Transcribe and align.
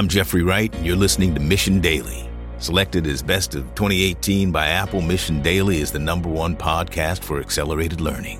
I'm 0.00 0.08
Jeffrey 0.08 0.42
Wright, 0.42 0.74
and 0.74 0.86
you're 0.86 0.96
listening 0.96 1.34
to 1.34 1.40
Mission 1.40 1.78
Daily. 1.78 2.26
Selected 2.56 3.06
as 3.06 3.22
Best 3.22 3.54
of 3.54 3.64
2018 3.74 4.50
by 4.50 4.68
Apple, 4.68 5.02
Mission 5.02 5.42
Daily 5.42 5.82
is 5.82 5.92
the 5.92 5.98
number 5.98 6.30
one 6.30 6.56
podcast 6.56 7.22
for 7.22 7.38
accelerated 7.38 8.00
learning. 8.00 8.38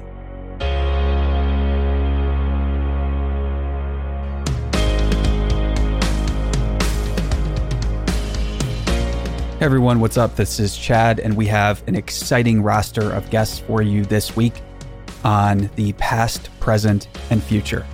Hey 9.58 9.66
everyone, 9.66 10.00
what's 10.00 10.16
up? 10.16 10.36
This 10.36 10.58
is 10.61 10.74
Chad, 10.74 11.20
and 11.20 11.36
we 11.36 11.45
have 11.48 11.86
an 11.86 11.95
exciting 11.95 12.62
roster 12.62 13.12
of 13.12 13.29
guests 13.29 13.58
for 13.58 13.82
you 13.82 14.06
this 14.06 14.34
week 14.34 14.62
on 15.24 15.68
the 15.77 15.93
past, 15.93 16.49
present, 16.58 17.08
and 17.29 17.43
future. 17.43 17.86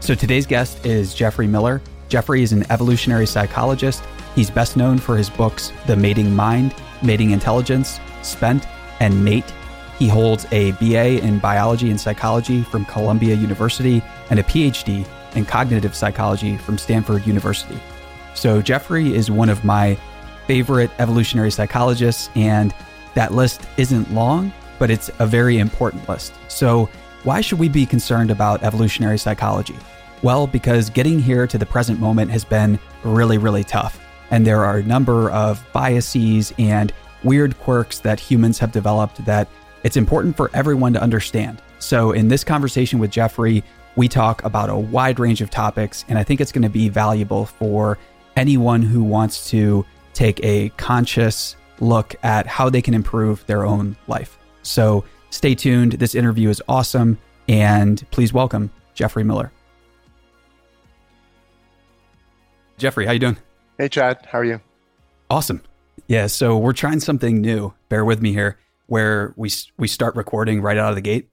So 0.00 0.16
today's 0.16 0.44
guest 0.44 0.84
is 0.84 1.14
Jeffrey 1.14 1.46
Miller. 1.46 1.80
Jeffrey 2.12 2.42
is 2.42 2.52
an 2.52 2.70
evolutionary 2.70 3.24
psychologist. 3.24 4.04
He's 4.34 4.50
best 4.50 4.76
known 4.76 4.98
for 4.98 5.16
his 5.16 5.30
books 5.30 5.72
The 5.86 5.96
Mating 5.96 6.36
Mind, 6.36 6.74
Mating 7.02 7.30
Intelligence, 7.30 8.00
Spent, 8.20 8.68
and 9.00 9.24
Mate. 9.24 9.50
He 9.98 10.08
holds 10.08 10.44
a 10.52 10.72
BA 10.72 11.24
in 11.24 11.38
biology 11.38 11.88
and 11.88 11.98
psychology 11.98 12.64
from 12.64 12.84
Columbia 12.84 13.34
University 13.34 14.02
and 14.28 14.38
a 14.38 14.42
PhD 14.42 15.06
in 15.36 15.46
cognitive 15.46 15.96
psychology 15.96 16.58
from 16.58 16.76
Stanford 16.76 17.26
University. 17.26 17.80
So 18.34 18.60
Jeffrey 18.60 19.14
is 19.14 19.30
one 19.30 19.48
of 19.48 19.64
my 19.64 19.96
favorite 20.46 20.90
evolutionary 20.98 21.50
psychologists, 21.50 22.28
and 22.34 22.74
that 23.14 23.32
list 23.32 23.62
isn't 23.78 24.12
long, 24.12 24.52
but 24.78 24.90
it's 24.90 25.10
a 25.18 25.26
very 25.26 25.56
important 25.56 26.06
list. 26.10 26.34
So, 26.48 26.90
why 27.22 27.40
should 27.40 27.58
we 27.58 27.70
be 27.70 27.86
concerned 27.86 28.30
about 28.30 28.62
evolutionary 28.62 29.16
psychology? 29.16 29.76
Well, 30.22 30.46
because 30.46 30.88
getting 30.88 31.18
here 31.18 31.48
to 31.48 31.58
the 31.58 31.66
present 31.66 31.98
moment 31.98 32.30
has 32.30 32.44
been 32.44 32.78
really, 33.02 33.38
really 33.38 33.64
tough. 33.64 34.00
And 34.30 34.46
there 34.46 34.64
are 34.64 34.78
a 34.78 34.82
number 34.84 35.30
of 35.30 35.64
biases 35.72 36.54
and 36.58 36.92
weird 37.24 37.58
quirks 37.58 37.98
that 38.00 38.20
humans 38.20 38.58
have 38.60 38.70
developed 38.70 39.24
that 39.24 39.48
it's 39.82 39.96
important 39.96 40.36
for 40.36 40.48
everyone 40.54 40.92
to 40.92 41.02
understand. 41.02 41.60
So, 41.80 42.12
in 42.12 42.28
this 42.28 42.44
conversation 42.44 43.00
with 43.00 43.10
Jeffrey, 43.10 43.64
we 43.96 44.08
talk 44.08 44.44
about 44.44 44.70
a 44.70 44.76
wide 44.76 45.18
range 45.18 45.40
of 45.42 45.50
topics, 45.50 46.04
and 46.08 46.16
I 46.18 46.22
think 46.22 46.40
it's 46.40 46.52
going 46.52 46.62
to 46.62 46.70
be 46.70 46.88
valuable 46.88 47.44
for 47.44 47.98
anyone 48.36 48.80
who 48.80 49.02
wants 49.02 49.50
to 49.50 49.84
take 50.14 50.42
a 50.44 50.68
conscious 50.70 51.56
look 51.80 52.14
at 52.22 52.46
how 52.46 52.70
they 52.70 52.80
can 52.80 52.94
improve 52.94 53.44
their 53.46 53.66
own 53.66 53.96
life. 54.06 54.38
So 54.62 55.04
stay 55.30 55.54
tuned. 55.56 55.94
This 55.94 56.14
interview 56.14 56.48
is 56.48 56.62
awesome. 56.68 57.18
And 57.48 58.08
please 58.12 58.32
welcome 58.32 58.70
Jeffrey 58.94 59.24
Miller. 59.24 59.50
Jeffrey, 62.78 63.06
how 63.06 63.12
you 63.12 63.18
doing? 63.18 63.36
Hey, 63.78 63.88
Chad. 63.88 64.26
How 64.30 64.38
are 64.38 64.44
you? 64.44 64.60
Awesome. 65.30 65.62
Yeah. 66.06 66.26
So 66.26 66.58
we're 66.58 66.72
trying 66.72 67.00
something 67.00 67.40
new. 67.40 67.72
Bear 67.88 68.04
with 68.04 68.20
me 68.20 68.32
here, 68.32 68.58
where 68.86 69.34
we 69.36 69.50
we 69.78 69.88
start 69.88 70.16
recording 70.16 70.60
right 70.60 70.76
out 70.76 70.90
of 70.90 70.94
the 70.94 71.00
gate. 71.00 71.28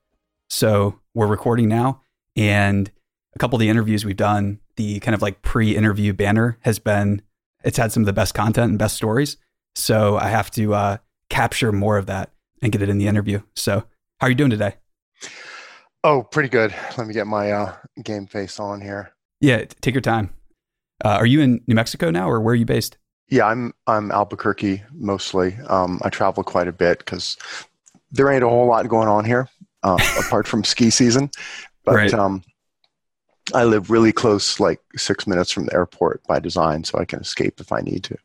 So 0.50 1.00
we're 1.14 1.28
recording 1.28 1.68
now, 1.68 2.02
and 2.36 2.90
a 3.36 3.40
couple 3.40 3.58
of 3.58 3.59
the 3.59 3.70
interviews 3.70 4.06
we've 4.06 4.16
done, 4.16 4.59
the 4.76 5.00
kind 5.00 5.16
of 5.16 5.22
like 5.22 5.42
pre-interview 5.42 6.14
banner 6.14 6.58
has 6.62 6.80
been 6.80 7.22
it's 7.64 7.78
had 7.78 7.92
some 7.92 8.03
of 8.03 8.08
the 8.08 8.14
best 8.14 8.34
content 8.34 8.70
and 8.70 8.80
best 8.80 8.96
stories. 8.96 9.38
So 9.76 10.18
I 10.18 10.30
have 10.30 10.50
to 10.52 10.74
uh, 10.74 10.98
capture 11.30 11.72
more 11.72 11.98
of 11.98 12.06
that 12.08 12.31
and 12.62 12.72
get 12.72 12.81
it 12.81 12.90
in 12.90 12.98
the 12.98 13.08
interview. 13.08 13.42
So 13.56 13.84
how 14.20 14.28
are 14.28 14.30
you 14.30 14.36
doing 14.36 14.50
today? 14.50 14.76
Oh, 16.03 16.24
pretty 16.24 16.50
good. 16.50 16.74
Let 16.98 17.08
me 17.08 17.14
get 17.14 17.28
my 17.28 17.52
uh, 17.52 17.76
game 18.03 18.28
face 18.28 18.59
on 18.59 18.81
here. 18.81 19.12
Yeah, 19.42 19.66
take 19.81 19.94
your 19.94 20.02
time. 20.02 20.34
Uh, 21.03 21.09
are 21.09 21.25
you 21.25 21.42
in 21.42 21.61
New 21.67 21.75
Mexico 21.75 22.11
now, 22.11 22.29
or 22.29 22.41
where 22.41 22.53
are 22.53 22.56
you 22.56 22.66
based? 22.66 22.97
Yeah, 23.29 23.46
I'm 23.46 23.74
I'm 23.88 24.12
Albuquerque 24.12 24.84
mostly. 24.94 25.56
Um, 25.68 26.00
I 26.03 26.09
travel 26.09 26.44
quite 26.44 26.68
a 26.68 26.72
bit 26.72 27.00
because 27.00 27.38
there 28.12 28.29
ain't 28.31 28.44
a 28.44 28.50
whole 28.50 28.68
lot 28.68 28.88
going 28.88 29.07
on 29.07 29.24
here 29.24 29.47
uh, 29.84 29.97
apart 30.19 30.47
from 30.47 30.63
ski 30.63 30.90
season. 30.90 31.29
But 31.85 31.96
right. 31.96 32.13
um, 32.13 32.44
I 33.53 33.63
live 33.63 33.90
really 33.90 34.12
close, 34.12 34.59
like 34.59 34.81
six 34.96 35.25
minutes 35.28 35.51
from 35.51 35.66
the 35.66 35.74
airport 35.74 36.22
by 36.28 36.40
design, 36.40 36.84
so 36.84 37.00
I 37.00 37.06
can 37.06 37.19
escape 37.19 37.59
if 37.59 37.72
I 37.72 37.81
need 37.81 38.03
to. 38.06 38.18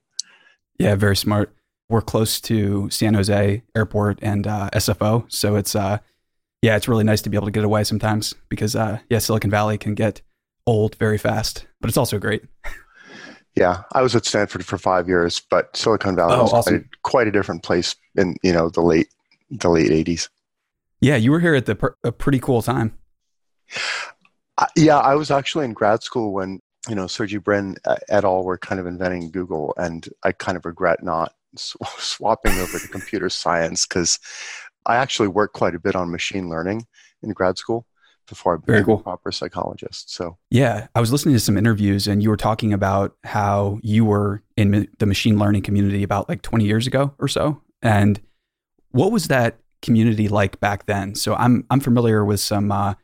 Yeah, 0.78 0.94
very 0.96 1.16
smart. 1.16 1.54
We're 1.88 2.00
close 2.00 2.40
to 2.42 2.88
San 2.90 3.14
Jose 3.14 3.62
Airport 3.76 4.18
and 4.22 4.46
uh, 4.46 4.70
SFO, 4.72 5.30
so 5.30 5.56
it's 5.56 5.76
uh, 5.76 5.98
yeah, 6.62 6.76
it's 6.76 6.88
really 6.88 7.04
nice 7.04 7.20
to 7.22 7.30
be 7.30 7.36
able 7.36 7.46
to 7.46 7.52
get 7.52 7.64
away 7.64 7.84
sometimes 7.84 8.34
because 8.48 8.74
uh, 8.74 8.98
yeah, 9.10 9.18
Silicon 9.18 9.50
Valley 9.50 9.76
can 9.76 9.94
get 9.94 10.22
old 10.66 10.96
very 10.96 11.18
fast, 11.18 11.66
but 11.84 11.90
it's 11.90 11.98
also 11.98 12.18
great. 12.18 12.42
Yeah, 13.56 13.82
I 13.92 14.00
was 14.00 14.16
at 14.16 14.24
Stanford 14.24 14.64
for 14.64 14.78
five 14.78 15.06
years, 15.06 15.42
but 15.50 15.76
Silicon 15.76 16.16
Valley 16.16 16.36
oh, 16.36 16.44
was 16.44 16.52
awesome. 16.54 16.78
quite, 16.78 17.02
quite, 17.02 17.28
a 17.28 17.30
different 17.30 17.62
place 17.62 17.94
in 18.16 18.36
you 18.42 18.54
know 18.54 18.70
the 18.70 18.80
late 18.80 19.08
the 19.50 19.68
late 19.68 19.90
eighties. 19.90 20.30
Yeah, 21.02 21.16
you 21.16 21.30
were 21.30 21.40
here 21.40 21.54
at 21.54 21.66
the 21.66 21.74
pr- 21.74 21.88
a 22.02 22.10
pretty 22.10 22.38
cool 22.38 22.62
time. 22.62 22.96
Uh, 24.56 24.64
yeah, 24.76 24.96
I 24.96 25.14
was 25.14 25.30
actually 25.30 25.66
in 25.66 25.74
grad 25.74 26.02
school 26.02 26.32
when 26.32 26.60
you 26.88 26.94
know 26.94 27.06
Sergey 27.06 27.36
Brin 27.36 27.76
uh, 27.84 27.96
et 28.08 28.24
al. 28.24 28.44
were 28.44 28.56
kind 28.56 28.80
of 28.80 28.86
inventing 28.86 29.30
Google, 29.30 29.74
and 29.76 30.08
I 30.22 30.32
kind 30.32 30.56
of 30.56 30.64
regret 30.64 31.02
not 31.02 31.34
sw- 31.54 31.76
swapping 31.98 32.54
over 32.60 32.78
to 32.78 32.88
computer 32.88 33.28
science 33.28 33.84
because 33.84 34.18
I 34.86 34.96
actually 34.96 35.28
worked 35.28 35.52
quite 35.52 35.74
a 35.74 35.78
bit 35.78 35.96
on 35.96 36.10
machine 36.10 36.48
learning 36.48 36.86
in 37.22 37.34
grad 37.34 37.58
school 37.58 37.86
before 38.26 38.54
I 38.54 38.56
became 38.58 38.84
cool. 38.84 39.00
a 39.00 39.02
proper 39.02 39.32
psychologist. 39.32 40.12
So 40.12 40.38
yeah, 40.50 40.88
I 40.94 41.00
was 41.00 41.12
listening 41.12 41.34
to 41.34 41.40
some 41.40 41.56
interviews, 41.56 42.06
and 42.06 42.22
you 42.22 42.30
were 42.30 42.36
talking 42.36 42.72
about 42.72 43.16
how 43.24 43.78
you 43.82 44.04
were 44.04 44.42
in 44.56 44.88
the 44.98 45.06
machine 45.06 45.38
learning 45.38 45.62
community 45.62 46.02
about 46.02 46.28
like 46.28 46.42
20 46.42 46.64
years 46.64 46.86
ago 46.86 47.14
or 47.18 47.28
so, 47.28 47.60
and 47.82 48.20
what 48.90 49.12
was 49.12 49.28
that 49.28 49.58
community 49.82 50.28
like 50.28 50.60
back 50.60 50.86
then? 50.86 51.14
So 51.14 51.34
I'm 51.34 51.66
I'm 51.70 51.80
familiar 51.80 52.24
with 52.24 52.40
some. 52.40 52.72
Uh, 52.72 52.94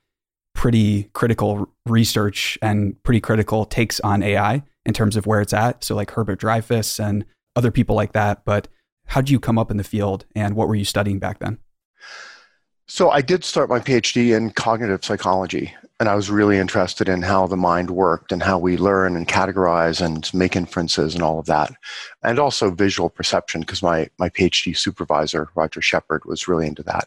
pretty 0.54 1.04
critical 1.12 1.68
research 1.86 2.58
and 2.60 3.00
pretty 3.02 3.20
critical 3.20 3.64
takes 3.64 4.00
on 4.00 4.22
AI 4.22 4.62
in 4.84 4.92
terms 4.92 5.16
of 5.16 5.26
where 5.26 5.40
it's 5.40 5.52
at. 5.52 5.84
So, 5.84 5.94
like 5.94 6.12
Hubert 6.14 6.40
Dreyfus 6.40 6.98
and 6.98 7.24
other 7.56 7.70
people 7.70 7.96
like 7.96 8.12
that. 8.12 8.44
But 8.44 8.68
how 9.06 9.20
did 9.20 9.30
you 9.30 9.40
come 9.40 9.58
up 9.58 9.70
in 9.70 9.76
the 9.76 9.84
field 9.84 10.26
and 10.34 10.54
what 10.54 10.68
were 10.68 10.74
you 10.74 10.84
studying 10.84 11.18
back 11.18 11.38
then? 11.38 11.58
So, 12.92 13.08
I 13.10 13.20
did 13.20 13.44
start 13.44 13.68
my 13.68 13.78
PhD 13.78 14.36
in 14.36 14.50
cognitive 14.50 15.04
psychology, 15.04 15.72
and 16.00 16.08
I 16.08 16.16
was 16.16 16.28
really 16.28 16.58
interested 16.58 17.08
in 17.08 17.22
how 17.22 17.46
the 17.46 17.56
mind 17.56 17.88
worked 17.88 18.32
and 18.32 18.42
how 18.42 18.58
we 18.58 18.76
learn 18.76 19.14
and 19.14 19.28
categorize 19.28 20.04
and 20.04 20.28
make 20.34 20.56
inferences 20.56 21.14
and 21.14 21.22
all 21.22 21.38
of 21.38 21.46
that. 21.46 21.70
And 22.24 22.40
also 22.40 22.72
visual 22.72 23.08
perception, 23.08 23.60
because 23.60 23.80
my, 23.80 24.10
my 24.18 24.28
PhD 24.28 24.76
supervisor, 24.76 25.50
Roger 25.54 25.80
Shepard, 25.80 26.24
was 26.24 26.48
really 26.48 26.66
into 26.66 26.82
that. 26.82 27.06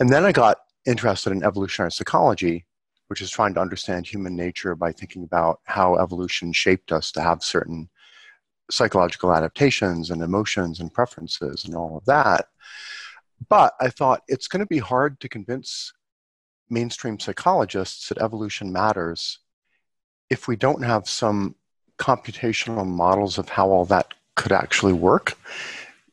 And 0.00 0.08
then 0.08 0.24
I 0.24 0.32
got 0.32 0.60
interested 0.86 1.34
in 1.34 1.44
evolutionary 1.44 1.92
psychology, 1.92 2.64
which 3.08 3.20
is 3.20 3.30
trying 3.30 3.52
to 3.54 3.60
understand 3.60 4.06
human 4.06 4.34
nature 4.34 4.74
by 4.74 4.90
thinking 4.90 5.22
about 5.22 5.60
how 5.64 5.96
evolution 5.96 6.50
shaped 6.50 6.92
us 6.92 7.12
to 7.12 7.20
have 7.20 7.42
certain 7.42 7.90
psychological 8.70 9.34
adaptations 9.34 10.10
and 10.10 10.22
emotions 10.22 10.80
and 10.80 10.94
preferences 10.94 11.66
and 11.66 11.74
all 11.74 11.98
of 11.98 12.06
that. 12.06 12.46
But 13.48 13.74
I 13.80 13.90
thought 13.90 14.22
it's 14.28 14.48
going 14.48 14.60
to 14.60 14.66
be 14.66 14.78
hard 14.78 15.20
to 15.20 15.28
convince 15.28 15.92
mainstream 16.70 17.18
psychologists 17.18 18.08
that 18.08 18.18
evolution 18.18 18.72
matters 18.72 19.40
if 20.30 20.48
we 20.48 20.56
don't 20.56 20.82
have 20.82 21.08
some 21.08 21.54
computational 21.98 22.86
models 22.86 23.38
of 23.38 23.48
how 23.48 23.70
all 23.70 23.84
that 23.86 24.14
could 24.34 24.52
actually 24.52 24.92
work. 24.92 25.34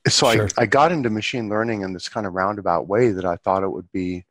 So 0.08 0.32
sure. 0.32 0.50
I, 0.58 0.64
I 0.64 0.66
got 0.66 0.92
into 0.92 1.10
machine 1.10 1.50
learning 1.50 1.82
in 1.82 1.94
this 1.94 2.10
kind 2.10 2.26
of 2.26 2.34
roundabout 2.34 2.88
way 2.88 3.12
that 3.12 3.26
I 3.26 3.38
thought 3.38 3.64
it 3.64 3.72
would 3.72 3.92
be 3.92 4.26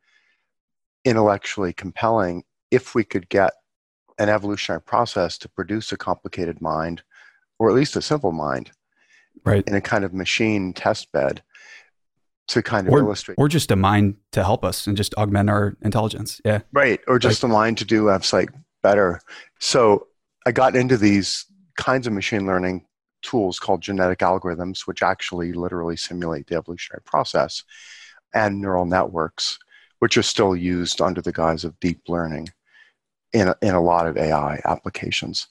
intellectually 1.05 1.73
compelling 1.73 2.43
if 2.69 2.93
we 2.93 3.03
could 3.03 3.27
get 3.29 3.53
an 4.19 4.29
evolutionary 4.29 4.81
process 4.81 5.37
to 5.39 5.49
produce 5.49 5.91
a 5.91 5.97
complicated 5.97 6.61
mind 6.61 7.01
or 7.57 7.69
at 7.69 7.75
least 7.75 7.95
a 7.95 8.01
simple 8.01 8.31
mind 8.31 8.71
right 9.45 9.63
in 9.67 9.73
a 9.73 9.81
kind 9.81 10.03
of 10.03 10.13
machine 10.13 10.73
test 10.73 11.11
bed 11.11 11.41
to 12.47 12.61
kind 12.61 12.87
of 12.87 12.93
or, 12.93 12.99
illustrate. 12.99 13.35
or 13.37 13.47
just 13.47 13.71
a 13.71 13.75
mind 13.75 14.15
to 14.31 14.43
help 14.43 14.65
us 14.65 14.87
and 14.87 14.97
just 14.97 15.13
augment 15.15 15.49
our 15.49 15.77
intelligence. 15.81 16.41
Yeah. 16.43 16.61
Right. 16.73 16.99
Or 17.07 17.19
just 17.19 17.43
like, 17.43 17.49
a 17.49 17.53
mind 17.53 17.77
to 17.79 17.85
do 17.85 18.09
like 18.33 18.49
better. 18.81 19.21
So 19.59 20.07
i 20.45 20.51
got 20.51 20.75
into 20.75 20.97
these 20.97 21.45
kinds 21.77 22.07
of 22.07 22.13
machine 22.13 22.45
learning 22.45 22.85
tools 23.21 23.59
called 23.59 23.81
genetic 23.81 24.19
algorithms 24.19 24.87
which 24.87 25.03
actually 25.03 25.53
literally 25.53 25.95
simulate 25.95 26.47
the 26.47 26.55
evolutionary 26.55 27.03
process 27.05 27.63
and 28.33 28.59
neural 28.59 28.85
networks 28.85 29.59
which 30.01 30.17
are 30.17 30.23
still 30.23 30.55
used 30.55 30.99
under 30.99 31.21
the 31.21 31.31
guise 31.31 31.63
of 31.63 31.79
deep 31.79 32.01
learning 32.07 32.49
in 33.33 33.47
a, 33.47 33.55
in 33.61 33.75
a 33.75 33.81
lot 33.81 34.07
of 34.07 34.17
AI 34.17 34.59
applications. 34.65 35.47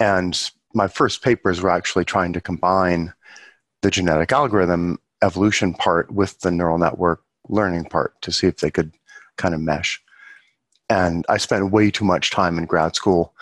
And 0.00 0.38
my 0.74 0.88
first 0.88 1.22
papers 1.22 1.60
were 1.60 1.70
actually 1.70 2.04
trying 2.04 2.32
to 2.32 2.40
combine 2.40 3.12
the 3.82 3.90
genetic 3.90 4.32
algorithm 4.32 4.98
evolution 5.22 5.74
part 5.74 6.10
with 6.10 6.40
the 6.40 6.50
neural 6.50 6.78
network 6.78 7.22
learning 7.48 7.84
part 7.84 8.20
to 8.22 8.32
see 8.32 8.46
if 8.46 8.58
they 8.58 8.70
could 8.70 8.92
kind 9.36 9.54
of 9.54 9.60
mesh. 9.60 10.02
And 10.88 11.24
I 11.28 11.38
spent 11.38 11.72
way 11.72 11.90
too 11.90 12.04
much 12.04 12.30
time 12.30 12.58
in 12.58 12.66
grad 12.66 12.94
school 12.94 13.34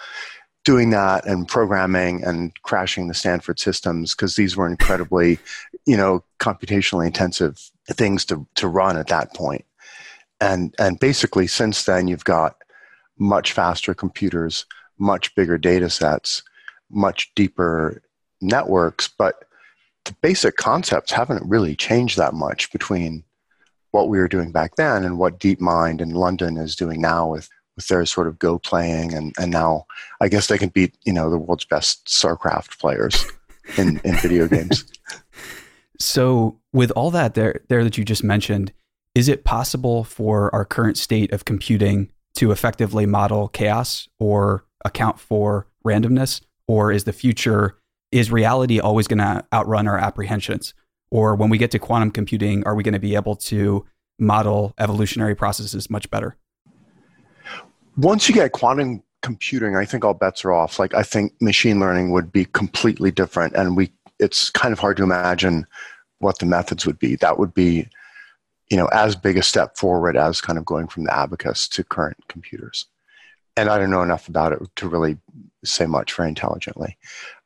doing 0.64 0.90
that 0.90 1.26
and 1.26 1.48
programming 1.48 2.22
and 2.22 2.52
crashing 2.62 3.08
the 3.08 3.14
Stanford 3.14 3.58
systems 3.58 4.14
because 4.14 4.36
these 4.36 4.56
were 4.56 4.68
incredibly, 4.68 5.38
you 5.86 5.96
know, 5.96 6.22
computationally 6.38 7.06
intensive 7.06 7.58
things 7.88 8.24
to, 8.26 8.46
to 8.56 8.68
run 8.68 8.96
at 8.96 9.08
that 9.08 9.34
point. 9.34 9.64
And 10.40 10.74
and 10.78 10.98
basically 10.98 11.46
since 11.46 11.84
then 11.84 12.08
you've 12.08 12.24
got 12.24 12.56
much 13.18 13.52
faster 13.52 13.94
computers, 13.94 14.64
much 14.98 15.34
bigger 15.34 15.58
data 15.58 15.90
sets, 15.90 16.42
much 16.90 17.32
deeper 17.34 18.02
networks, 18.40 19.08
but 19.08 19.44
the 20.04 20.14
basic 20.20 20.56
concepts 20.56 21.12
haven't 21.12 21.48
really 21.48 21.76
changed 21.76 22.16
that 22.16 22.34
much 22.34 22.72
between 22.72 23.24
what 23.90 24.08
we 24.08 24.18
were 24.18 24.28
doing 24.28 24.52
back 24.52 24.76
then 24.76 25.04
and 25.04 25.18
what 25.18 25.40
DeepMind 25.40 26.00
in 26.00 26.10
London 26.10 26.56
is 26.56 26.76
doing 26.76 27.00
now 27.00 27.28
with 27.28 27.48
with 27.76 27.88
their 27.88 28.04
sort 28.04 28.26
of 28.26 28.38
Go 28.38 28.58
playing 28.58 29.14
and, 29.14 29.32
and 29.38 29.50
now 29.50 29.86
I 30.20 30.28
guess 30.28 30.48
they 30.48 30.58
can 30.58 30.68
beat, 30.68 30.96
you 31.04 31.12
know, 31.12 31.30
the 31.30 31.38
world's 31.38 31.64
best 31.64 32.06
StarCraft 32.06 32.78
players 32.78 33.24
in, 33.78 34.00
in 34.04 34.16
video 34.16 34.48
games. 34.48 34.84
So 36.02 36.58
with 36.72 36.90
all 36.92 37.10
that 37.10 37.34
there 37.34 37.60
there 37.68 37.84
that 37.84 37.98
you 37.98 38.06
just 38.06 38.24
mentioned, 38.24 38.72
is 39.14 39.28
it 39.28 39.44
possible 39.44 40.02
for 40.02 40.52
our 40.54 40.64
current 40.64 40.96
state 40.96 41.30
of 41.30 41.44
computing 41.44 42.10
to 42.36 42.52
effectively 42.52 43.04
model 43.04 43.48
chaos 43.48 44.08
or 44.18 44.64
account 44.84 45.20
for 45.20 45.66
randomness? 45.86 46.40
Or 46.66 46.90
is 46.90 47.04
the 47.04 47.12
future 47.12 47.76
is 48.12 48.30
reality 48.30 48.80
always 48.80 49.06
going 49.06 49.18
to 49.18 49.44
outrun 49.52 49.86
our 49.88 49.98
apprehensions? 49.98 50.74
Or 51.10 51.34
when 51.34 51.50
we 51.50 51.58
get 51.58 51.70
to 51.72 51.78
quantum 51.78 52.10
computing, 52.10 52.64
are 52.64 52.74
we 52.74 52.82
going 52.82 52.94
to 52.94 53.00
be 53.00 53.14
able 53.14 53.36
to 53.36 53.84
model 54.18 54.74
evolutionary 54.78 55.34
processes 55.34 55.90
much 55.90 56.10
better? 56.10 56.36
once 57.96 58.28
you 58.28 58.34
get 58.34 58.52
quantum 58.52 59.02
computing, 59.22 59.76
I 59.76 59.84
think 59.84 60.04
all 60.04 60.14
bets 60.14 60.44
are 60.44 60.52
off. 60.52 60.78
Like 60.78 60.94
I 60.94 61.02
think 61.02 61.32
machine 61.40 61.80
learning 61.80 62.10
would 62.12 62.32
be 62.32 62.46
completely 62.46 63.10
different, 63.10 63.54
and 63.54 63.76
we 63.76 63.92
it's 64.18 64.50
kind 64.50 64.72
of 64.72 64.78
hard 64.78 64.96
to 64.98 65.02
imagine 65.02 65.66
what 66.18 66.38
the 66.38 66.46
methods 66.46 66.86
would 66.86 66.98
be. 66.98 67.16
That 67.16 67.38
would 67.38 67.54
be, 67.54 67.88
you 68.68 68.76
know, 68.76 68.86
as 68.86 69.16
big 69.16 69.38
a 69.38 69.42
step 69.42 69.76
forward 69.76 70.16
as 70.16 70.40
kind 70.40 70.58
of 70.58 70.64
going 70.64 70.88
from 70.88 71.04
the 71.04 71.14
abacus 71.14 71.68
to 71.68 71.84
current 71.84 72.18
computers. 72.28 72.86
And 73.56 73.68
I 73.68 73.78
don't 73.78 73.90
know 73.90 74.02
enough 74.02 74.28
about 74.28 74.52
it 74.52 74.60
to 74.76 74.88
really 74.88 75.18
say 75.64 75.86
much 75.86 76.12
very 76.14 76.28
intelligently. 76.28 76.96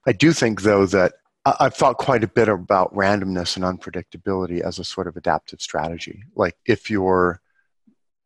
I 0.07 0.13
do 0.13 0.33
think, 0.33 0.63
though, 0.63 0.87
that 0.87 1.15
I've 1.47 1.75
thought 1.75 1.99
quite 1.99 2.25
a 2.25 2.29
bit 2.29 2.49
about 2.49 2.95
randomness 2.95 3.57
and 3.57 3.65
unpredictability 3.65 4.61
as 4.61 4.79
a 4.79 4.85
sort 4.85 5.07
of 5.07 5.17
adaptive 5.17 5.61
strategy. 5.61 6.25
Like 6.35 6.57
if 6.65 6.91
you're 6.91 7.41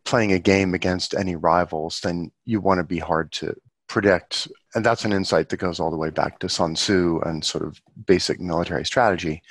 playing 0.05 0.33
a 0.33 0.39
game 0.39 0.73
against 0.73 1.15
any 1.15 1.35
rivals, 1.35 2.01
then 2.01 2.31
you 2.45 2.61
want 2.61 2.79
to 2.79 2.85
be 2.85 2.99
hard 2.99 3.33
to 3.33 3.57
predict. 3.89 4.47
And 4.75 4.87
that's 4.87 5.05
an 5.05 5.13
insight 5.13 5.49
that 5.49 5.57
goes 5.57 5.81
all 5.81 5.91
the 5.91 5.97
way 5.97 6.11
back 6.11 6.39
to 6.39 6.49
Sun 6.49 6.75
Tzu 6.75 7.21
and 7.27 7.45
sort 7.45 7.65
of 7.65 7.81
basic 8.07 8.41
military 8.41 8.85
strategy. 8.85 9.43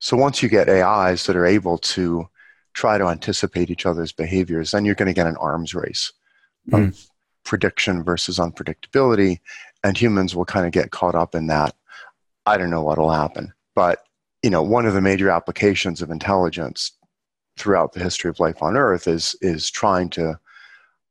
So 0.00 0.16
once 0.16 0.42
you 0.42 0.48
get 0.48 0.68
AIs 0.68 1.26
that 1.26 1.36
are 1.36 1.46
able 1.46 1.78
to 1.78 2.28
try 2.74 2.98
to 2.98 3.06
anticipate 3.06 3.70
each 3.70 3.86
other's 3.86 4.12
behaviors, 4.12 4.72
then 4.72 4.84
you're 4.84 4.94
going 4.96 5.06
to 5.06 5.14
get 5.14 5.28
an 5.28 5.36
arms 5.36 5.74
race 5.74 6.12
of 6.72 6.80
mm. 6.80 7.08
prediction 7.44 8.02
versus 8.02 8.38
unpredictability. 8.38 9.38
And 9.86 9.96
humans 9.96 10.34
will 10.34 10.44
kind 10.44 10.66
of 10.66 10.72
get 10.72 10.90
caught 10.90 11.14
up 11.14 11.36
in 11.36 11.46
that. 11.46 11.76
I 12.44 12.56
don't 12.56 12.70
know 12.70 12.82
what'll 12.82 13.12
happen. 13.12 13.52
But 13.76 14.02
you 14.42 14.50
know, 14.50 14.62
one 14.62 14.84
of 14.84 14.94
the 14.94 15.00
major 15.00 15.30
applications 15.30 16.02
of 16.02 16.10
intelligence 16.10 16.90
throughout 17.56 17.92
the 17.92 18.00
history 18.00 18.28
of 18.28 18.40
life 18.40 18.62
on 18.62 18.76
Earth 18.76 19.06
is 19.06 19.36
is 19.40 19.70
trying 19.70 20.10
to 20.10 20.40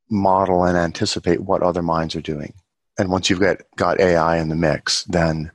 model 0.09 0.65
and 0.65 0.77
anticipate 0.77 1.41
what 1.41 1.63
other 1.63 1.81
minds 1.81 2.17
are 2.17 2.21
doing. 2.21 2.53
And 2.99 3.09
once 3.09 3.29
you've 3.29 3.39
got, 3.39 3.61
got 3.77 3.99
AI 3.99 4.37
in 4.37 4.49
the 4.49 4.55
mix, 4.55 5.03
then 5.05 5.51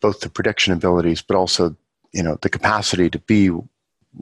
both 0.00 0.20
the 0.20 0.30
prediction 0.30 0.72
abilities, 0.72 1.22
but 1.22 1.36
also 1.36 1.76
you 2.12 2.22
know 2.22 2.38
the 2.40 2.48
capacity 2.48 3.10
to 3.10 3.18
be 3.18 3.50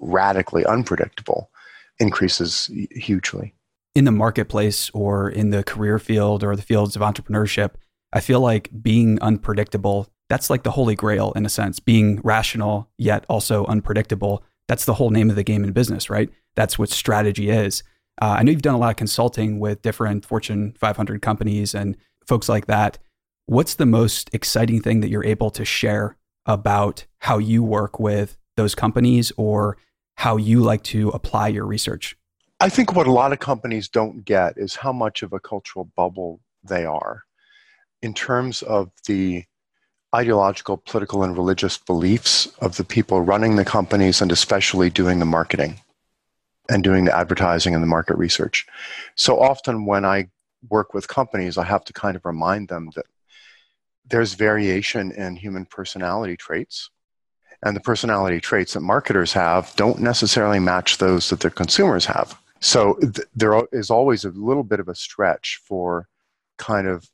radically 0.01 0.65
unpredictable 0.65 1.51
increases 1.99 2.71
hugely. 2.93 3.55
In 3.95 4.07
the 4.07 4.13
marketplace 4.13 4.91
or 4.95 5.29
in 5.29 5.51
the 5.51 5.65
career 5.65 5.99
field 5.99 6.43
or 6.43 6.57
the 6.57 6.63
fields 6.63 6.97
of 6.97 7.03
entrepreneurship, 7.03 7.73
I 8.13 8.21
feel 8.21 8.41
like 8.41 8.71
being 8.83 9.21
unpredictable, 9.21 10.09
that's 10.29 10.51
like 10.51 10.63
the 10.63 10.71
holy 10.71 10.95
grail 10.95 11.33
in 11.37 11.45
a 11.47 11.49
sense, 11.49 11.81
being 11.81 12.21
rational 12.23 12.89
yet 12.97 13.25
also 13.29 13.65
unpredictable 13.67 14.45
that's 14.69 14.85
the 14.85 14.95
whole 14.95 15.11
name 15.11 15.31
of 15.31 15.37
the 15.37 15.43
game 15.43 15.65
in 15.65 15.73
business, 15.73 16.09
right? 16.09 16.31
That's 16.55 16.79
what 16.79 16.91
strategy 16.91 17.51
is. 17.51 17.83
Uh, 18.21 18.37
I 18.39 18.43
know 18.43 18.53
you've 18.53 18.63
done 18.63 18.75
a 18.75 18.79
lot 18.79 18.91
of 18.91 18.97
consulting 18.97 19.59
with 19.59 19.83
different 19.83 20.25
Fortune 20.25 20.75
500 20.79 21.23
companies 21.23 21.75
and 21.75 21.97
folks 22.27 22.49
like 22.49 22.67
that. 22.67 22.99
What's 23.47 23.75
the 23.75 23.87
most 23.87 24.29
exciting 24.33 24.83
thing 24.83 25.01
that 25.01 25.09
you're 25.09 25.25
able 25.25 25.51
to 25.53 25.65
share 25.65 26.17
about 26.45 27.07
how 27.21 27.39
you 27.39 27.63
work 27.63 27.99
with 27.99 28.37
those 28.57 28.75
companies 28.75 29.33
or 29.37 29.79
how 30.17 30.37
you 30.37 30.61
like 30.61 30.83
to 30.83 31.09
apply 31.11 31.49
your 31.49 31.65
research? 31.65 32.17
I 32.61 32.69
think 32.69 32.95
what 32.95 33.07
a 33.07 33.13
lot 33.13 33.33
of 33.33 33.39
companies 33.39 33.89
don't 33.89 34.25
get 34.25 34.55
is 34.59 34.77
how 34.77 34.93
much 34.93 35.23
of 35.23 35.33
a 35.33 35.41
cultural 35.41 35.91
bubble 35.97 36.41
they 36.63 36.85
are 36.85 37.23
in 38.03 38.15
terms 38.15 38.63
of 38.63 38.91
the 39.07 39.45
ideological, 40.15 40.79
political, 40.79 41.23
and 41.23 41.37
religious 41.37 41.77
beliefs 41.77 42.47
of 42.61 42.77
the 42.77 42.85
people 42.85 43.21
running 43.21 43.57
the 43.57 43.65
companies 43.65 44.23
and 44.23 44.33
especially 44.33 44.89
doing 44.91 45.19
the 45.19 45.25
marketing 45.25 45.81
and 46.71 46.85
doing 46.85 47.05
the 47.05 47.17
advertising 47.17 47.75
and 47.75 47.83
the 47.83 47.89
market 47.89 48.17
research. 48.17 48.67
So 49.17 49.41
often 49.41 49.87
when 49.87 50.05
I 50.05 50.31
work 50.69 50.95
with 50.95 51.09
companies, 51.09 51.59
I 51.59 51.65
have 51.65 51.85
to 51.85 51.93
kind 51.93 52.17
of 52.17 52.25
remind 52.25 52.69
them 52.69 52.91
that 52.97 53.07
there's 54.07 54.35
variation 54.35 55.13
in 55.13 55.37
human 55.37 55.67
personality 55.67 56.37
traits. 56.37 56.91
And 57.63 57.75
the 57.75 57.81
personality 57.81 58.41
traits 58.41 58.75
that 58.75 58.81
marketers 58.81 59.33
have 59.33 59.75
don't 59.77 60.01
necessarily 60.01 60.61
match 60.61 60.99
those 60.99 61.29
that 61.31 61.41
their 61.41 61.51
consumers 61.51 62.07
have. 62.07 62.39
So 62.61 62.95
th- 62.95 63.27
there 63.35 63.63
is 63.73 63.91
always 63.91 64.25
a 64.25 64.31
little 64.31 64.63
bit 64.63 64.81
of 64.81 64.89
a 64.89 64.95
stretch 64.95 65.61
for 65.65 66.09
kind 66.57 66.87
of 66.87 67.09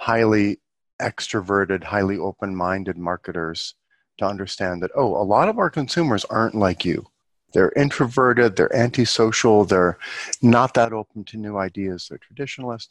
highly 0.00 0.58
extroverted, 0.98 1.84
highly 1.84 2.16
open 2.16 2.56
minded 2.56 2.96
marketers 2.96 3.74
to 4.16 4.24
understand 4.24 4.82
that, 4.82 4.90
oh, 4.96 5.14
a 5.14 5.22
lot 5.22 5.46
of 5.46 5.58
our 5.58 5.68
consumers 5.68 6.24
aren't 6.24 6.54
like 6.54 6.86
you. 6.86 7.06
They're 7.52 7.72
introverted, 7.76 8.56
they're 8.56 8.74
antisocial, 8.74 9.66
they're 9.66 9.98
not 10.40 10.72
that 10.72 10.94
open 10.94 11.24
to 11.24 11.36
new 11.36 11.58
ideas, 11.58 12.08
they're 12.08 12.18
traditionalist. 12.18 12.88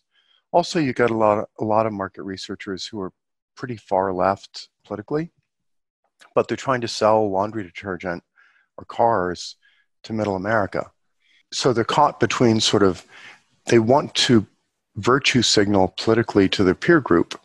Also, 0.51 0.78
you 0.78 0.94
get 0.94 1.10
a 1.10 1.18
lot 1.18 1.39
of, 1.39 1.46
a 1.60 1.63
lot 1.63 1.88
of 1.88 1.94
market 1.94 2.22
researchers 2.22 2.86
who 2.86 3.01
are 3.01 3.12
pretty 3.56 3.78
far 3.78 4.13
left 4.13 4.70
politically, 4.86 5.32
but 6.36 6.48
they're 6.48 6.56
trying 6.58 6.82
to 6.82 6.88
sell 6.88 7.28
laundry 7.28 7.63
detergent 7.63 8.24
or 8.78 8.86
cars 8.86 9.56
to 10.04 10.13
middle 10.13 10.36
America. 10.36 10.92
So 11.51 11.74
they're 11.74 11.84
caught 11.84 12.20
between 12.20 12.60
sort 12.60 12.84
of, 12.84 13.04
they 13.66 13.80
want 13.80 14.13
to 14.13 14.46
virtue 15.00 15.41
signal 15.41 15.94
politically 15.98 16.50
to 16.50 16.63
their 16.63 16.75
peer 16.75 17.00
group 17.00 17.39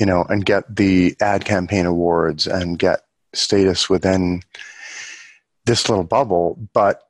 you 0.00 0.06
know, 0.06 0.24
and 0.30 0.46
get 0.46 0.74
the 0.74 1.14
ad 1.20 1.44
campaign 1.44 1.84
awards 1.84 2.46
and 2.46 2.78
get 2.78 3.02
status 3.34 3.90
within 3.90 4.40
this 5.66 5.90
little 5.90 6.04
bubble, 6.04 6.58
but 6.72 7.02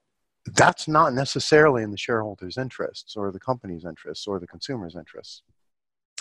that's 0.55 0.89
not 0.89 1.15
necessarily 1.15 1.85
in 1.85 1.93
the 1.93 1.97
shareholders' 1.97 2.59
interests 2.59 3.17
or 3.17 3.31
the 3.31 3.39
company's 3.39 3.85
interests 3.85 4.27
or 4.27 4.41
the 4.41 4.47
consumer's 4.47 4.97
interests. 4.97 5.43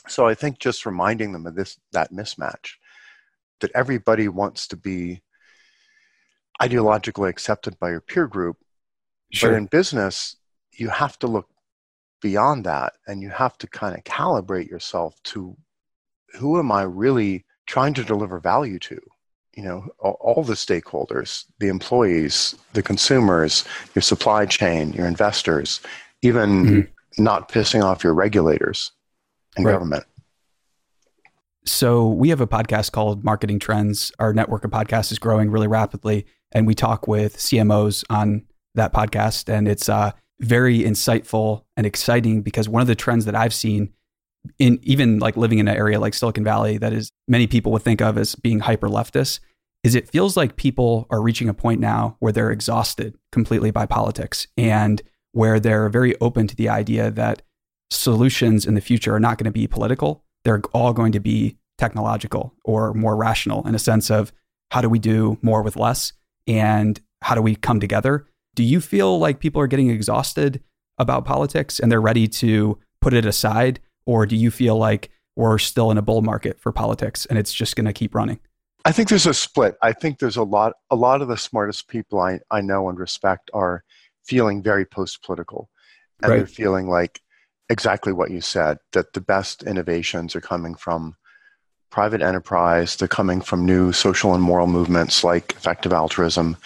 So 0.07 0.27
I 0.27 0.35
think 0.35 0.59
just 0.59 0.85
reminding 0.85 1.33
them 1.33 1.47
of 1.47 1.55
this 1.55 1.77
that 1.91 2.13
mismatch 2.13 2.73
that 3.61 3.71
everybody 3.73 4.27
wants 4.27 4.67
to 4.67 4.77
be 4.77 5.21
ideologically 6.61 7.29
accepted 7.29 7.79
by 7.79 7.89
your 7.89 7.99
peer 7.99 8.27
group, 8.27 8.57
sure. 9.33 9.49
but 9.49 9.57
in 9.57 9.65
business 9.65 10.35
you 10.73 10.89
have 10.89 11.17
to 11.19 11.27
look 11.27 11.47
beyond 12.21 12.65
that 12.65 12.93
and 13.07 13.21
you 13.21 13.29
have 13.29 13.57
to 13.59 13.67
kind 13.67 13.95
of 13.95 14.03
calibrate 14.03 14.69
yourself 14.69 15.15
to 15.23 15.55
who 16.33 16.59
am 16.59 16.71
I 16.71 16.83
really 16.83 17.45
trying 17.65 17.93
to 17.95 18.03
deliver 18.03 18.39
value 18.39 18.79
to? 18.79 18.99
You 19.55 19.63
know, 19.63 19.87
all, 19.99 20.17
all 20.21 20.43
the 20.43 20.53
stakeholders, 20.53 21.45
the 21.59 21.67
employees, 21.67 22.55
the 22.73 22.83
consumers, 22.83 23.65
your 23.95 24.01
supply 24.01 24.45
chain, 24.45 24.93
your 24.93 25.07
investors, 25.07 25.81
even 26.21 26.65
mm-hmm. 26.65 27.23
not 27.23 27.49
pissing 27.49 27.83
off 27.83 28.03
your 28.03 28.13
regulators 28.13 28.91
and 29.57 29.65
right. 29.65 29.73
government. 29.73 30.05
So, 31.65 32.07
we 32.07 32.29
have 32.29 32.41
a 32.41 32.47
podcast 32.47 32.93
called 32.93 33.23
Marketing 33.23 33.59
Trends. 33.59 34.11
Our 34.17 34.33
network 34.33 34.63
of 34.63 34.71
podcasts 34.71 35.11
is 35.11 35.19
growing 35.19 35.51
really 35.51 35.67
rapidly, 35.67 36.25
and 36.51 36.65
we 36.65 36.73
talk 36.73 37.07
with 37.07 37.37
CMOs 37.37 38.03
on 38.09 38.45
that 38.75 38.93
podcast. 38.93 39.53
And 39.53 39.67
it's 39.67 39.89
uh, 39.89 40.11
very 40.41 40.79
insightful 40.79 41.63
and 41.75 41.85
exciting 41.85 42.41
because 42.41 42.69
one 42.69 42.81
of 42.81 42.87
the 42.87 42.95
trends 42.95 43.25
that 43.25 43.35
I've 43.35 43.53
seen 43.53 43.93
in 44.57 44.79
even 44.83 45.19
like 45.19 45.35
living 45.35 45.59
in 45.59 45.67
an 45.67 45.75
area 45.75 45.99
like 45.99 46.13
Silicon 46.13 46.43
Valley 46.43 46.77
that 46.77 46.93
is 46.93 47.11
many 47.27 47.45
people 47.45 47.71
would 47.73 47.81
think 47.81 48.01
of 48.01 48.17
as 48.17 48.35
being 48.35 48.59
hyper 48.59 48.87
leftist 48.87 49.41
is 49.83 49.95
it 49.95 50.09
feels 50.09 50.37
like 50.37 50.55
people 50.55 51.07
are 51.09 51.21
reaching 51.21 51.49
a 51.49 51.53
point 51.53 51.81
now 51.81 52.15
where 52.19 52.31
they're 52.31 52.51
exhausted 52.51 53.17
completely 53.31 53.71
by 53.71 53.85
politics 53.85 54.47
and 54.57 55.01
where 55.33 55.59
they're 55.59 55.89
very 55.89 56.15
open 56.21 56.47
to 56.47 56.55
the 56.55 56.69
idea 56.69 57.11
that 57.11 57.41
solutions 57.91 58.65
in 58.65 58.75
the 58.75 58.81
future 58.81 59.13
are 59.13 59.19
not 59.19 59.37
going 59.37 59.45
to 59.45 59.51
be 59.51 59.67
political 59.67 60.23
they're 60.45 60.61
all 60.73 60.93
going 60.93 61.11
to 61.11 61.19
be 61.19 61.57
technological 61.77 62.53
or 62.63 62.93
more 62.93 63.15
rational 63.15 63.67
in 63.67 63.75
a 63.75 63.79
sense 63.79 64.11
of 64.11 64.31
how 64.71 64.81
do 64.81 64.89
we 64.89 64.99
do 64.99 65.37
more 65.41 65.61
with 65.63 65.75
less 65.75 66.13
and 66.47 66.99
how 67.21 67.35
do 67.35 67.41
we 67.41 67.55
come 67.55 67.79
together? 67.79 68.25
Do 68.55 68.63
you 68.63 68.81
feel 68.81 69.19
like 69.19 69.39
people 69.39 69.61
are 69.61 69.67
getting 69.67 69.89
exhausted 69.89 70.61
about 70.97 71.25
politics 71.25 71.79
and 71.79 71.91
they're 71.91 72.01
ready 72.01 72.27
to 72.27 72.77
put 73.01 73.13
it 73.13 73.25
aside? 73.25 73.79
Or 74.05 74.25
do 74.25 74.35
you 74.35 74.51
feel 74.51 74.77
like 74.77 75.09
we're 75.35 75.57
still 75.57 75.91
in 75.91 75.97
a 75.97 76.01
bull 76.01 76.21
market 76.21 76.59
for 76.59 76.71
politics 76.71 77.25
and 77.25 77.37
it's 77.37 77.53
just 77.53 77.75
going 77.75 77.85
to 77.85 77.93
keep 77.93 78.13
running? 78.13 78.39
I 78.85 78.91
think 78.91 79.09
there's 79.09 79.27
a 79.27 79.33
split. 79.33 79.75
I 79.81 79.91
think 79.91 80.19
there's 80.19 80.37
a 80.37 80.43
lot 80.43 80.73
a 80.89 80.95
lot 80.95 81.21
of 81.21 81.27
the 81.27 81.37
smartest 81.37 81.87
people 81.87 82.19
I, 82.19 82.39
I 82.49 82.61
know 82.61 82.89
and 82.89 82.97
respect 82.97 83.51
are 83.53 83.83
feeling 84.23 84.63
very 84.63 84.85
post 84.85 85.23
political. 85.23 85.69
And 86.21 86.31
right. 86.31 86.37
they're 86.37 86.47
feeling 86.47 86.89
like 86.89 87.21
exactly 87.69 88.13
what 88.13 88.31
you 88.31 88.41
said, 88.41 88.77
that 88.93 89.13
the 89.13 89.21
best 89.21 89.63
innovations 89.63 90.35
are 90.35 90.41
coming 90.41 90.75
from 90.75 91.15
private 91.89 92.21
enterprise, 92.21 92.95
they're 92.95 93.07
coming 93.07 93.41
from 93.41 93.65
new 93.65 93.91
social 93.91 94.33
and 94.33 94.43
moral 94.43 94.67
movements 94.67 95.23
like 95.23 95.51
effective 95.53 95.93
altruism. 95.93 96.57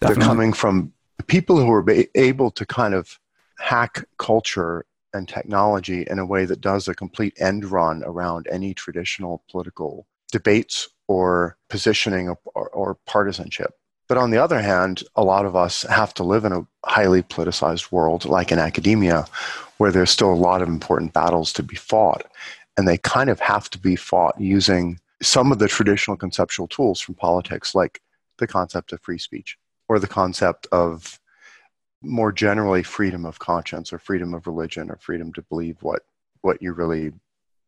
Definitely. 0.00 0.20
They're 0.20 0.28
coming 0.28 0.52
from 0.52 0.92
people 1.30 1.56
who 1.56 1.70
are 1.70 1.86
able 2.16 2.50
to 2.50 2.66
kind 2.66 2.92
of 2.92 3.20
hack 3.56 4.04
culture 4.18 4.84
and 5.14 5.28
technology 5.28 6.04
in 6.10 6.18
a 6.18 6.26
way 6.26 6.44
that 6.44 6.60
does 6.60 6.88
a 6.88 6.94
complete 6.94 7.32
end 7.38 7.64
run 7.64 8.02
around 8.04 8.48
any 8.50 8.74
traditional 8.74 9.44
political 9.48 10.08
debates 10.32 10.88
or 11.06 11.56
positioning 11.68 12.28
or, 12.28 12.38
or, 12.56 12.68
or, 12.70 12.94
partisanship. 13.06 13.74
But 14.08 14.18
on 14.18 14.32
the 14.32 14.38
other 14.38 14.60
hand, 14.60 15.04
a 15.14 15.22
lot 15.22 15.46
of 15.46 15.54
us 15.54 15.82
have 15.82 16.12
to 16.14 16.24
live 16.24 16.44
in 16.44 16.52
a 16.52 16.66
highly 16.84 17.22
politicized 17.22 17.92
world, 17.92 18.24
like 18.24 18.50
in 18.50 18.58
academia, 18.58 19.24
where 19.78 19.92
there's 19.92 20.10
still 20.10 20.32
a 20.32 20.44
lot 20.48 20.62
of 20.62 20.68
important 20.68 21.12
battles 21.12 21.52
to 21.52 21.62
be 21.62 21.76
fought. 21.76 22.24
And 22.76 22.88
they 22.88 22.98
kind 22.98 23.30
of 23.30 23.38
have 23.38 23.70
to 23.70 23.78
be 23.78 23.94
fought 23.94 24.40
using 24.40 24.98
some 25.22 25.52
of 25.52 25.60
the 25.60 25.68
traditional 25.68 26.16
conceptual 26.16 26.66
tools 26.66 27.00
from 27.00 27.14
politics, 27.14 27.72
like 27.72 28.00
the 28.38 28.48
concept 28.48 28.92
of 28.92 29.00
free 29.00 29.18
speech 29.18 29.56
or 29.90 29.98
the 29.98 30.06
concept 30.06 30.68
of 30.70 31.19
more 32.02 32.32
generally 32.32 32.82
freedom 32.82 33.24
of 33.26 33.38
conscience 33.38 33.92
or 33.92 33.98
freedom 33.98 34.34
of 34.34 34.46
religion 34.46 34.90
or 34.90 34.96
freedom 34.96 35.32
to 35.34 35.42
believe 35.42 35.76
what 35.82 36.02
what 36.42 36.62
you 36.62 36.72
really 36.72 37.12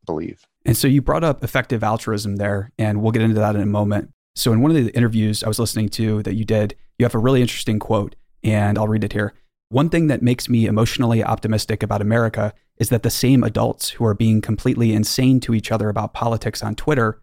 believe. 0.06 0.46
And 0.64 0.76
so 0.76 0.88
you 0.88 1.02
brought 1.02 1.24
up 1.24 1.44
effective 1.44 1.84
altruism 1.84 2.36
there, 2.36 2.72
and 2.78 3.02
we'll 3.02 3.12
get 3.12 3.22
into 3.22 3.40
that 3.40 3.54
in 3.54 3.60
a 3.60 3.66
moment. 3.66 4.10
So 4.34 4.52
in 4.52 4.62
one 4.62 4.70
of 4.70 4.82
the 4.82 4.90
interviews 4.96 5.44
I 5.44 5.48
was 5.48 5.58
listening 5.58 5.90
to 5.90 6.22
that 6.22 6.34
you 6.34 6.44
did, 6.44 6.74
you 6.98 7.04
have 7.04 7.14
a 7.14 7.18
really 7.18 7.42
interesting 7.42 7.78
quote, 7.78 8.16
and 8.42 8.78
I'll 8.78 8.88
read 8.88 9.04
it 9.04 9.12
here. 9.12 9.34
One 9.68 9.88
thing 9.88 10.06
that 10.06 10.22
makes 10.22 10.48
me 10.48 10.66
emotionally 10.66 11.22
optimistic 11.22 11.82
about 11.82 12.02
America 12.02 12.54
is 12.78 12.88
that 12.88 13.02
the 13.02 13.10
same 13.10 13.42
adults 13.42 13.90
who 13.90 14.04
are 14.04 14.14
being 14.14 14.40
completely 14.40 14.92
insane 14.92 15.40
to 15.40 15.54
each 15.54 15.70
other 15.70 15.88
about 15.88 16.14
politics 16.14 16.62
on 16.62 16.74
Twitter 16.74 17.22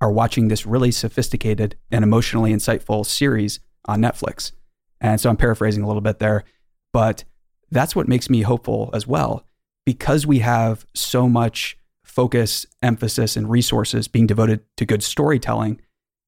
are 0.00 0.12
watching 0.12 0.48
this 0.48 0.66
really 0.66 0.90
sophisticated 0.90 1.76
and 1.90 2.02
emotionally 2.02 2.52
insightful 2.52 3.04
series 3.04 3.60
on 3.86 4.00
Netflix. 4.00 4.52
And 5.00 5.20
so 5.20 5.30
I'm 5.30 5.36
paraphrasing 5.36 5.82
a 5.82 5.86
little 5.86 6.02
bit 6.02 6.18
there, 6.18 6.44
but 6.92 7.24
that's 7.70 7.94
what 7.94 8.08
makes 8.08 8.30
me 8.30 8.42
hopeful 8.42 8.90
as 8.94 9.06
well. 9.06 9.44
Because 9.84 10.26
we 10.26 10.40
have 10.40 10.86
so 10.94 11.28
much 11.28 11.78
focus, 12.02 12.66
emphasis, 12.82 13.36
and 13.36 13.50
resources 13.50 14.08
being 14.08 14.26
devoted 14.26 14.60
to 14.76 14.86
good 14.86 15.02
storytelling, 15.02 15.80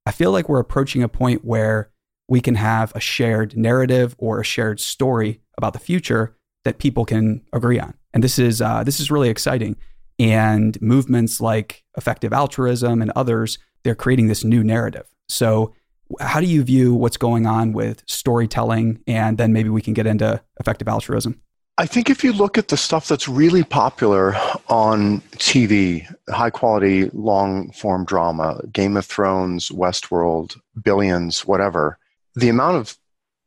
I 0.06 0.12
feel 0.12 0.32
like 0.32 0.48
we're 0.48 0.60
approaching 0.60 1.02
a 1.02 1.08
point 1.08 1.44
where 1.44 1.90
we 2.28 2.40
can 2.40 2.56
have 2.56 2.92
a 2.94 3.00
shared 3.00 3.56
narrative 3.56 4.14
or 4.18 4.40
a 4.40 4.44
shared 4.44 4.80
story 4.80 5.40
about 5.56 5.72
the 5.72 5.78
future 5.78 6.36
that 6.64 6.78
people 6.78 7.04
can 7.04 7.42
agree 7.52 7.80
on. 7.80 7.94
And 8.12 8.22
this 8.22 8.38
is 8.38 8.60
uh, 8.60 8.84
this 8.84 9.00
is 9.00 9.10
really 9.10 9.28
exciting. 9.28 9.76
And 10.18 10.80
movements 10.82 11.40
like 11.40 11.84
effective 11.96 12.32
altruism 12.32 13.00
and 13.00 13.12
others, 13.14 13.58
they're 13.84 13.94
creating 13.94 14.26
this 14.26 14.44
new 14.44 14.64
narrative. 14.64 15.06
So 15.28 15.72
how 16.20 16.40
do 16.40 16.46
you 16.46 16.62
view 16.62 16.94
what's 16.94 17.16
going 17.16 17.46
on 17.46 17.72
with 17.72 18.02
storytelling? 18.06 19.02
And 19.06 19.38
then 19.38 19.52
maybe 19.52 19.68
we 19.68 19.82
can 19.82 19.94
get 19.94 20.06
into 20.06 20.42
effective 20.58 20.88
altruism. 20.88 21.40
I 21.80 21.86
think 21.86 22.10
if 22.10 22.24
you 22.24 22.32
look 22.32 22.58
at 22.58 22.68
the 22.68 22.76
stuff 22.76 23.06
that's 23.06 23.28
really 23.28 23.62
popular 23.62 24.34
on 24.68 25.20
TV, 25.36 26.12
high 26.28 26.50
quality, 26.50 27.08
long 27.10 27.70
form 27.70 28.04
drama, 28.04 28.60
Game 28.72 28.96
of 28.96 29.06
Thrones, 29.06 29.68
Westworld, 29.68 30.58
Billions, 30.82 31.46
whatever, 31.46 31.98
the 32.34 32.48
amount 32.48 32.78
of 32.78 32.98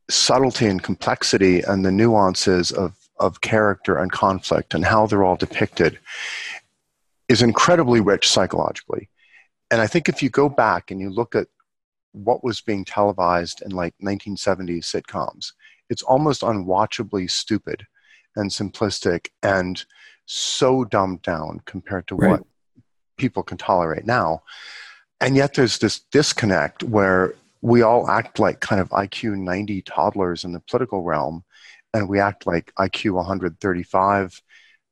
subtlety 0.09 0.67
and 0.67 0.81
complexity 0.81 1.61
and 1.61 1.83
the 1.83 1.91
nuances 1.91 2.71
of, 2.71 2.95
of 3.19 3.41
character 3.41 3.97
and 3.97 4.13
conflict 4.13 4.73
and 4.73 4.85
how 4.85 5.07
they're 5.07 5.23
all 5.23 5.35
depicted 5.35 5.99
is 7.27 7.41
incredibly 7.41 7.99
rich 7.99 8.29
psychologically. 8.29 9.09
And 9.71 9.81
I 9.81 9.87
think 9.87 10.07
if 10.07 10.23
you 10.23 10.29
go 10.29 10.47
back 10.47 10.91
and 10.91 11.01
you 11.01 11.09
look 11.09 11.35
at 11.35 11.47
what 12.13 12.43
was 12.43 12.61
being 12.61 12.85
televised 12.85 13.61
in 13.61 13.71
like 13.71 13.93
1970s 14.03 14.83
sitcoms. 14.83 15.53
It's 15.89 16.03
almost 16.03 16.41
unwatchably 16.41 17.29
stupid 17.29 17.85
and 18.35 18.49
simplistic 18.49 19.27
and 19.43 19.83
so 20.25 20.85
dumbed 20.85 21.21
down 21.21 21.61
compared 21.65 22.07
to 22.07 22.15
right. 22.15 22.31
what 22.31 22.43
people 23.17 23.43
can 23.43 23.57
tolerate 23.57 24.05
now. 24.05 24.43
And 25.19 25.35
yet 25.35 25.53
there's 25.53 25.77
this 25.77 25.99
disconnect 25.99 26.83
where 26.83 27.35
we 27.61 27.81
all 27.81 28.09
act 28.09 28.39
like 28.39 28.59
kind 28.59 28.81
of 28.81 28.89
IQ 28.89 29.37
90 29.37 29.81
toddlers 29.83 30.43
in 30.43 30.51
the 30.51 30.59
political 30.59 31.03
realm, 31.03 31.43
and 31.93 32.09
we 32.09 32.19
act 32.19 32.47
like 32.47 32.73
IQ 32.79 33.13
135 33.13 34.41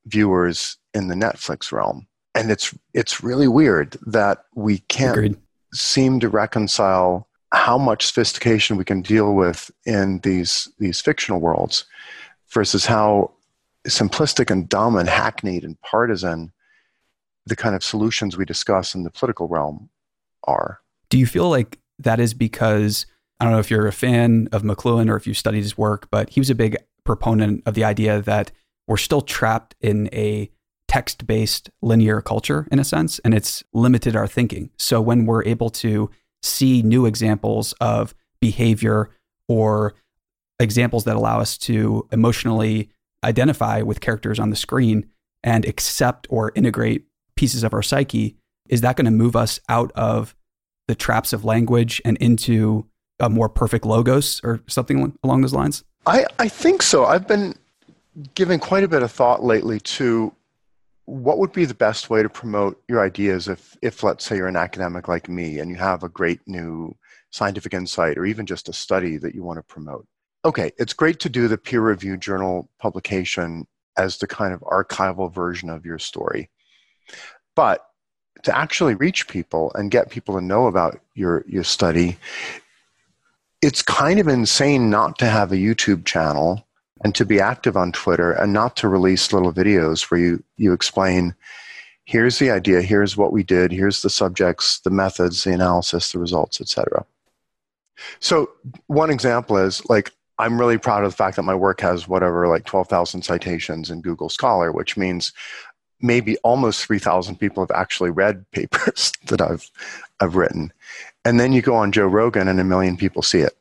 viewers 0.06 0.78
in 0.94 1.08
the 1.08 1.16
Netflix 1.16 1.72
realm. 1.72 2.08
And 2.36 2.52
it's 2.52 2.76
it's 2.94 3.24
really 3.24 3.48
weird 3.48 3.98
that 4.06 4.46
we 4.54 4.80
can't 4.80 5.18
Agreed 5.18 5.38
seem 5.74 6.20
to 6.20 6.30
reconcile 6.30 7.28
how 7.52 7.78
much 7.78 8.06
sophistication 8.06 8.78
we 8.78 8.86
can 8.86 9.02
deal 9.02 9.34
with 9.34 9.72
in 9.86 10.20
these 10.20 10.68
these 10.78 11.02
fictional 11.02 11.40
worlds 11.40 11.86
versus 12.50 12.86
how 12.86 13.32
simplistic 13.88 14.52
and 14.52 14.70
dumb 14.70 14.96
and 14.96 15.10
hackneyed 15.10 15.64
and 15.64 15.80
partisan 15.82 16.52
the 17.46 17.56
kind 17.56 17.76
of 17.76 17.84
solutions 17.84 18.38
we 18.38 18.46
discuss 18.46 18.94
in 18.94 19.04
the 19.04 19.10
political 19.10 19.48
realm 19.48 19.90
are. 20.44 20.80
Do 21.10 21.18
you 21.18 21.26
feel 21.26 21.50
like 21.50 21.80
that 21.98 22.20
is 22.20 22.34
because 22.34 23.06
I 23.40 23.46
don't 23.46 23.54
know 23.54 23.60
if 23.60 23.72
you're 23.72 23.88
a 23.88 23.94
fan 23.94 24.50
of 24.52 24.64
McLuhan 24.64 25.10
or 25.10 25.16
if 25.16 25.26
you 25.26 25.34
studied 25.34 25.64
his 25.64 25.78
work, 25.78 26.10
but 26.12 26.30
he 26.30 26.40
was 26.40 26.50
a 26.50 26.56
big 26.56 26.78
proponent 27.04 27.64
of 27.66 27.74
the 27.74 27.84
idea 27.84 28.22
that 28.22 28.52
we're 28.88 28.98
still 28.98 29.22
trapped 29.22 29.76
in 29.82 30.10
a 30.14 30.52
text 30.90 31.28
based 31.28 31.70
linear 31.82 32.20
culture 32.20 32.68
in 32.72 32.80
a 32.80 32.84
sense, 32.84 33.20
and 33.20 33.34
it's 33.34 33.64
limited 33.74 34.16
our 34.16 34.28
thinking. 34.28 34.72
So 34.78 35.00
when 35.00 35.26
we're 35.26 35.44
able 35.44 35.70
to 35.70 36.10
see 36.42 36.82
new 36.82 37.06
examples 37.06 37.74
of 37.80 38.16
behavior 38.42 39.12
or 39.48 39.94
examples 40.60 41.04
that 41.06 41.16
allow 41.16 41.40
us 41.40 41.58
to 41.60 42.08
emotionally 42.12 42.90
identify 43.24 43.82
with 43.84 44.02
characters 44.02 44.40
on 44.40 44.50
the 44.50 44.56
screen 44.56 45.08
and 45.44 45.64
accept 45.66 46.26
or 46.30 46.52
integrate 46.56 47.06
pieces 47.36 47.64
of 47.64 47.74
our 47.74 47.84
psyche, 47.84 48.36
is 48.68 48.82
that 48.82 48.96
going 48.96 49.06
to 49.06 49.12
move 49.12 49.36
us 49.36 49.60
out 49.70 49.92
of 49.94 50.36
the 50.88 50.96
traps 50.96 51.34
of 51.34 51.46
language 51.46 52.02
and 52.04 52.18
into 52.18 52.88
a 53.20 53.30
more 53.30 53.48
perfect 53.48 53.86
logos 53.86 54.42
or 54.44 54.62
something 54.68 55.16
along 55.24 55.42
those 55.42 55.54
lines? 55.54 55.84
I, 56.08 56.26
I 56.40 56.48
think 56.48 56.82
so. 56.82 57.06
I've 57.06 57.28
been 57.28 57.54
giving 58.34 58.60
quite 58.60 58.84
a 58.84 58.88
bit 58.88 59.04
of 59.04 59.12
thought 59.12 59.44
lately 59.44 59.80
to 59.82 60.34
what 61.10 61.40
would 61.40 61.52
be 61.52 61.66
the 61.66 61.74
best 61.74 62.10
way 62.10 62.22
to 62.22 62.30
promote 62.30 62.82
your 62.88 63.04
ideas 63.04 63.48
if, 63.48 63.76
if 63.82 64.04
let's 64.04 64.24
say 64.24 64.38
you're 64.38 64.48
an 64.48 64.56
academic 64.56 65.08
like 65.08 65.28
me 65.28 65.60
and 65.60 65.72
you 65.72 65.76
have 65.76 66.04
a 66.04 66.10
great 66.10 66.40
new 66.48 66.96
scientific 67.32 67.74
insight 67.74 68.18
or 68.18 68.26
even 68.26 68.46
just 68.46 68.70
a 68.70 68.74
study 68.74 69.18
that 69.18 69.34
you 69.34 69.44
want 69.44 69.58
to 69.58 69.64
promote? 69.64 70.06
Okay 70.46 70.72
it's 70.78 70.94
great 70.94 71.20
to 71.20 71.30
do 71.30 71.48
the 71.48 71.58
peer 71.58 71.82
reviewed 71.82 72.22
journal 72.22 72.70
publication 72.80 73.68
as 73.98 74.18
the 74.18 74.28
kind 74.28 74.54
of 74.54 74.62
archival 74.62 75.34
version 75.34 75.70
of 75.70 75.86
your 75.86 76.00
story. 76.00 76.50
But 77.56 77.86
to 78.44 78.56
actually 78.56 78.96
reach 78.96 79.28
people 79.28 79.72
and 79.76 79.92
get 79.92 80.10
people 80.10 80.36
to 80.36 80.42
know 80.42 80.68
about 80.68 81.00
your 81.16 81.44
your 81.48 81.64
study 81.64 82.18
it's 83.62 83.82
kind 83.82 84.20
of 84.20 84.28
insane 84.28 84.90
not 84.90 85.20
to 85.20 85.26
have 85.26 85.52
a 85.52 85.58
youtube 85.58 86.06
channel 86.06 86.66
and 87.04 87.16
to 87.16 87.26
be 87.26 87.40
active 87.40 87.78
on 87.78 87.92
Twitter 87.92 88.32
and 88.32 88.54
not 88.54 88.76
to 88.78 88.88
release 88.88 89.32
little 89.32 89.54
videos 89.54 90.10
where 90.10 90.20
you, 90.20 90.44
you 90.58 90.74
explain 90.74 91.34
here's 92.06 92.40
the 92.40 92.50
idea, 92.50 92.82
here's 92.82 93.16
what 93.16 93.32
we 93.32 93.44
did, 93.44 93.72
here's 93.72 94.02
the 94.02 94.10
subjects, 94.10 94.80
the 94.80 94.90
methods, 94.90 95.44
the 95.44 95.54
analysis, 95.54 96.12
the 96.12 96.20
results, 96.20 96.60
etc. 96.60 97.06
So 98.20 98.50
one 98.88 99.10
example 99.10 99.58
is 99.58 99.88
like 99.90 100.12
I'm 100.40 100.60
really 100.60 100.78
proud 100.78 101.04
of 101.04 101.12
the 101.12 101.18
fact 101.18 101.36
that 101.36 101.44
my 101.44 101.54
work 101.54 101.82
has 101.82 102.08
whatever 102.08 102.48
like 102.48 102.66
12,000 102.66 103.22
citations 103.22 103.92
in 103.92 104.02
Google 104.02 104.30
Scholar, 104.30 104.72
which 104.72 104.96
means 104.98 105.34
maybe 106.02 106.38
almost 106.38 106.86
3,000 106.86 107.36
people 107.36 107.62
have 107.62 107.78
actually 107.78 108.10
read 108.10 108.50
papers 108.52 109.12
that 109.26 109.42
I've 109.42 109.70
I've 110.20 110.36
written. 110.36 110.74
And 111.26 111.40
then 111.40 111.54
you 111.54 111.62
go 111.62 111.76
on 111.76 111.92
Joe 111.92 112.08
Rogan 112.08 112.48
and 112.48 112.60
a 112.60 112.64
million 112.64 112.98
people 112.98 113.22
see 113.22 113.40
it 113.40 113.59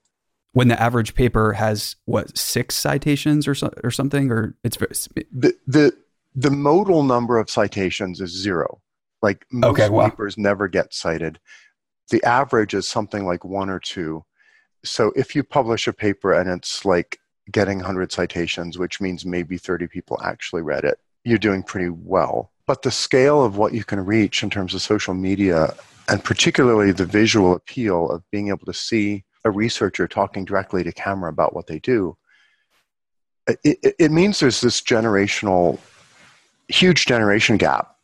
when 0.59 0.67
the 0.67 0.83
average 0.83 1.15
paper 1.15 1.53
has 1.53 1.95
what 2.07 2.37
six 2.37 2.75
citations 2.75 3.47
or 3.47 3.55
so, 3.55 3.73
or 3.85 3.93
something 3.93 4.29
or 4.33 4.57
it's 4.65 4.77
the 4.77 5.55
the 5.69 5.97
the 6.35 6.50
modal 6.50 7.05
number 7.05 7.38
of 7.38 7.49
citations 7.49 8.21
is 8.21 8.31
zero 8.31 8.81
Like 9.23 9.47
most 9.53 9.81
okay, 9.81 10.11
papers 10.11 10.37
never 10.37 10.67
get 10.67 10.93
cited. 10.93 11.38
The 12.11 12.25
average 12.25 12.75
is 12.75 12.88
something 12.88 13.25
like 13.25 13.45
one 13.45 13.71
or 13.71 13.79
two. 13.79 14.25
So 14.85 15.12
if 15.15 15.37
you 15.37 15.45
publish 15.45 15.87
a 15.87 15.93
paper 15.93 16.33
and 16.33 16.50
it's 16.50 16.85
like 16.85 17.21
getting 17.53 17.79
100 17.79 18.11
citations, 18.11 18.79
which 18.79 19.00
means 19.00 19.25
maybe 19.25 19.59
30 19.59 19.87
people 19.87 20.19
actually 20.25 20.62
read 20.62 20.83
it, 20.83 20.99
you're 21.25 21.38
doing 21.38 21.62
pretty 21.62 21.91
well. 21.91 22.50
But 22.67 22.83
the 22.83 22.91
scale 22.91 23.45
of 23.45 23.59
what 23.59 23.75
you 23.75 23.85
can 23.85 24.05
reach 24.05 24.43
in 24.43 24.50
terms 24.50 24.75
of 24.75 24.83
social 24.83 25.15
media, 25.15 25.73
and 26.09 26.25
particularly 26.25 26.91
the 26.91 27.07
visual 27.07 27.53
appeal 27.55 28.11
of 28.11 28.29
being 28.33 28.49
able 28.49 28.67
to 28.67 28.75
see 28.75 29.25
a 29.49 29.50
researcher 29.50 30.07
talking 30.07 30.45
directly 30.45 30.85
to 30.85 30.93
camera 30.93 31.31
about 31.31 31.55
what 31.55 31.67
they 31.67 31.78
do, 31.81 32.17
it, 33.49 33.59
it, 33.64 33.95
it 33.99 34.11
means 34.11 34.38
there's 34.38 34.61
this 34.61 34.81
generational, 34.81 35.78
huge 36.69 37.07
generation 37.07 37.57
gap 37.57 37.97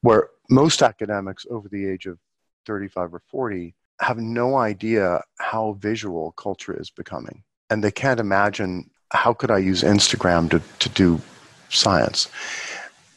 where 0.00 0.28
most 0.48 0.82
academics 0.82 1.46
over 1.50 1.68
the 1.68 1.86
age 1.86 2.06
of 2.06 2.18
35 2.66 3.14
or 3.14 3.22
40 3.30 3.74
have 4.00 4.18
no 4.18 4.56
idea 4.56 5.22
how 5.38 5.76
visual 5.80 6.32
culture 6.32 6.78
is 6.78 6.90
becoming. 6.90 7.42
And 7.70 7.82
they 7.82 7.90
can't 7.90 8.20
imagine 8.20 8.90
how 9.12 9.32
could 9.32 9.50
I 9.50 9.58
use 9.58 9.82
Instagram 9.82 10.50
to, 10.50 10.62
to 10.78 10.88
do 10.90 11.20
science. 11.68 12.28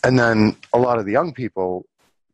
And 0.03 0.17
then 0.17 0.55
a 0.73 0.79
lot 0.79 0.99
of 0.99 1.05
the 1.05 1.11
young 1.11 1.33
people 1.33 1.85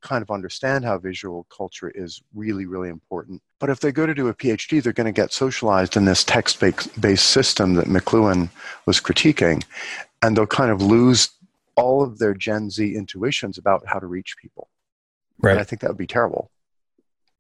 kind 0.06 0.22
of 0.22 0.30
understand 0.30 0.86
how 0.86 1.00
visual 1.00 1.48
culture 1.50 1.90
is 1.90 2.22
really, 2.36 2.68
really 2.68 2.90
important. 2.90 3.42
But 3.60 3.72
if 3.72 3.80
they 3.80 3.92
go 3.92 4.06
to 4.06 4.14
do 4.14 4.28
a 4.28 4.36
PhD, 4.36 4.82
they're 4.82 4.94
going 4.94 5.06
to 5.06 5.12
get 5.12 5.34
socialized 5.34 5.98
in 5.98 6.06
this 6.06 6.24
text 6.24 6.60
based 6.60 7.26
system 7.26 7.74
that 7.74 7.88
McLuhan 7.88 8.50
was 8.86 9.02
critiquing, 9.02 9.64
and 10.22 10.38
they'll 10.38 10.46
kind 10.46 10.70
of 10.70 10.82
lose 10.82 11.30
all 11.76 12.04
of 12.04 12.20
their 12.20 12.36
Gen 12.36 12.70
Z 12.70 12.96
intuitions 12.96 13.58
about 13.58 13.84
how 13.88 13.98
to 13.98 14.06
reach 14.06 14.38
people. 14.38 14.70
Right. 15.40 15.52
And 15.52 15.60
I 15.60 15.64
think 15.64 15.82
that 15.82 15.90
would 15.90 15.98
be 15.98 16.08
terrible. 16.08 16.52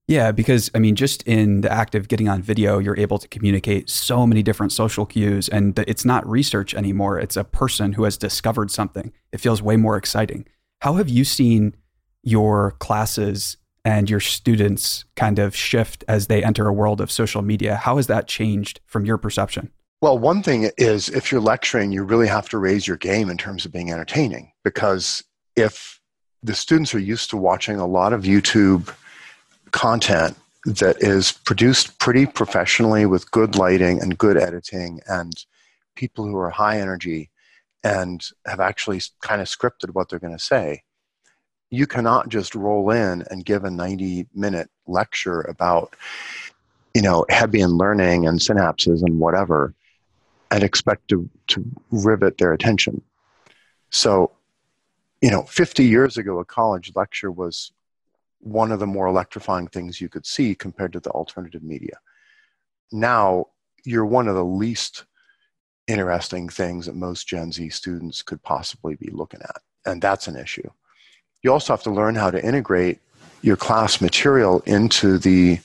Yeah, 0.07 0.31
because 0.31 0.71
I 0.75 0.79
mean, 0.79 0.95
just 0.95 1.21
in 1.23 1.61
the 1.61 1.71
act 1.71 1.93
of 1.93 2.07
getting 2.07 2.29
on 2.29 2.41
video, 2.41 2.79
you're 2.79 2.97
able 2.97 3.19
to 3.19 3.27
communicate 3.27 3.89
so 3.89 4.25
many 4.25 4.41
different 4.41 4.71
social 4.71 5.05
cues, 5.05 5.49
and 5.49 5.77
it's 5.87 6.05
not 6.05 6.27
research 6.27 6.73
anymore. 6.73 7.19
It's 7.19 7.37
a 7.37 7.43
person 7.43 7.93
who 7.93 8.03
has 8.05 8.17
discovered 8.17 8.71
something. 8.71 9.13
It 9.31 9.39
feels 9.39 9.61
way 9.61 9.77
more 9.77 9.97
exciting. 9.97 10.47
How 10.81 10.93
have 10.95 11.09
you 11.09 11.23
seen 11.23 11.75
your 12.25 12.71
classes 12.79 13.55
and 13.85 14.09
your 14.09 14.19
students 14.19 15.05
kind 15.15 15.39
of 15.39 15.55
shift 15.55 16.03
as 16.07 16.27
they 16.27 16.43
enter 16.43 16.67
a 16.67 16.73
world 16.73 16.99
of 16.99 17.11
social 17.11 17.41
media? 17.41 17.77
How 17.77 17.95
has 17.95 18.07
that 18.07 18.27
changed 18.27 18.81
from 18.85 19.05
your 19.05 19.17
perception? 19.17 19.71
Well, 20.01 20.19
one 20.19 20.43
thing 20.43 20.69
is 20.77 21.07
if 21.07 21.31
you're 21.31 21.39
lecturing, 21.39 21.91
you 21.91 22.03
really 22.03 22.27
have 22.27 22.49
to 22.49 22.57
raise 22.57 22.85
your 22.87 22.97
game 22.97 23.29
in 23.29 23.37
terms 23.37 23.65
of 23.65 23.71
being 23.71 23.91
entertaining 23.91 24.51
because 24.63 25.23
if 25.55 26.01
the 26.43 26.53
students 26.53 26.93
are 26.93 26.99
used 26.99 27.29
to 27.29 27.37
watching 27.37 27.77
a 27.79 27.87
lot 27.87 28.11
of 28.11 28.23
YouTube 28.23 28.93
content 29.71 30.35
that 30.65 30.97
is 31.01 31.31
produced 31.31 31.97
pretty 31.99 32.25
professionally 32.25 33.05
with 33.05 33.31
good 33.31 33.55
lighting 33.55 34.01
and 34.01 34.17
good 34.17 34.37
editing 34.37 34.99
and 35.07 35.45
people 35.95 36.25
who 36.25 36.35
are 36.35 36.49
high 36.49 36.79
energy 36.79 37.29
and 37.83 38.29
have 38.47 38.59
actually 38.59 39.01
kind 39.21 39.41
of 39.41 39.47
scripted 39.47 39.93
what 39.93 40.09
they're 40.09 40.19
going 40.19 40.37
to 40.37 40.43
say 40.43 40.81
you 41.71 41.87
cannot 41.87 42.29
just 42.29 42.55
roll 42.55 42.91
in 42.91 43.23
and 43.29 43.45
give 43.45 43.63
a 43.63 43.71
90 43.71 44.27
minute 44.33 44.69
lecture 44.87 45.41
about 45.41 45.95
you 46.93 47.01
know 47.01 47.25
hebbian 47.29 47.77
learning 47.77 48.27
and 48.27 48.39
synapses 48.39 49.01
and 49.03 49.19
whatever 49.19 49.73
and 50.51 50.63
expect 50.63 51.07
to, 51.09 51.29
to 51.47 51.65
rivet 51.91 52.37
their 52.37 52.53
attention. 52.53 53.01
So 53.89 54.31
you 55.21 55.31
know 55.31 55.43
50 55.43 55.83
years 55.83 56.17
ago 56.17 56.39
a 56.39 56.45
college 56.45 56.91
lecture 56.95 57.31
was 57.31 57.71
one 58.39 58.71
of 58.71 58.79
the 58.79 58.87
more 58.87 59.07
electrifying 59.07 59.67
things 59.67 59.99
you 59.99 60.09
could 60.09 60.25
see 60.25 60.53
compared 60.53 60.93
to 60.93 60.99
the 60.99 61.09
alternative 61.11 61.63
media. 61.63 61.97
Now 62.91 63.47
you're 63.83 64.05
one 64.05 64.27
of 64.27 64.35
the 64.35 64.45
least 64.45 65.05
interesting 65.87 66.49
things 66.49 66.85
that 66.85 66.95
most 66.95 67.27
gen 67.27 67.51
z 67.51 67.69
students 67.69 68.23
could 68.23 68.41
possibly 68.41 68.95
be 68.95 69.09
looking 69.11 69.41
at 69.41 69.61
and 69.85 70.01
that's 70.01 70.27
an 70.27 70.35
issue 70.35 70.67
you 71.45 71.53
also 71.53 71.71
have 71.71 71.83
to 71.83 71.91
learn 71.91 72.15
how 72.15 72.31
to 72.31 72.43
integrate 72.43 72.99
your 73.43 73.55
class 73.55 74.01
material 74.01 74.61
into 74.65 75.19
the 75.19 75.59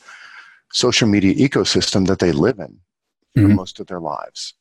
social 0.73 1.09
media 1.09 1.35
ecosystem 1.35 2.07
that 2.07 2.19
they 2.19 2.33
live 2.33 2.59
in 2.59 2.79
for 3.35 3.41
mm-hmm. 3.41 3.55
most 3.55 3.81
of 3.81 3.87
their 3.87 3.99
lives. 3.99 4.53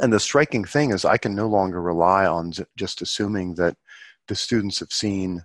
And 0.00 0.12
the 0.12 0.20
striking 0.20 0.64
thing 0.64 0.92
is, 0.92 1.04
I 1.04 1.16
can 1.16 1.34
no 1.34 1.48
longer 1.48 1.82
rely 1.82 2.26
on 2.26 2.52
just 2.76 3.02
assuming 3.02 3.56
that 3.56 3.76
the 4.28 4.36
students 4.36 4.78
have 4.78 4.92
seen 4.92 5.44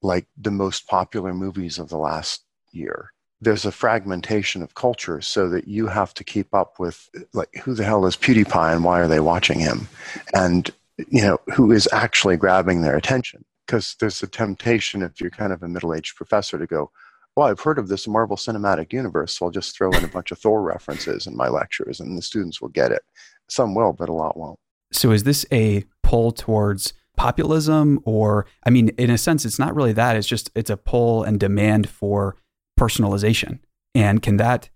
like 0.00 0.26
the 0.40 0.50
most 0.50 0.88
popular 0.88 1.34
movies 1.34 1.78
of 1.78 1.90
the 1.90 1.98
last 1.98 2.42
year. 2.72 3.12
There's 3.42 3.66
a 3.66 3.70
fragmentation 3.70 4.62
of 4.62 4.74
culture 4.74 5.20
so 5.20 5.50
that 5.50 5.68
you 5.68 5.88
have 5.88 6.14
to 6.14 6.24
keep 6.24 6.54
up 6.54 6.78
with 6.78 7.06
like 7.34 7.54
who 7.62 7.74
the 7.74 7.84
hell 7.84 8.06
is 8.06 8.16
PewDiePie 8.16 8.74
and 8.74 8.82
why 8.82 8.98
are 8.98 9.08
they 9.08 9.20
watching 9.20 9.60
him? 9.60 9.88
And 10.32 10.70
you 10.96 11.20
know, 11.20 11.38
who 11.54 11.70
is 11.70 11.86
actually 11.92 12.38
grabbing 12.38 12.80
their 12.80 12.96
attention 12.96 13.44
because 13.72 13.96
there's 14.00 14.22
a 14.22 14.26
temptation 14.26 15.00
if 15.00 15.18
you're 15.18 15.30
kind 15.30 15.50
of 15.50 15.62
a 15.62 15.68
middle-aged 15.68 16.14
professor 16.14 16.58
to 16.58 16.66
go 16.66 16.90
well 17.36 17.46
i've 17.46 17.60
heard 17.60 17.78
of 17.78 17.88
this 17.88 18.06
marvel 18.06 18.36
cinematic 18.36 18.92
universe 18.92 19.38
so 19.38 19.46
i'll 19.46 19.50
just 19.50 19.74
throw 19.74 19.90
in 19.92 20.04
a 20.04 20.08
bunch 20.08 20.30
of 20.30 20.38
thor 20.38 20.60
references 20.60 21.26
in 21.26 21.34
my 21.34 21.48
lectures 21.48 21.98
and 21.98 22.18
the 22.18 22.22
students 22.22 22.60
will 22.60 22.68
get 22.68 22.92
it. 22.92 23.02
Some 23.48 23.74
will 23.74 23.94
but 23.94 24.10
a 24.10 24.12
lot 24.12 24.36
won't. 24.36 24.58
So 24.92 25.10
is 25.10 25.24
this 25.24 25.46
a 25.50 25.84
pull 26.02 26.32
towards 26.32 26.92
populism 27.16 27.98
or 28.04 28.46
i 28.66 28.70
mean 28.70 28.90
in 28.90 29.08
a 29.08 29.16
sense 29.16 29.46
it's 29.46 29.58
not 29.58 29.74
really 29.74 29.92
that 29.92 30.16
it's 30.16 30.28
just 30.28 30.50
it's 30.54 30.70
a 30.70 30.76
pull 30.76 31.22
and 31.24 31.40
demand 31.40 31.88
for 31.88 32.36
personalization. 32.78 33.60
And 33.94 34.20
can 34.20 34.36
that 34.36 34.68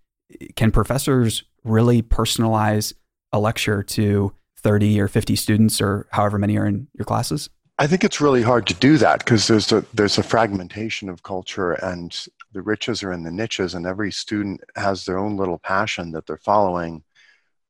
can 0.55 0.71
professors 0.71 1.43
really 1.63 2.01
personalize 2.01 2.93
a 3.31 3.39
lecture 3.39 3.83
to 3.83 4.33
30 4.59 4.99
or 4.99 5.07
50 5.07 5.35
students 5.35 5.79
or 5.79 6.07
however 6.11 6.39
many 6.39 6.57
are 6.57 6.65
in 6.65 6.87
your 6.97 7.05
classes 7.05 7.49
I 7.79 7.85
think 7.85 8.03
it's 8.03 8.21
really 8.21 8.41
hard 8.41 8.65
to 8.67 8.73
do 8.73 8.97
that 8.97 9.19
because 9.19 9.47
there's 9.47 9.71
a 9.71 9.85
there's 9.93 10.17
a 10.17 10.23
fragmentation 10.23 11.09
of 11.09 11.23
culture 11.23 11.73
and 11.73 12.15
the 12.51 12.61
riches 12.61 13.03
are 13.03 13.11
in 13.11 13.23
the 13.23 13.31
niches 13.31 13.75
and 13.75 13.85
every 13.85 14.11
student 14.11 14.61
has 14.75 15.05
their 15.05 15.19
own 15.19 15.37
little 15.37 15.59
passion 15.59 16.11
that 16.11 16.25
they're 16.25 16.37
following 16.37 17.03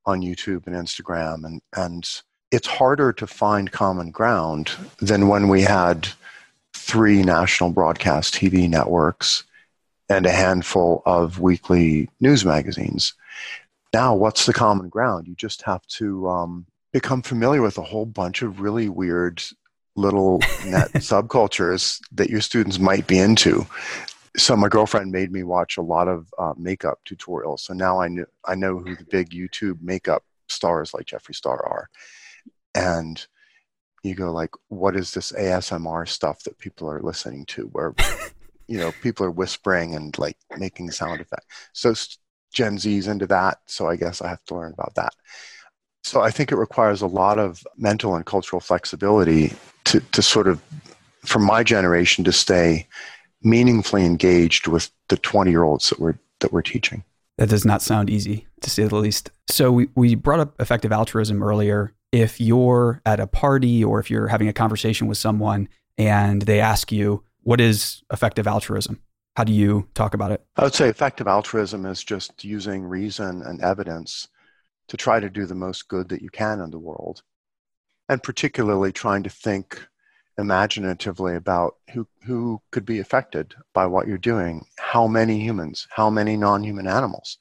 on 0.06 0.22
YouTube 0.22 0.66
and 0.66 0.76
Instagram 0.76 1.46
and 1.46 1.62
and 1.76 2.22
it's 2.52 2.68
harder 2.68 3.12
to 3.12 3.28
find 3.28 3.72
common 3.74 4.12
ground 4.12 4.72
than 5.00 5.28
when 5.28 5.50
we 5.50 5.62
had 5.62 6.08
three 6.74 7.22
national 7.22 7.72
broadcast 7.72 8.34
TV 8.34 8.70
networks 8.70 9.44
and 10.08 10.26
a 10.26 10.32
handful 10.32 11.02
of 11.06 11.42
weekly 11.42 12.10
news 12.22 12.46
magazines. 12.46 13.14
Now, 13.94 14.16
what's 14.16 14.46
the 14.46 14.54
common 14.54 14.88
ground? 14.88 15.28
You 15.28 15.36
just 15.36 15.64
have 15.64 15.86
to 15.88 16.30
um, 16.30 16.66
become 16.94 17.22
familiar 17.22 17.62
with 17.62 17.78
a 17.78 17.84
whole 17.84 18.06
bunch 18.06 18.42
of 18.42 18.62
really 18.62 18.88
weird 18.88 19.44
little 19.98 20.40
net 20.66 20.92
subcultures 20.94 22.00
that 22.12 22.30
your 22.30 22.42
students 22.42 22.80
might 22.80 23.08
be 23.08 23.20
into. 23.20 23.66
So 24.38 24.56
my 24.56 24.70
girlfriend 24.70 25.12
made 25.12 25.32
me 25.32 25.44
watch 25.44 25.78
a 25.78 25.82
lot 25.82 26.08
of 26.08 26.32
uh, 26.38 26.54
makeup 26.58 27.00
tutorials. 27.06 27.62
So 27.62 27.74
now 27.74 28.00
I 28.00 28.08
know 28.08 28.26
I 28.46 28.56
know 28.56 28.78
who 28.78 28.96
the 28.96 29.06
big 29.06 29.32
YouTube 29.32 29.82
makeup 29.82 30.24
stars 30.48 30.94
like 30.94 31.08
Jeffree 31.08 31.36
Star 31.36 31.66
are, 31.66 31.90
and 32.76 33.26
you 34.04 34.14
go 34.16 34.32
like, 34.32 34.52
what 34.70 34.96
is 34.96 35.12
this 35.12 35.32
ASMR 35.32 36.08
stuff 36.08 36.44
that 36.44 36.60
people 36.60 36.90
are 36.90 37.02
listening 37.02 37.46
to? 37.48 37.64
Where 37.72 37.96
you 38.68 38.78
know 38.78 38.94
people 39.02 39.26
are 39.26 39.32
whispering 39.32 39.96
and 39.96 40.18
like 40.20 40.38
making 40.58 40.92
sound 40.92 41.20
effects. 41.20 41.48
So 41.74 41.96
Gen 42.54 42.78
Z's 42.78 43.08
into 43.08 43.28
that. 43.28 43.60
So 43.66 43.88
I 43.88 43.96
guess 43.96 44.22
I 44.22 44.30
have 44.30 44.44
to 44.46 44.56
learn 44.56 44.74
about 44.74 44.96
that. 44.96 45.14
So 46.08 46.22
I 46.22 46.32
think 46.32 46.54
it 46.54 46.56
requires 46.56 47.02
a 47.02 47.08
lot 47.08 47.38
of 47.38 47.68
mental 47.78 48.16
and 48.16 48.26
cultural 48.26 48.62
flexibility 48.62 49.54
to, 49.86 50.00
to 50.00 50.22
sort 50.22 50.48
of, 50.48 50.62
for 51.26 51.40
my 51.40 51.64
generation, 51.64 52.24
to 52.24 52.32
stay 52.32 52.88
meaningfully 53.44 54.06
engaged 54.06 54.68
with 54.68 54.90
the 55.10 55.18
20 55.18 55.52
year 55.52 55.64
olds 55.64 55.90
that 55.90 56.00
we're, 56.00 56.18
that 56.40 56.54
we're 56.54 56.62
teaching. 56.62 57.04
That 57.38 57.50
does 57.50 57.66
not 57.66 57.82
sound 57.82 58.10
easy, 58.10 58.48
to 58.62 58.70
say 58.70 58.86
the 58.86 58.96
least. 58.96 59.32
So 59.50 59.70
we, 59.72 59.90
we 59.96 60.16
brought 60.16 60.40
up 60.40 60.60
effective 60.62 60.94
altruism 60.94 61.44
earlier. 61.44 61.94
If 62.14 62.40
you're 62.40 63.02
at 63.06 63.20
a 63.20 63.28
party 63.28 63.84
or 63.84 64.00
if 64.00 64.10
you're 64.10 64.30
having 64.30 64.48
a 64.48 64.54
conversation 64.54 65.08
with 65.08 65.18
someone 65.18 65.68
and 65.98 66.42
they 66.44 66.62
ask 66.62 66.90
you, 66.90 67.24
what 67.44 67.60
is 67.60 68.02
effective 68.14 68.48
altruism? 68.48 69.02
How 69.36 69.44
do 69.44 69.52
you 69.52 69.88
talk 69.94 70.14
about 70.14 70.32
it? 70.32 70.44
I 70.56 70.64
would 70.64 70.74
say 70.74 70.88
effective 70.88 71.28
altruism 71.28 71.86
is 71.86 72.02
just 72.02 72.46
using 72.46 72.86
reason 72.86 73.44
and 73.44 73.62
evidence 73.62 74.30
to 74.88 74.98
try 74.98 75.20
to 75.20 75.30
do 75.30 75.46
the 75.46 75.56
most 75.56 75.88
good 75.88 76.10
that 76.10 76.22
you 76.22 76.30
can 76.30 76.62
in 76.62 76.72
the 76.72 76.80
world. 76.80 77.24
And 78.10 78.24
particularly 78.24 78.92
trying 78.92 79.24
to 79.24 79.30
think 79.30 79.86
imaginatively 80.38 81.36
about 81.36 81.76
who, 81.94 82.08
who 82.24 82.62
could 82.72 82.86
be 82.86 83.00
affected 83.00 83.56
by 83.74 83.86
what 83.86 84.08
you're 84.08 84.18
doing. 84.18 84.66
How 84.78 85.08
many 85.08 85.40
humans? 85.40 85.88
How 85.90 86.10
many 86.10 86.38
non 86.38 86.64
human 86.64 86.88
animals? 86.88 87.38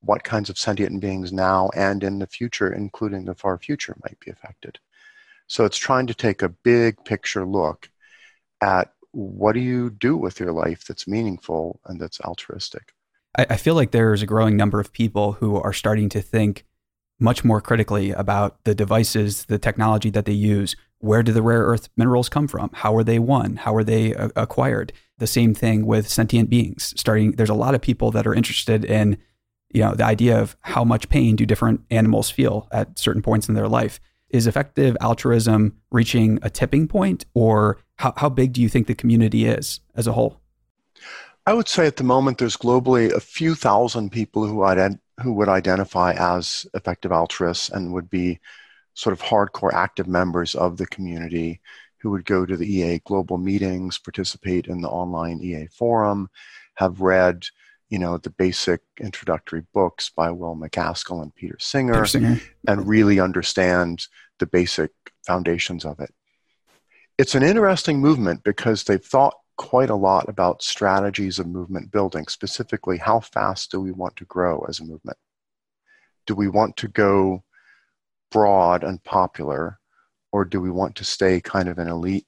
What 0.00 0.24
kinds 0.24 0.48
of 0.48 0.58
sentient 0.58 1.00
beings 1.00 1.32
now 1.32 1.70
and 1.76 2.02
in 2.02 2.18
the 2.18 2.26
future, 2.26 2.72
including 2.72 3.24
the 3.24 3.34
far 3.34 3.58
future, 3.58 3.96
might 4.02 4.18
be 4.20 4.30
affected? 4.30 4.78
So 5.46 5.64
it's 5.64 5.76
trying 5.76 6.06
to 6.06 6.14
take 6.14 6.42
a 6.42 6.48
big 6.48 7.04
picture 7.04 7.44
look 7.44 7.90
at 8.60 8.92
what 9.12 9.52
do 9.52 9.60
you 9.60 9.90
do 9.90 10.16
with 10.16 10.40
your 10.40 10.52
life 10.52 10.84
that's 10.84 11.08
meaningful 11.08 11.80
and 11.86 12.00
that's 12.00 12.20
altruistic? 12.20 12.94
I, 13.36 13.46
I 13.50 13.56
feel 13.56 13.74
like 13.74 13.90
there's 13.90 14.22
a 14.22 14.26
growing 14.26 14.56
number 14.56 14.80
of 14.80 14.92
people 14.92 15.32
who 15.32 15.56
are 15.56 15.72
starting 15.72 16.08
to 16.10 16.22
think 16.22 16.64
much 17.20 17.44
more 17.44 17.60
critically 17.60 18.10
about 18.10 18.64
the 18.64 18.74
devices, 18.74 19.44
the 19.44 19.58
technology 19.58 20.10
that 20.10 20.24
they 20.24 20.32
use. 20.32 20.74
Where 20.98 21.22
do 21.22 21.32
the 21.32 21.42
rare 21.42 21.62
earth 21.62 21.88
minerals 21.96 22.28
come 22.28 22.48
from? 22.48 22.70
How 22.72 22.94
are 22.96 23.04
they 23.04 23.18
won? 23.18 23.56
How 23.56 23.74
are 23.74 23.84
they 23.84 24.14
uh, 24.14 24.30
acquired? 24.36 24.92
The 25.18 25.26
same 25.26 25.54
thing 25.54 25.86
with 25.86 26.08
sentient 26.08 26.50
beings. 26.50 26.92
Starting, 26.96 27.32
there's 27.32 27.50
a 27.50 27.54
lot 27.54 27.74
of 27.74 27.80
people 27.80 28.10
that 28.10 28.26
are 28.26 28.34
interested 28.34 28.84
in, 28.84 29.16
you 29.72 29.82
know, 29.82 29.94
the 29.94 30.04
idea 30.04 30.40
of 30.40 30.56
how 30.60 30.84
much 30.84 31.08
pain 31.08 31.36
do 31.36 31.46
different 31.46 31.82
animals 31.90 32.30
feel 32.30 32.68
at 32.72 32.98
certain 32.98 33.22
points 33.22 33.48
in 33.48 33.54
their 33.54 33.68
life. 33.68 34.00
Is 34.28 34.46
effective 34.46 34.96
altruism 35.00 35.76
reaching 35.90 36.38
a 36.42 36.50
tipping 36.50 36.86
point, 36.86 37.26
or 37.34 37.78
how, 37.96 38.14
how 38.16 38.28
big 38.28 38.52
do 38.52 38.62
you 38.62 38.68
think 38.68 38.86
the 38.86 38.94
community 38.94 39.44
is 39.44 39.80
as 39.96 40.06
a 40.06 40.12
whole? 40.12 40.40
I 41.46 41.52
would 41.52 41.66
say 41.66 41.86
at 41.86 41.96
the 41.96 42.04
moment 42.04 42.38
there's 42.38 42.56
globally 42.56 43.10
a 43.10 43.18
few 43.18 43.56
thousand 43.56 44.12
people 44.12 44.46
who 44.46 44.58
ident- 44.58 45.00
who 45.22 45.32
would 45.32 45.48
identify 45.48 46.12
as 46.12 46.66
effective 46.74 47.12
altruists 47.12 47.70
and 47.70 47.92
would 47.92 48.10
be 48.10 48.38
sort 48.94 49.12
of 49.12 49.22
hardcore 49.22 49.72
active 49.72 50.06
members 50.06 50.54
of 50.54 50.76
the 50.76 50.86
community 50.86 51.60
who 51.98 52.10
would 52.10 52.24
go 52.24 52.46
to 52.46 52.56
the 52.56 52.66
EA 52.66 52.98
global 53.00 53.38
meetings, 53.38 53.98
participate 53.98 54.66
in 54.66 54.80
the 54.80 54.88
online 54.88 55.40
EA 55.42 55.66
forum, 55.66 56.28
have 56.74 57.00
read, 57.00 57.44
you 57.90 57.98
know, 57.98 58.16
the 58.16 58.30
basic 58.30 58.80
introductory 58.98 59.62
books 59.74 60.10
by 60.10 60.30
Will 60.30 60.56
MacAskill 60.56 61.22
and 61.22 61.34
Peter 61.34 61.56
Singer, 61.58 61.92
Peter 61.92 62.06
Singer. 62.06 62.40
and 62.68 62.88
really 62.88 63.20
understand 63.20 64.06
the 64.38 64.46
basic 64.46 64.90
foundations 65.26 65.84
of 65.84 66.00
it. 66.00 66.12
It's 67.18 67.34
an 67.34 67.42
interesting 67.42 68.00
movement 68.00 68.42
because 68.44 68.84
they've 68.84 69.04
thought 69.04 69.34
quite 69.60 69.90
a 69.90 69.94
lot 69.94 70.26
about 70.26 70.62
strategies 70.62 71.38
of 71.38 71.46
movement 71.46 71.90
building, 71.92 72.26
specifically, 72.28 72.96
how 72.96 73.20
fast 73.20 73.70
do 73.70 73.78
we 73.78 73.92
want 73.92 74.16
to 74.16 74.24
grow 74.24 74.64
as 74.70 74.80
a 74.80 74.84
movement? 74.84 75.18
Do 76.26 76.34
we 76.34 76.48
want 76.48 76.78
to 76.78 76.88
go 76.88 77.44
broad 78.30 78.82
and 78.82 79.04
popular, 79.04 79.78
or 80.32 80.46
do 80.46 80.62
we 80.62 80.70
want 80.70 80.96
to 80.96 81.04
stay 81.04 81.42
kind 81.42 81.68
of 81.68 81.76
an 81.76 81.88
elite 81.88 82.24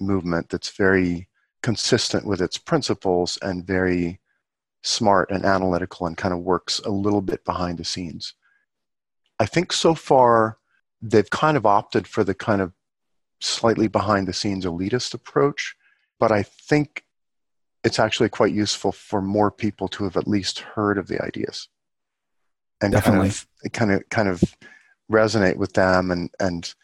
movement 0.00 0.48
that's 0.48 0.74
very 0.74 1.28
consistent 1.62 2.24
with 2.24 2.40
its 2.40 2.56
principles 2.56 3.36
and 3.42 3.66
very 3.66 4.18
smart 4.82 5.30
and 5.30 5.44
analytical 5.44 6.06
and 6.06 6.16
kind 6.16 6.32
of 6.32 6.40
works 6.40 6.78
a 6.86 6.90
little 6.90 7.20
bit 7.20 7.44
behind 7.44 7.76
the 7.76 7.84
scenes? 7.84 8.32
I 9.38 9.44
think 9.44 9.70
so 9.70 9.94
far 9.94 10.56
they've 11.02 11.28
kind 11.28 11.58
of 11.58 11.66
opted 11.66 12.06
for 12.06 12.24
the 12.24 12.32
kind 12.32 12.62
of 12.62 12.72
slightly 13.42 13.86
behind 13.86 14.26
the 14.26 14.32
scenes 14.32 14.64
elitist 14.64 15.12
approach 15.12 15.76
but 16.20 16.32
I 16.32 16.42
think 16.42 17.04
it's 17.82 17.98
actually 17.98 18.28
quite 18.30 18.52
useful 18.52 18.92
for 18.92 19.20
more 19.20 19.50
people 19.50 19.88
to 19.88 20.04
have 20.04 20.16
at 20.16 20.26
least 20.28 20.60
heard 20.60 20.96
of 20.98 21.06
the 21.08 21.22
ideas 21.22 21.68
and 22.80 22.92
Definitely. 22.92 23.30
kind 23.30 23.34
of 23.64 23.72
kind 23.72 23.92
of 23.92 24.08
kind 24.10 24.28
of 24.28 24.42
resonate 25.10 25.56
with 25.56 25.74
them 25.74 26.10
and 26.10 26.30
and 26.40 26.74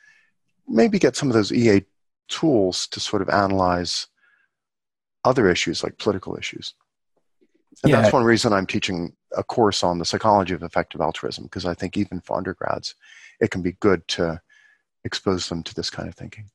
maybe 0.69 0.99
get 0.99 1.17
some 1.17 1.29
of 1.29 1.35
those 1.35 1.53
EA 1.53 1.83
tools 2.29 2.87
to 2.89 3.01
sort 3.01 3.23
of 3.23 3.29
analyze 3.29 4.07
other 5.25 5.51
issues 5.51 5.83
like 5.83 5.99
political 5.99 6.37
issues. 6.37 6.75
And 7.83 7.91
Yeah. 7.91 8.01
that's 8.03 8.13
one 8.13 8.25
reason 8.25 8.53
I'm 8.53 8.67
teaching 8.67 9.17
a 9.37 9.43
course 9.43 9.83
on 9.83 9.99
the 9.99 10.05
psychology 10.05 10.55
of 10.55 10.63
effective 10.63 11.01
altruism 11.01 11.45
because 11.45 11.67
I 11.67 11.75
think 11.75 11.97
even 11.97 12.21
for 12.21 12.37
undergrads, 12.37 12.95
it 13.41 13.51
can 13.51 13.63
be 13.63 13.73
good 13.73 14.07
to 14.09 14.41
expose 15.05 15.49
them 15.49 15.63
to 15.65 15.75
this 15.75 15.91
kind 15.91 16.09
of 16.09 16.15
thinking. 16.15 16.51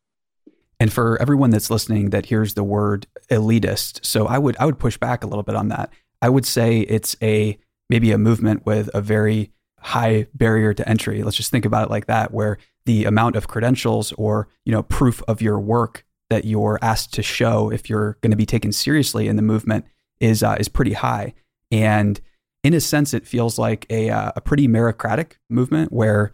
And 0.79 0.91
for 0.91 1.21
everyone 1.21 1.51
that's 1.51 1.69
listening 1.69 2.09
that 2.09 2.25
hears 2.25 2.53
the 2.53 2.63
word 2.63 3.07
elitist, 3.29 4.05
so 4.05 4.27
I 4.27 4.37
would 4.37 4.57
I 4.59 4.65
would 4.65 4.79
push 4.79 4.97
back 4.97 5.23
a 5.23 5.27
little 5.27 5.43
bit 5.43 5.55
on 5.55 5.69
that. 5.69 5.91
I 6.21 6.29
would 6.29 6.45
say 6.45 6.79
it's 6.81 7.15
a 7.21 7.57
maybe 7.89 8.11
a 8.11 8.17
movement 8.17 8.65
with 8.65 8.89
a 8.93 9.01
very 9.01 9.51
high 9.79 10.27
barrier 10.33 10.73
to 10.73 10.87
entry. 10.89 11.23
Let's 11.23 11.37
just 11.37 11.51
think 11.51 11.65
about 11.65 11.87
it 11.87 11.91
like 11.91 12.07
that, 12.07 12.33
where 12.33 12.57
the 12.85 13.05
amount 13.05 13.35
of 13.35 13.47
credentials 13.47 14.11
or 14.13 14.47
you 14.65 14.71
know 14.71 14.83
proof 14.83 15.21
of 15.27 15.41
your 15.41 15.59
work 15.59 16.05
that 16.29 16.45
you're 16.45 16.79
asked 16.81 17.13
to 17.13 17.23
show 17.23 17.71
if 17.71 17.89
you're 17.89 18.17
going 18.21 18.31
to 18.31 18.37
be 18.37 18.45
taken 18.45 18.71
seriously 18.71 19.27
in 19.27 19.35
the 19.35 19.41
movement 19.41 19.85
is 20.19 20.43
uh, 20.43 20.57
is 20.59 20.67
pretty 20.67 20.93
high. 20.93 21.33
And 21.71 22.19
in 22.63 22.73
a 22.73 22.81
sense, 22.81 23.13
it 23.13 23.27
feels 23.27 23.59
like 23.59 23.85
a 23.89 24.09
uh, 24.09 24.31
a 24.35 24.41
pretty 24.41 24.67
meritocratic 24.67 25.33
movement 25.49 25.91
where 25.91 26.33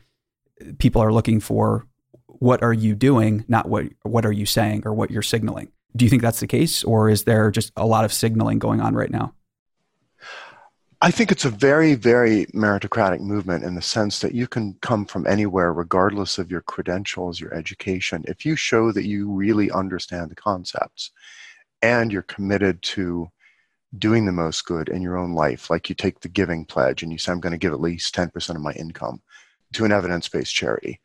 people 0.79 1.01
are 1.01 1.13
looking 1.13 1.39
for 1.39 1.85
what 2.41 2.63
are 2.63 2.73
you 2.73 2.95
doing, 2.95 3.45
not 3.47 3.69
what 3.69 3.85
what 4.01 4.25
are 4.25 4.31
you 4.31 4.47
saying 4.47 4.81
or 4.83 4.95
what 4.95 5.11
you're 5.11 5.21
signaling. 5.21 5.71
Do 5.95 6.05
you 6.05 6.09
think 6.09 6.23
that's 6.23 6.39
the 6.39 6.47
case, 6.47 6.83
or 6.83 7.07
is 7.07 7.23
there 7.25 7.51
just 7.51 7.71
a 7.77 7.85
lot 7.85 8.03
of 8.03 8.11
signaling 8.11 8.57
going 8.57 8.81
on 8.81 8.95
right 8.95 9.11
now? 9.11 9.35
I 11.03 11.11
think 11.11 11.31
it's 11.31 11.45
a 11.45 11.51
very, 11.51 11.93
very 11.93 12.47
meritocratic 12.47 13.19
movement 13.19 13.63
in 13.63 13.75
the 13.75 13.81
sense 13.81 14.19
that 14.19 14.33
you 14.33 14.47
can 14.47 14.75
come 14.81 15.05
from 15.05 15.27
anywhere, 15.27 15.71
regardless 15.71 16.39
of 16.39 16.49
your 16.49 16.61
credentials, 16.61 17.39
your 17.39 17.53
education. 17.53 18.25
If 18.27 18.43
you 18.43 18.55
show 18.55 18.91
that 18.91 19.05
you 19.05 19.31
really 19.31 19.69
understand 19.69 20.31
the 20.31 20.35
concepts 20.35 21.11
and 21.83 22.11
you're 22.11 22.23
committed 22.23 22.81
to 22.83 23.29
doing 23.99 24.25
the 24.25 24.31
most 24.31 24.65
good 24.65 24.89
in 24.89 25.03
your 25.03 25.17
own 25.17 25.33
life, 25.33 25.69
like 25.69 25.89
you 25.89 25.95
take 25.95 26.21
the 26.21 26.29
giving 26.29 26.65
pledge 26.65 27.03
and 27.03 27.11
you 27.11 27.19
say, 27.19 27.31
I'm 27.31 27.39
going 27.39 27.51
to 27.51 27.59
give 27.59 27.73
at 27.73 27.81
least 27.81 28.15
10% 28.15 28.55
of 28.55 28.61
my 28.61 28.71
income 28.73 29.21
to 29.73 29.85
an 29.85 29.91
evidence 29.91 30.27
based 30.27 30.53
charity, 30.53 30.99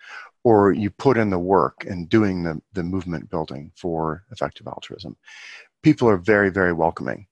or 0.46 0.70
you 0.70 0.88
put 0.90 1.16
in 1.16 1.30
the 1.30 1.40
work 1.40 1.84
in 1.88 2.06
doing 2.06 2.44
the, 2.44 2.62
the 2.72 2.84
movement 2.84 3.28
building 3.28 3.72
for 3.74 4.22
effective 4.30 4.68
altruism, 4.68 5.16
people 5.82 6.08
are 6.08 6.16
very, 6.16 6.50
very 6.50 6.72
welcoming 6.72 7.26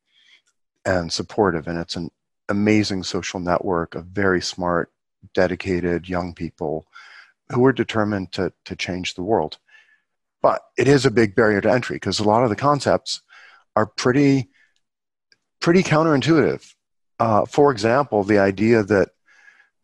and 0.84 1.12
supportive. 1.12 1.68
And 1.68 1.78
it's 1.78 1.94
an 1.94 2.10
amazing 2.48 3.04
social 3.04 3.38
network 3.38 3.94
of 3.94 4.06
very 4.06 4.40
smart, 4.40 4.90
dedicated 5.32 6.08
young 6.08 6.34
people 6.34 6.88
who 7.50 7.64
are 7.64 7.72
determined 7.72 8.32
to, 8.32 8.52
to 8.64 8.74
change 8.74 9.14
the 9.14 9.22
world. 9.22 9.58
But 10.42 10.62
it 10.76 10.88
is 10.88 11.06
a 11.06 11.10
big 11.12 11.36
barrier 11.36 11.60
to 11.60 11.70
entry 11.70 11.94
because 11.94 12.18
a 12.18 12.24
lot 12.24 12.42
of 12.42 12.50
the 12.50 12.56
concepts 12.56 13.22
are 13.76 13.86
pretty, 13.86 14.50
pretty 15.60 15.84
counterintuitive. 15.84 16.74
Uh, 17.20 17.44
for 17.44 17.70
example, 17.70 18.24
the 18.24 18.40
idea 18.40 18.82
that 18.82 19.10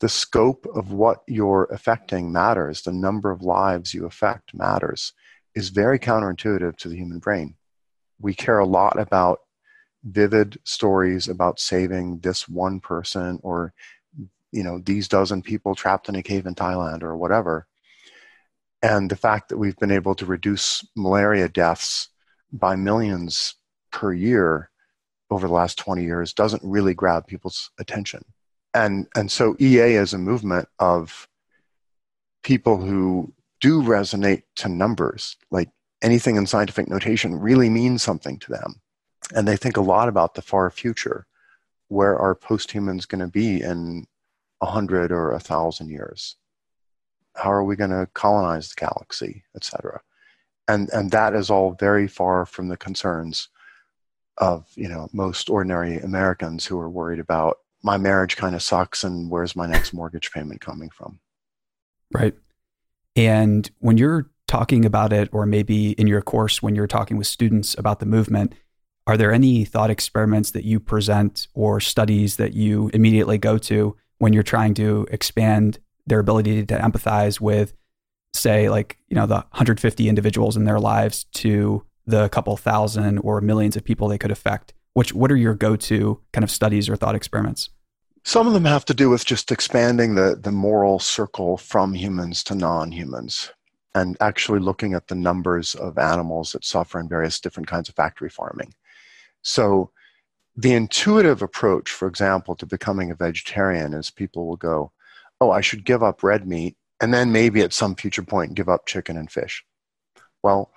the 0.01 0.09
scope 0.09 0.67
of 0.75 0.93
what 0.93 1.23
you're 1.27 1.69
affecting 1.71 2.33
matters, 2.33 2.83
the 2.83 2.93
number 2.93 3.31
of 3.31 3.43
lives 3.43 3.95
you 3.95 4.07
affect 4.07 4.55
matters, 4.55 5.13
is 5.55 5.69
very 5.69 5.99
counterintuitive 5.99 6.77
to 6.79 6.89
the 6.89 6.97
human 6.97 7.19
brain. 7.19 7.55
We 8.19 8.35
care 8.35 8.59
a 8.59 8.67
lot 8.67 8.99
about 8.99 9.41
vivid 10.05 10.59
stories 10.65 11.29
about 11.29 11.61
saving 11.61 12.19
this 12.21 12.49
one 12.49 12.81
person 12.81 13.39
or 13.43 13.75
you 14.51 14.63
know 14.63 14.79
these 14.79 15.07
dozen 15.07 15.43
people 15.43 15.75
trapped 15.75 16.09
in 16.09 16.15
a 16.15 16.23
cave 16.23 16.47
in 16.47 16.55
Thailand 16.55 17.03
or 17.03 17.17
whatever 17.17 17.67
and 18.83 19.11
the 19.11 19.17
fact 19.17 19.51
that 19.51 19.59
we've 19.59 19.77
been 19.77 19.91
able 19.91 20.15
to 20.15 20.25
reduce 20.25 20.83
malaria 20.97 21.51
deaths 21.51 22.09
by 22.51 22.75
millions 22.77 23.57
per 23.93 24.13
year 24.15 24.71
over 25.31 25.47
the 25.47 25.53
last 25.53 25.77
20 25.77 26.03
years 26.03 26.33
doesn't 26.33 26.63
really 26.65 26.95
grab 26.95 27.27
people's 27.27 27.71
attention 27.79 28.25
and 28.75 29.07
and 29.17 29.31
so 29.31 29.57
EA 29.59 29.95
is 29.95 30.15
a 30.15 30.19
movement 30.19 30.69
of 30.79 31.29
people 32.43 32.81
who 32.81 33.33
do 33.61 33.83
resonate 33.83 34.43
to 34.57 34.69
numbers 34.69 35.37
like 35.51 35.69
anything 36.03 36.37
in 36.37 36.47
scientific 36.47 36.89
notation 36.89 37.39
really 37.39 37.69
means 37.69 38.03
something 38.03 38.39
to 38.39 38.51
them. 38.51 38.81
And 39.35 39.47
they 39.47 39.57
think 39.57 39.77
a 39.77 39.83
lot 39.83 40.09
about 40.09 40.35
the 40.35 40.43
far 40.43 40.71
future 40.71 41.27
where 41.89 42.19
are 42.19 42.35
posthumans 42.35 43.05
going 43.05 43.21
to 43.21 43.27
be 43.27 43.61
in 43.61 44.07
a 44.63 44.67
hundred 44.67 45.13
or 45.13 45.33
a 45.33 45.41
thousand 45.41 45.91
years? 45.91 46.37
How 47.37 47.53
are 47.53 47.65
we 47.65 47.77
going 47.77 47.91
to 47.91 48.09
colonize 48.15 48.71
the 48.71 48.81
galaxy 48.81 49.45
etc 49.55 50.01
and 50.71 50.89
and 50.91 51.11
that 51.11 51.35
is 51.35 51.51
all 51.51 51.73
very 51.73 52.07
far 52.07 52.47
from 52.47 52.69
the 52.69 52.77
concerns 52.77 53.49
of 54.39 54.67
you 54.77 54.89
know 54.89 55.09
most 55.13 55.51
ordinary 55.51 55.99
americans 55.99 56.65
who 56.65 56.79
are 56.79 56.89
worried 56.89 57.19
about 57.19 57.59
my 57.83 57.97
marriage 57.97 58.37
kind 58.37 58.55
of 58.55 58.63
sucks 58.63 59.05
and 59.05 59.31
where's 59.31 59.57
my 59.57 59.67
next 59.67 59.93
mortgage 59.93 60.31
payment 60.33 60.61
coming 60.61 60.91
from 60.91 61.19
Right. 62.13 62.35
And 63.17 63.71
when 63.79 63.99
you're 63.99 64.31
talking 64.47 64.85
about 64.85 65.13
it, 65.13 65.29
or 65.33 65.47
maybe 65.47 65.93
in 65.93 66.07
your 66.07 66.23
course, 66.23 66.63
when 66.63 66.75
you're 66.75 66.87
talking 66.87 67.17
with 67.17 67.27
students 67.27 67.77
about 67.79 68.01
the 68.01 68.07
movement, 68.07 68.55
are 69.07 69.17
there 69.17 69.33
any 69.33 69.65
thought 69.65 69.91
experiments 69.91 70.51
that 70.53 70.65
you 70.65 70.81
present 70.81 71.49
or 71.55 71.81
studies 71.81 72.37
that 72.37 72.53
you 72.53 72.91
immediately 72.93 73.39
go 73.39 73.59
to 73.59 73.97
when 74.19 74.33
you're 74.33 74.43
trying 74.43 74.75
to 74.75 75.07
expand 75.11 75.79
their 76.07 76.19
ability 76.19 76.65
to 76.67 76.79
empathize 76.79 77.41
with, 77.41 77.75
say, 78.35 78.69
like, 78.69 78.99
you 79.09 79.15
know, 79.15 79.27
the 79.27 79.37
150 79.37 80.09
individuals 80.09 80.57
in 80.57 80.65
their 80.65 80.81
lives 80.81 81.25
to 81.33 81.85
the 82.07 82.29
couple 82.29 82.57
thousand 82.57 83.19
or 83.19 83.41
millions 83.41 83.77
of 83.77 83.85
people 83.85 84.09
they 84.09 84.19
could 84.19 84.31
affect? 84.31 84.75
Which, 84.95 85.15
what 85.15 85.31
are 85.31 85.37
your 85.37 85.55
go 85.55 85.77
to 85.77 86.21
kind 86.33 86.43
of 86.45 86.51
studies 86.51 86.89
or 86.89 86.97
thought 86.97 87.15
experiments? 87.15 87.71
Some 88.25 88.47
of 88.47 88.53
them 88.53 88.65
have 88.65 88.85
to 88.87 88.95
do 88.95 89.09
with 89.09 89.25
just 89.25 89.51
expanding 89.51 90.15
the, 90.15 90.39
the 90.41 90.53
moral 90.53 90.99
circle 90.99 91.57
from 91.57 91.95
humans 91.95 92.45
to 92.45 92.55
non 92.55 92.93
humans. 92.93 93.53
and 93.95 94.17
actually 94.21 94.61
looking 94.61 94.95
at 94.95 95.09
the 95.09 95.15
numbers 95.17 95.75
of 95.75 95.99
animals 95.99 96.53
that 96.53 96.65
suffer 96.65 97.01
in 97.01 97.09
various 97.09 97.41
different 97.41 97.67
kinds 97.67 97.89
of 97.89 97.95
factory 97.97 98.31
farming. 98.31 98.73
So, 99.43 99.91
the 100.57 100.75
intuitive 100.75 101.43
approach, 101.43 101.91
for 101.91 102.07
example, 102.07 102.55
to 102.57 102.67
becoming 102.67 103.11
a 103.11 103.15
vegetarian 103.17 103.95
is 103.95 104.11
people 104.11 104.47
will 104.47 104.57
go, 104.57 104.93
Oh, 105.41 105.51
I 105.51 105.61
should 105.63 105.85
give 105.85 106.03
up 106.03 106.23
red 106.23 106.47
meat, 106.47 106.77
and 107.01 107.15
then 107.15 107.33
maybe 107.33 107.63
at 107.63 107.73
some 107.73 107.95
future 107.95 108.23
point 108.23 108.55
give 108.55 108.69
up 108.69 108.87
chicken 108.87 109.17
and 109.17 109.31
fish. 109.31 109.65
Well, 110.43 110.73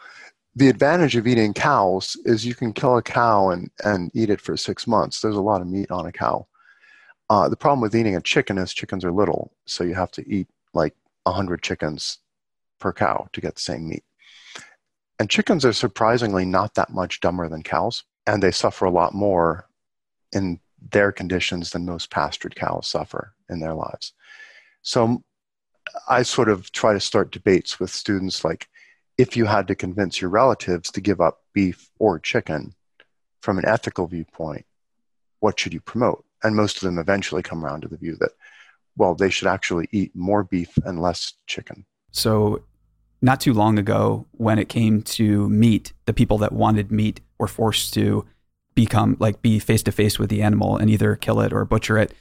the 0.56 0.70
advantage 0.70 1.16
of 1.16 1.28
eating 1.28 1.54
cows 1.54 2.16
is 2.26 2.46
you 2.46 2.54
can 2.54 2.74
kill 2.74 2.98
a 2.98 3.02
cow 3.02 3.50
and, 3.50 3.72
and 3.84 4.12
eat 4.14 4.30
it 4.30 4.40
for 4.40 4.56
six 4.56 4.86
months. 4.86 5.20
There's 5.20 5.36
a 5.36 5.42
lot 5.42 5.62
of 5.62 5.68
meat 5.68 5.90
on 5.90 6.06
a 6.06 6.12
cow. 6.12 6.48
Uh, 7.30 7.50
the 7.50 7.56
problem 7.56 7.82
with 7.82 7.96
eating 7.96 8.16
a 8.16 8.22
chicken 8.22 8.58
is 8.58 8.74
chickens 8.74 9.04
are 9.04 9.12
little, 9.12 9.54
so 9.66 9.84
you 9.84 9.96
have 9.96 10.12
to 10.12 10.30
eat 10.30 10.48
like 10.74 10.94
100 11.24 11.64
chickens 11.64 12.20
per 12.80 12.94
cow 12.94 13.28
to 13.34 13.42
get 13.42 13.56
the 13.56 13.62
same 13.62 13.88
meat. 13.88 14.04
And 15.20 15.30
chickens 15.30 15.66
are 15.66 15.74
surprisingly 15.74 16.46
not 16.46 16.76
that 16.76 16.92
much 16.92 17.20
dumber 17.22 17.48
than 17.48 17.64
cows, 17.64 18.04
and 18.28 18.44
they 18.44 18.52
suffer 18.52 18.86
a 18.86 18.92
lot 18.92 19.14
more 19.14 19.68
in 20.32 20.60
their 20.92 21.12
conditions 21.12 21.72
than 21.72 21.86
most 21.86 22.12
pastured 22.12 22.56
cows 22.56 22.88
suffer 22.88 23.34
in 23.50 23.60
their 23.60 23.74
lives. 23.74 24.14
So 24.82 25.24
I 26.08 26.24
sort 26.24 26.50
of 26.50 26.72
try 26.72 26.94
to 26.94 27.00
start 27.00 27.32
debates 27.32 27.80
with 27.80 27.90
students 27.90 28.44
like, 28.44 28.68
if 29.18 29.38
you 29.38 29.46
had 29.46 29.68
to 29.68 29.76
convince 29.76 30.20
your 30.20 30.30
relatives 30.30 30.92
to 30.92 31.02
give 31.02 31.22
up 31.22 31.42
beef 31.54 31.90
or 32.00 32.20
chicken 32.20 32.74
from 33.42 33.58
an 33.58 33.66
ethical 33.66 34.08
viewpoint, 34.08 34.66
what 35.40 35.60
should 35.60 35.74
you 35.74 35.82
promote? 35.82 36.26
And 36.44 36.56
most 36.56 36.78
of 36.78 36.82
them 36.82 36.98
eventually 36.98 37.44
come 37.44 37.64
around 37.64 37.82
to 37.82 37.88
the 37.88 37.98
view 37.98 38.16
that, 38.20 38.32
well, 38.98 39.16
they 39.16 39.30
should 39.30 39.48
actually 39.48 39.88
eat 39.92 40.16
more 40.16 40.44
beef 40.44 40.70
and 40.86 41.02
less 41.02 41.34
chicken. 41.48 41.86
So, 42.12 42.64
not 43.22 43.40
too 43.40 43.54
long 43.54 43.80
ago, 43.80 44.28
when 44.32 44.60
it 44.60 44.68
came 44.68 45.02
to 45.04 45.50
meat, 45.50 45.94
the 46.06 46.14
people 46.14 46.38
that 46.40 46.52
wanted 46.52 46.92
meat 46.92 47.22
were 47.38 47.48
forced 47.48 47.94
to 47.94 48.26
become 48.76 49.16
like 49.20 49.42
be 49.42 49.60
face 49.60 49.84
to 49.84 49.92
face 49.92 50.20
with 50.20 50.30
the 50.30 50.42
animal 50.42 50.78
and 50.78 50.90
either 50.90 51.16
kill 51.16 51.40
it 51.40 51.54
or 51.54 51.64
butcher 51.64 51.98
it. 51.98 52.14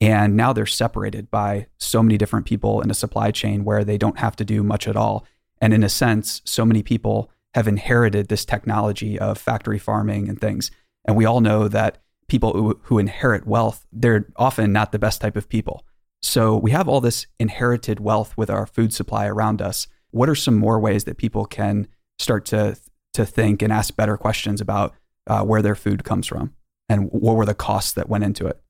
And 0.00 0.36
now 0.36 0.52
they're 0.52 0.66
separated 0.66 1.30
by 1.30 1.66
so 1.78 2.02
many 2.02 2.16
different 2.18 2.46
people 2.46 2.80
in 2.80 2.90
a 2.90 2.94
supply 2.94 3.30
chain 3.30 3.64
where 3.64 3.84
they 3.84 3.98
don't 3.98 4.18
have 4.18 4.36
to 4.36 4.44
do 4.44 4.62
much 4.62 4.86
at 4.86 4.96
all. 4.96 5.26
And 5.60 5.72
in 5.72 5.82
a 5.82 5.88
sense, 5.88 6.42
so 6.44 6.64
many 6.64 6.82
people 6.82 7.30
have 7.54 7.68
inherited 7.68 8.28
this 8.28 8.44
technology 8.44 9.18
of 9.18 9.38
factory 9.38 9.78
farming 9.78 10.28
and 10.28 10.40
things. 10.40 10.70
And 11.04 11.16
we 11.16 11.24
all 11.24 11.40
know 11.40 11.68
that 11.68 11.98
people 12.28 12.52
who, 12.52 12.78
who 12.84 12.98
inherit 12.98 13.46
wealth, 13.46 13.86
they're 13.92 14.26
often 14.36 14.72
not 14.72 14.92
the 14.92 14.98
best 14.98 15.20
type 15.20 15.36
of 15.36 15.48
people. 15.48 15.84
So 16.20 16.56
we 16.56 16.72
have 16.72 16.88
all 16.88 17.00
this 17.00 17.26
inherited 17.38 18.00
wealth 18.00 18.36
with 18.36 18.50
our 18.50 18.66
food 18.66 18.92
supply 18.92 19.26
around 19.26 19.62
us. 19.62 19.86
What 20.10 20.28
are 20.28 20.34
some 20.34 20.56
more 20.56 20.78
ways 20.78 21.04
that 21.04 21.16
people 21.16 21.44
can 21.44 21.88
start 22.18 22.44
to 22.46 22.76
to 23.14 23.24
think 23.24 23.62
and 23.62 23.72
ask 23.72 23.96
better 23.96 24.16
questions 24.16 24.60
about 24.60 24.94
uh, 25.26 25.42
where 25.42 25.62
their 25.62 25.74
food 25.74 26.04
comes 26.04 26.26
from 26.26 26.54
and 26.88 27.10
what 27.10 27.36
were 27.36 27.46
the 27.46 27.54
costs 27.54 27.92
that 27.92 28.08
went 28.08 28.24
into 28.24 28.46
it? 28.46 28.60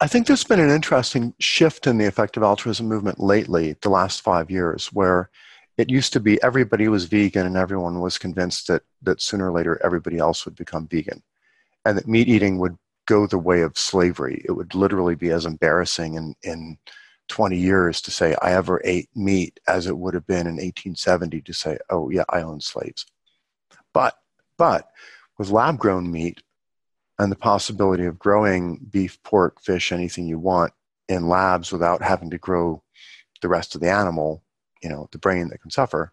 I 0.00 0.06
think 0.06 0.26
there's 0.26 0.44
been 0.44 0.60
an 0.60 0.70
interesting 0.70 1.34
shift 1.38 1.86
in 1.86 1.98
the 1.98 2.06
effective 2.06 2.42
altruism 2.42 2.86
movement 2.86 3.20
lately, 3.20 3.76
the 3.82 3.90
last 3.90 4.20
five 4.20 4.50
years, 4.50 4.86
where 4.92 5.30
it 5.80 5.88
used 5.88 6.12
to 6.12 6.20
be 6.20 6.42
everybody 6.42 6.88
was 6.88 7.06
vegan 7.06 7.46
and 7.46 7.56
everyone 7.56 8.00
was 8.00 8.18
convinced 8.18 8.68
that 8.68 8.82
that 9.00 9.22
sooner 9.22 9.50
or 9.50 9.52
later 9.52 9.80
everybody 9.82 10.18
else 10.18 10.44
would 10.44 10.54
become 10.54 10.86
vegan. 10.86 11.22
And 11.86 11.96
that 11.96 12.06
meat 12.06 12.28
eating 12.28 12.58
would 12.58 12.76
go 13.06 13.26
the 13.26 13.38
way 13.38 13.62
of 13.62 13.78
slavery. 13.78 14.42
It 14.44 14.52
would 14.52 14.74
literally 14.74 15.14
be 15.14 15.30
as 15.30 15.46
embarrassing 15.46 16.14
in 16.14 16.34
in 16.42 16.76
20 17.28 17.56
years 17.56 18.02
to 18.02 18.10
say 18.10 18.34
i 18.42 18.52
ever 18.52 18.82
ate 18.84 19.08
meat 19.14 19.60
as 19.68 19.86
it 19.86 19.96
would 19.96 20.14
have 20.14 20.26
been 20.26 20.48
in 20.48 20.56
1870 20.56 21.40
to 21.42 21.52
say 21.52 21.78
oh 21.88 22.10
yeah 22.10 22.24
i 22.28 22.42
own 22.42 22.60
slaves. 22.60 23.06
But 23.94 24.18
but 24.58 24.90
with 25.38 25.50
lab 25.50 25.78
grown 25.78 26.10
meat 26.10 26.42
and 27.18 27.32
the 27.32 27.36
possibility 27.36 28.04
of 28.04 28.18
growing 28.18 28.80
beef 28.90 29.22
pork 29.22 29.62
fish 29.62 29.92
anything 29.92 30.26
you 30.26 30.38
want 30.38 30.74
in 31.08 31.28
labs 31.28 31.72
without 31.72 32.02
having 32.02 32.30
to 32.30 32.38
grow 32.38 32.82
the 33.40 33.48
rest 33.48 33.74
of 33.74 33.80
the 33.80 33.90
animal 33.90 34.42
you 34.82 34.88
know 34.88 35.08
the 35.12 35.18
brain 35.18 35.48
that 35.48 35.60
can 35.60 35.70
suffer 35.70 36.12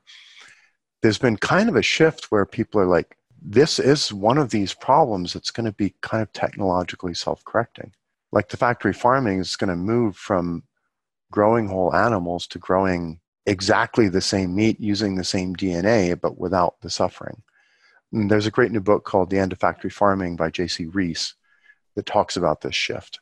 there's 1.02 1.18
been 1.18 1.38
kind 1.38 1.70
of 1.70 1.76
a 1.76 1.82
shift 1.82 2.32
where 2.32 2.46
people 2.46 2.82
are 2.82 2.88
like 2.88 3.18
this 3.42 3.80
is 3.80 4.12
one 4.12 4.38
of 4.38 4.50
these 4.50 4.74
problems 4.74 5.34
that's 5.34 5.52
going 5.52 5.66
to 5.66 5.72
be 5.72 5.94
kind 6.02 6.24
of 6.24 6.34
technologically 6.34 7.14
self-correcting. 7.14 7.94
Like 8.32 8.50
the 8.50 8.58
factory 8.58 8.94
farming 8.94 9.40
is 9.40 9.56
going 9.56 9.70
to 9.70 9.76
move 9.76 10.18
from 10.18 10.64
growing 11.32 11.68
whole 11.68 11.94
animals 11.94 12.48
to 12.48 12.60
growing 12.60 13.20
exactly 13.46 14.10
the 14.10 14.22
same 14.22 14.56
meat 14.56 14.80
using 14.80 15.16
the 15.16 15.24
same 15.24 15.56
dna 15.56 16.20
but 16.20 16.38
without 16.38 16.76
the 16.82 16.90
suffering. 16.90 17.42
And 18.12 18.30
there's 18.30 18.48
a 18.48 18.52
great 18.52 18.72
new 18.72 18.82
book 18.82 19.06
called 19.06 19.30
the 19.30 19.40
end 19.40 19.52
of 19.52 19.60
factory 19.60 19.90
farming 19.90 20.36
by 20.36 20.50
Jacy 20.50 20.88
Reese 20.88 21.36
that 21.96 22.06
talks 22.06 22.38
about 22.38 22.62
this 22.62 22.76
shift 22.76 23.20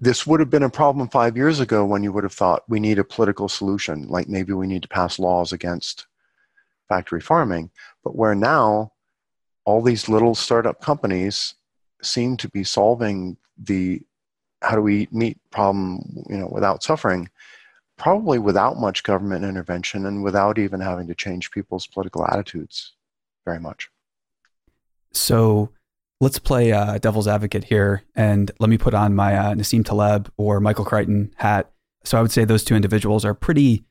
this 0.00 0.26
would 0.26 0.40
have 0.40 0.50
been 0.50 0.62
a 0.62 0.70
problem 0.70 1.08
five 1.08 1.36
years 1.36 1.60
ago 1.60 1.84
when 1.84 2.02
you 2.02 2.12
would 2.12 2.24
have 2.24 2.32
thought 2.32 2.68
we 2.68 2.80
need 2.80 2.98
a 2.98 3.04
political 3.04 3.48
solution, 3.48 4.08
like 4.08 4.28
maybe 4.28 4.52
we 4.52 4.66
need 4.66 4.82
to 4.82 4.88
pass 4.88 5.18
laws 5.18 5.52
against 5.52 6.06
factory 6.88 7.20
farming. 7.20 7.70
But 8.02 8.16
where 8.16 8.34
now 8.34 8.92
all 9.64 9.82
these 9.82 10.08
little 10.08 10.34
startup 10.34 10.80
companies 10.80 11.54
seem 12.02 12.36
to 12.38 12.48
be 12.48 12.64
solving 12.64 13.36
the 13.58 14.00
how 14.62 14.74
do 14.74 14.82
we 14.82 15.02
eat 15.02 15.12
meat 15.12 15.38
problem, 15.50 16.24
you 16.28 16.36
know, 16.36 16.48
without 16.50 16.82
suffering, 16.82 17.28
probably 17.96 18.38
without 18.38 18.78
much 18.78 19.02
government 19.02 19.44
intervention 19.44 20.06
and 20.06 20.22
without 20.22 20.58
even 20.58 20.80
having 20.80 21.06
to 21.06 21.14
change 21.14 21.50
people's 21.50 21.86
political 21.86 22.26
attitudes 22.26 22.94
very 23.44 23.60
much. 23.60 23.90
So 25.12 25.70
let's 26.20 26.38
play 26.38 26.72
uh, 26.72 26.98
devil's 26.98 27.26
advocate 27.26 27.64
here 27.64 28.02
and 28.14 28.50
let 28.60 28.68
me 28.68 28.76
put 28.76 28.94
on 28.94 29.14
my 29.14 29.34
uh, 29.36 29.54
Nassim 29.54 29.84
Taleb 29.84 30.30
or 30.36 30.60
Michael 30.60 30.84
Crichton 30.84 31.32
hat. 31.36 31.72
So 32.04 32.18
I 32.18 32.22
would 32.22 32.30
say 32.30 32.44
those 32.44 32.64
two 32.64 32.76
individuals 32.76 33.24
are 33.24 33.34
pretty 33.34 33.84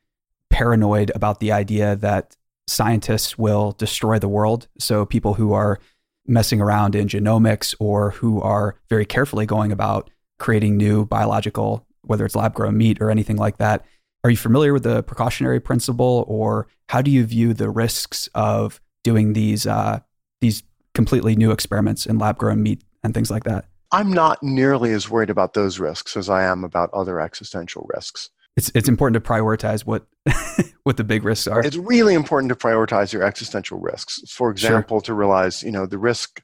paranoid 0.49 1.11
about 1.15 1.39
the 1.39 1.51
idea 1.51 1.95
that 1.97 2.35
scientists 2.67 3.37
will 3.37 3.71
destroy 3.73 4.19
the 4.19 4.27
world. 4.27 4.67
So 4.77 5.05
people 5.05 5.33
who 5.33 5.53
are 5.53 5.79
messing 6.27 6.61
around 6.61 6.95
in 6.95 7.07
genomics 7.07 7.75
or 7.79 8.11
who 8.11 8.41
are 8.41 8.75
very 8.89 9.05
carefully 9.05 9.47
going 9.47 9.71
about 9.71 10.09
creating 10.37 10.77
new 10.77 11.05
biological, 11.05 11.85
whether 12.01 12.25
it's 12.25 12.35
lab 12.35 12.53
grown 12.53 12.77
meat 12.77 13.01
or 13.01 13.09
anything 13.09 13.37
like 13.37 13.57
that. 13.57 13.83
Are 14.23 14.29
you 14.29 14.37
familiar 14.37 14.73
with 14.73 14.83
the 14.83 15.01
precautionary 15.03 15.59
principle, 15.59 16.25
or 16.27 16.67
how 16.89 17.01
do 17.01 17.09
you 17.09 17.25
view 17.25 17.53
the 17.53 17.69
risks 17.69 18.27
of 18.35 18.81
doing 19.03 19.33
these 19.33 19.65
uh, 19.65 20.01
these 20.41 20.63
completely 20.99 21.33
new 21.33 21.49
experiments 21.49 22.05
in 22.05 22.19
lab 22.19 22.37
grown 22.37 22.61
meat 22.61 22.81
and 23.05 23.13
things 23.13 23.31
like 23.31 23.45
that. 23.45 23.63
I'm 23.93 24.11
not 24.11 24.43
nearly 24.43 24.91
as 24.91 25.09
worried 25.09 25.29
about 25.29 25.53
those 25.53 25.79
risks 25.79 26.17
as 26.17 26.29
I 26.29 26.43
am 26.43 26.65
about 26.65 26.89
other 26.91 27.21
existential 27.21 27.89
risks. 27.93 28.29
It's 28.57 28.69
it's 28.75 28.89
important 28.89 29.23
to 29.23 29.25
prioritize 29.25 29.85
what 29.85 30.07
what 30.83 30.97
the 30.97 31.05
big 31.05 31.23
risks 31.23 31.47
are. 31.47 31.65
It's 31.65 31.77
really 31.77 32.15
important 32.15 32.49
to 32.49 32.55
prioritize 32.55 33.13
your 33.13 33.23
existential 33.23 33.79
risks. 33.79 34.19
For 34.27 34.51
example, 34.51 34.97
sure. 34.97 35.03
to 35.03 35.13
realize, 35.13 35.63
you 35.63 35.71
know, 35.71 35.85
the 35.85 35.97
risk 35.97 36.43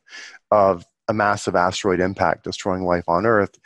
of 0.51 0.85
a 1.09 1.13
massive 1.13 1.57
asteroid 1.57 1.99
impact 1.99 2.45
destroying 2.45 2.85
life 2.85 3.03
on 3.09 3.25
Earth, 3.25 3.59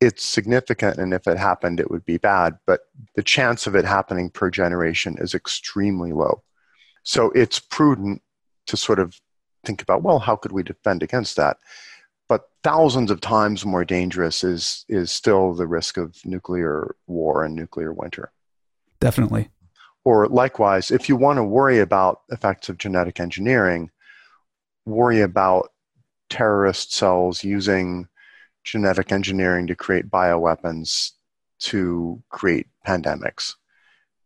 it's 0.00 0.24
significant 0.24 0.98
and 0.98 1.12
if 1.12 1.26
it 1.26 1.36
happened 1.36 1.80
it 1.80 1.90
would 1.90 2.04
be 2.04 2.18
bad, 2.18 2.56
but 2.64 2.82
the 3.16 3.24
chance 3.24 3.66
of 3.66 3.74
it 3.74 3.84
happening 3.84 4.30
per 4.30 4.50
generation 4.50 5.16
is 5.18 5.34
extremely 5.34 6.12
low. 6.12 6.44
So 7.02 7.32
it's 7.32 7.58
prudent 7.58 8.22
to 8.68 8.76
sort 8.76 9.00
of 9.00 9.20
think 9.64 9.82
about 9.82 10.02
well 10.02 10.18
how 10.18 10.36
could 10.36 10.52
we 10.52 10.62
defend 10.62 11.02
against 11.02 11.36
that? 11.36 11.58
But 12.28 12.48
thousands 12.62 13.10
of 13.10 13.20
times 13.20 13.64
more 13.64 13.84
dangerous 13.84 14.44
is 14.44 14.84
is 14.88 15.10
still 15.10 15.54
the 15.54 15.66
risk 15.66 15.96
of 15.96 16.16
nuclear 16.24 16.94
war 17.06 17.44
and 17.44 17.54
nuclear 17.54 17.92
winter. 17.92 18.32
Definitely. 19.00 19.50
Or 20.04 20.26
likewise 20.28 20.90
if 20.90 21.08
you 21.08 21.16
want 21.16 21.38
to 21.38 21.44
worry 21.44 21.78
about 21.80 22.22
effects 22.30 22.68
of 22.68 22.78
genetic 22.78 23.20
engineering 23.20 23.90
worry 24.88 25.20
about 25.20 25.70
terrorist 26.30 26.94
cells 26.94 27.44
using 27.44 28.08
genetic 28.64 29.12
engineering 29.12 29.66
to 29.66 29.74
create 29.74 30.10
bioweapons 30.10 31.12
to 31.58 32.22
create 32.28 32.66
pandemics. 32.86 33.54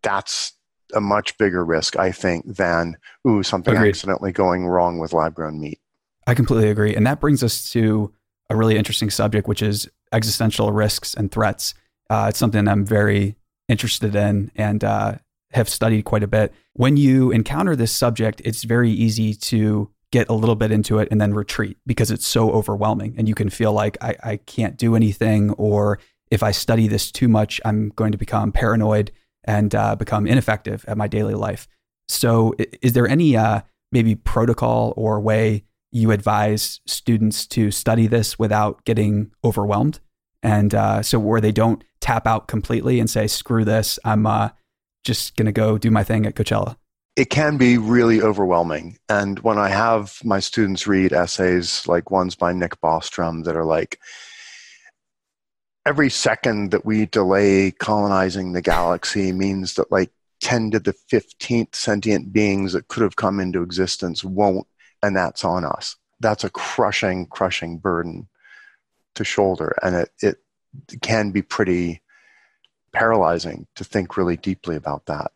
That's 0.03 0.53
a 0.95 1.01
much 1.01 1.37
bigger 1.39 1.65
risk, 1.65 1.97
I 1.97 2.13
think, 2.13 2.57
than 2.57 2.97
ooh 3.27 3.43
something 3.43 3.75
Agreed. 3.75 3.91
accidentally 3.91 4.33
going 4.33 4.67
wrong 4.67 4.99
with 4.99 5.13
lab 5.13 5.35
grown 5.35 5.61
meat. 5.61 5.81
I 6.27 6.35
completely 6.35 6.71
agree, 6.71 6.95
and 6.95 7.07
that 7.07 7.21
brings 7.21 7.43
us 7.43 7.71
to 7.73 8.13
a 8.51 8.57
really 8.57 8.77
interesting 8.77 9.11
subject, 9.11 9.49
which 9.49 9.63
is 9.63 9.89
existential 10.13 10.73
risks 10.73 11.15
and 11.15 11.31
threats. 11.31 11.75
Uh, 12.11 12.27
it's 12.29 12.39
something 12.39 12.69
I'm 12.69 12.85
very 12.85 13.37
interested 13.69 14.15
in 14.15 14.51
and 14.55 14.85
uh, 14.85 15.15
have 15.53 15.69
studied 15.69 16.05
quite 16.05 16.23
a 16.23 16.27
bit. 16.27 16.53
When 16.75 16.97
you 16.97 17.31
encounter 17.31 17.75
this 17.75 17.95
subject, 17.95 18.43
it's 18.45 18.65
very 18.65 18.91
easy 18.91 19.35
to 19.35 19.91
get 20.11 20.29
a 20.29 20.35
little 20.35 20.57
bit 20.57 20.71
into 20.71 20.99
it 20.99 21.09
and 21.11 21.21
then 21.21 21.33
retreat 21.33 21.79
because 21.87 22.11
it's 22.11 22.27
so 22.27 22.51
overwhelming, 22.51 23.15
and 23.17 23.29
you 23.29 23.35
can 23.35 23.49
feel 23.49 23.73
like 23.73 23.97
I, 24.01 24.17
I 24.23 24.37
can't 24.37 24.77
do 24.77 24.95
anything, 24.95 25.51
or 25.53 25.99
if 26.31 26.43
I 26.43 26.51
study 26.51 26.87
this 26.87 27.11
too 27.11 27.29
much, 27.29 27.61
I'm 27.65 27.91
going 27.91 28.13
to 28.13 28.19
become 28.19 28.53
paranoid 28.53 29.11
and 29.45 29.75
uh, 29.75 29.97
become 29.97 30.27
ineffective 30.27 30.85
at 30.87 30.97
my 30.97 31.09
daily 31.09 31.35
life. 31.35 31.69
So, 32.09 32.55
is 32.81 32.93
there 32.93 33.09
any 33.09 33.37
uh, 33.37 33.63
maybe 33.91 34.15
protocol 34.15 34.93
or 34.97 35.21
way 35.21 35.65
you 35.91 36.11
advise 36.11 36.81
students 36.87 37.47
to 37.49 37.71
study 37.71 38.07
this 38.07 38.39
without 38.39 38.85
getting 38.85 39.31
overwhelmed? 39.45 40.01
And 40.43 40.75
uh, 40.75 41.03
so, 41.03 41.19
where 41.19 41.41
they 41.41 41.53
don't 41.53 41.83
tap 42.01 42.27
out 42.27 42.49
completely 42.49 43.01
and 43.01 43.09
say, 43.09 43.27
screw 43.27 43.65
this, 43.65 43.99
I'm 44.05 44.27
uh, 44.27 44.51
just 45.05 45.37
going 45.37 45.47
to 45.47 45.53
go 45.53 45.79
do 45.79 45.91
my 45.91 46.05
thing 46.05 46.27
at 46.27 46.35
Coachella? 46.35 46.77
It 47.15 47.29
can 47.31 47.59
be 47.59 47.77
really 47.77 48.23
overwhelming. 48.23 48.99
And 49.09 49.39
when 49.41 49.59
I 49.59 49.69
have 49.69 50.19
my 50.25 50.41
students 50.41 50.87
read 50.87 51.13
essays 51.13 51.87
like 51.87 52.11
ones 52.11 52.35
by 52.35 52.53
Nick 52.53 52.81
Bostrom 52.81 53.45
that 53.45 53.57
are 53.57 53.67
like, 53.67 53.99
every 55.85 56.11
second 56.11 56.71
that 56.71 56.85
we 56.85 57.07
delay 57.07 57.71
colonizing 57.71 58.53
the 58.53 58.63
galaxy 58.63 59.33
means 59.33 59.75
that 59.75 59.91
like 59.91 60.11
10 60.41 60.73
to 60.73 60.81
the 60.81 60.93
15th 60.93 61.75
sentient 61.75 62.33
beings 62.33 62.73
that 62.73 62.89
could 62.89 63.03
have 63.03 63.17
come 63.17 63.41
into 63.41 63.63
existence 63.63 64.25
won't, 64.25 64.67
and 65.03 65.17
that's 65.17 65.45
on 65.45 65.65
us. 65.65 65.97
That's 66.21 66.45
a 66.45 66.51
crushing, 66.51 67.27
crushing 67.27 67.79
burden 67.79 68.29
to 69.15 69.25
shoulder. 69.25 69.77
And 69.83 69.97
it, 69.97 70.11
it 70.21 70.39
can 71.01 71.31
be 71.31 71.43
pretty 71.43 72.03
paralyzing 72.93 73.67
to 73.77 73.85
think 73.85 74.17
really 74.17 74.37
deeply 74.37 74.77
about 74.77 75.07
that. 75.07 75.33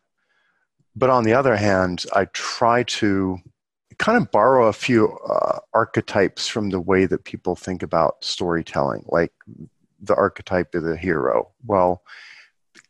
But 0.95 1.11
on 1.11 1.25
the 1.25 1.35
other 1.35 1.57
hand, 1.57 2.05
I 2.15 2.27
try 2.27 2.83
to 2.85 3.39
kind 3.99 4.21
of 4.21 4.31
borrow 4.31 4.67
a 4.67 4.73
few 4.73 5.17
uh, 5.19 5.59
archetypes 5.73 6.49
from 6.49 6.71
the 6.71 6.81
way 6.81 7.07
that 7.07 7.25
people 7.25 7.57
think 7.57 7.83
about 7.83 8.25
storytelling, 8.25 9.05
like 9.09 9.33
the 10.01 10.15
archetype 10.15 10.75
of 10.75 10.83
the 10.83 10.97
hero. 10.97 11.51
Well, 11.65 12.03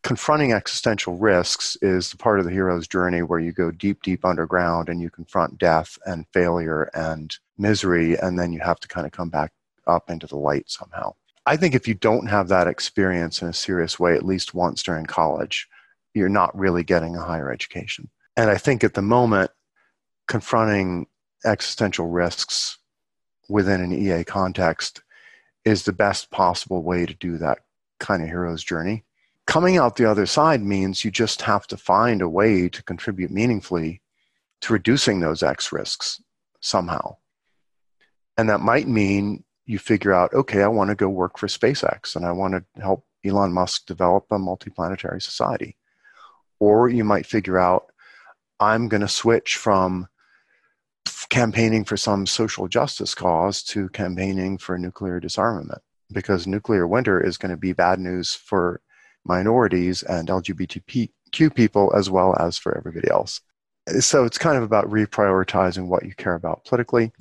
confronting 0.03 0.53
existential 0.53 1.17
risks 1.17 1.77
is 1.83 2.11
the 2.11 2.17
part 2.17 2.39
of 2.39 2.45
the 2.45 2.53
hero's 2.53 2.89
journey 2.89 3.23
where 3.23 3.39
you 3.39 3.53
go 3.53 3.71
deep, 3.71 4.03
deep 4.03 4.25
underground 4.25 4.89
and 4.89 5.01
you 5.01 5.11
confront 5.11 5.59
death 5.59 5.99
and 6.07 6.27
failure 6.33 6.91
and 6.95 7.37
misery, 7.59 8.17
and 8.19 8.39
then 8.39 8.53
you 8.53 8.61
have 8.61 8.81
to 8.81 8.89
kind 8.89 9.07
of 9.07 9.13
come 9.13 9.31
back 9.31 9.53
up 9.87 10.11
into 10.11 10.27
the 10.27 10.37
light 10.37 10.69
somehow. 10.69 11.15
I 11.47 11.57
think 11.57 11.75
if 11.75 11.87
you 11.87 11.95
don't 11.95 12.27
have 12.27 12.49
that 12.49 12.67
experience 12.67 13.41
in 13.41 13.49
a 13.49 13.53
serious 13.53 14.01
way, 14.01 14.15
at 14.15 14.25
least 14.25 14.55
once 14.55 14.83
during 14.83 15.07
college, 15.07 15.69
you're 16.13 16.29
not 16.29 16.57
really 16.59 16.83
getting 16.83 17.15
a 17.15 17.23
higher 17.23 17.53
education. 17.53 18.11
And 18.37 18.51
I 18.51 18.57
think 18.57 18.83
at 18.83 18.95
the 18.95 19.03
moment, 19.03 19.51
confronting 20.27 21.07
existential 21.45 22.09
risks 22.09 22.79
within 23.49 23.81
an 23.81 23.93
EA 23.93 24.25
context 24.25 25.03
is 25.67 25.83
the 25.83 25.93
best 25.93 26.31
possible 26.31 26.83
way 26.83 27.05
to 27.05 27.13
do 27.15 27.37
that 27.39 27.59
kind 27.99 28.23
of 28.23 28.29
hero's 28.29 28.63
journey. 28.63 29.05
Coming 29.47 29.77
out 29.77 29.97
the 29.97 30.09
other 30.09 30.25
side 30.25 30.63
means 30.63 31.05
you 31.05 31.11
just 31.11 31.43
have 31.43 31.67
to 31.67 31.77
find 31.77 32.23
a 32.23 32.29
way 32.29 32.69
to 32.69 32.83
contribute 32.85 33.31
meaningfully 33.31 34.01
to 34.61 34.73
reducing 34.73 35.21
those 35.21 35.43
X 35.43 35.73
risks 35.73 36.23
somehow. 36.61 37.17
And 38.39 38.49
that 38.49 38.61
might 38.61 38.87
mean 38.87 39.45
you 39.67 39.79
figure 39.79 40.13
out, 40.13 40.33
okay, 40.33 40.63
I 40.63 40.69
want 40.69 40.91
to 40.91 40.97
go 40.97 41.09
work 41.09 41.37
for 41.37 41.49
SpaceX 41.49 42.15
and 42.15 42.25
I 42.25 42.31
want 42.31 42.55
to 42.55 42.81
help 42.81 43.05
Elon 43.25 43.53
Musk 43.53 43.87
develop 43.87 44.27
a 44.31 44.39
multiplanetary 44.39 45.21
society. 45.21 45.77
Or 46.61 46.89
you 46.89 47.03
might 47.03 47.27
figure 47.27 47.59
out, 47.59 47.91
I'm 48.61 48.89
going 48.89 49.01
to 49.01 49.09
switch 49.09 49.57
from 49.57 50.09
campaigning 51.29 51.85
for 51.85 51.97
some 51.97 52.27
social 52.27 52.69
justice 52.69 53.15
cause 53.15 53.63
to 53.63 53.89
campaigning 53.91 54.59
for 54.59 54.79
nuclear 54.79 55.21
disarmament 55.21 55.83
because 56.13 56.47
nuclear 56.47 56.87
winter 56.87 57.21
is 57.21 57.37
going 57.37 57.51
to 57.51 57.57
be 57.57 57.73
bad 57.73 57.99
news 57.99 58.35
for 58.35 58.81
minorities 59.25 60.03
and 60.05 60.29
LGBTQ 60.29 61.55
people 61.55 61.93
as 61.97 62.09
well 62.09 62.37
as 62.39 62.57
for 62.59 62.77
everybody 62.77 63.11
else. 63.11 63.41
So 64.01 64.25
it's 64.25 64.39
kind 64.39 64.57
of 64.57 64.63
about 64.63 64.91
reprioritizing 64.91 65.87
what 65.87 66.05
you 66.05 66.15
care 66.15 66.35
about 66.35 66.65
politically. 66.65 67.13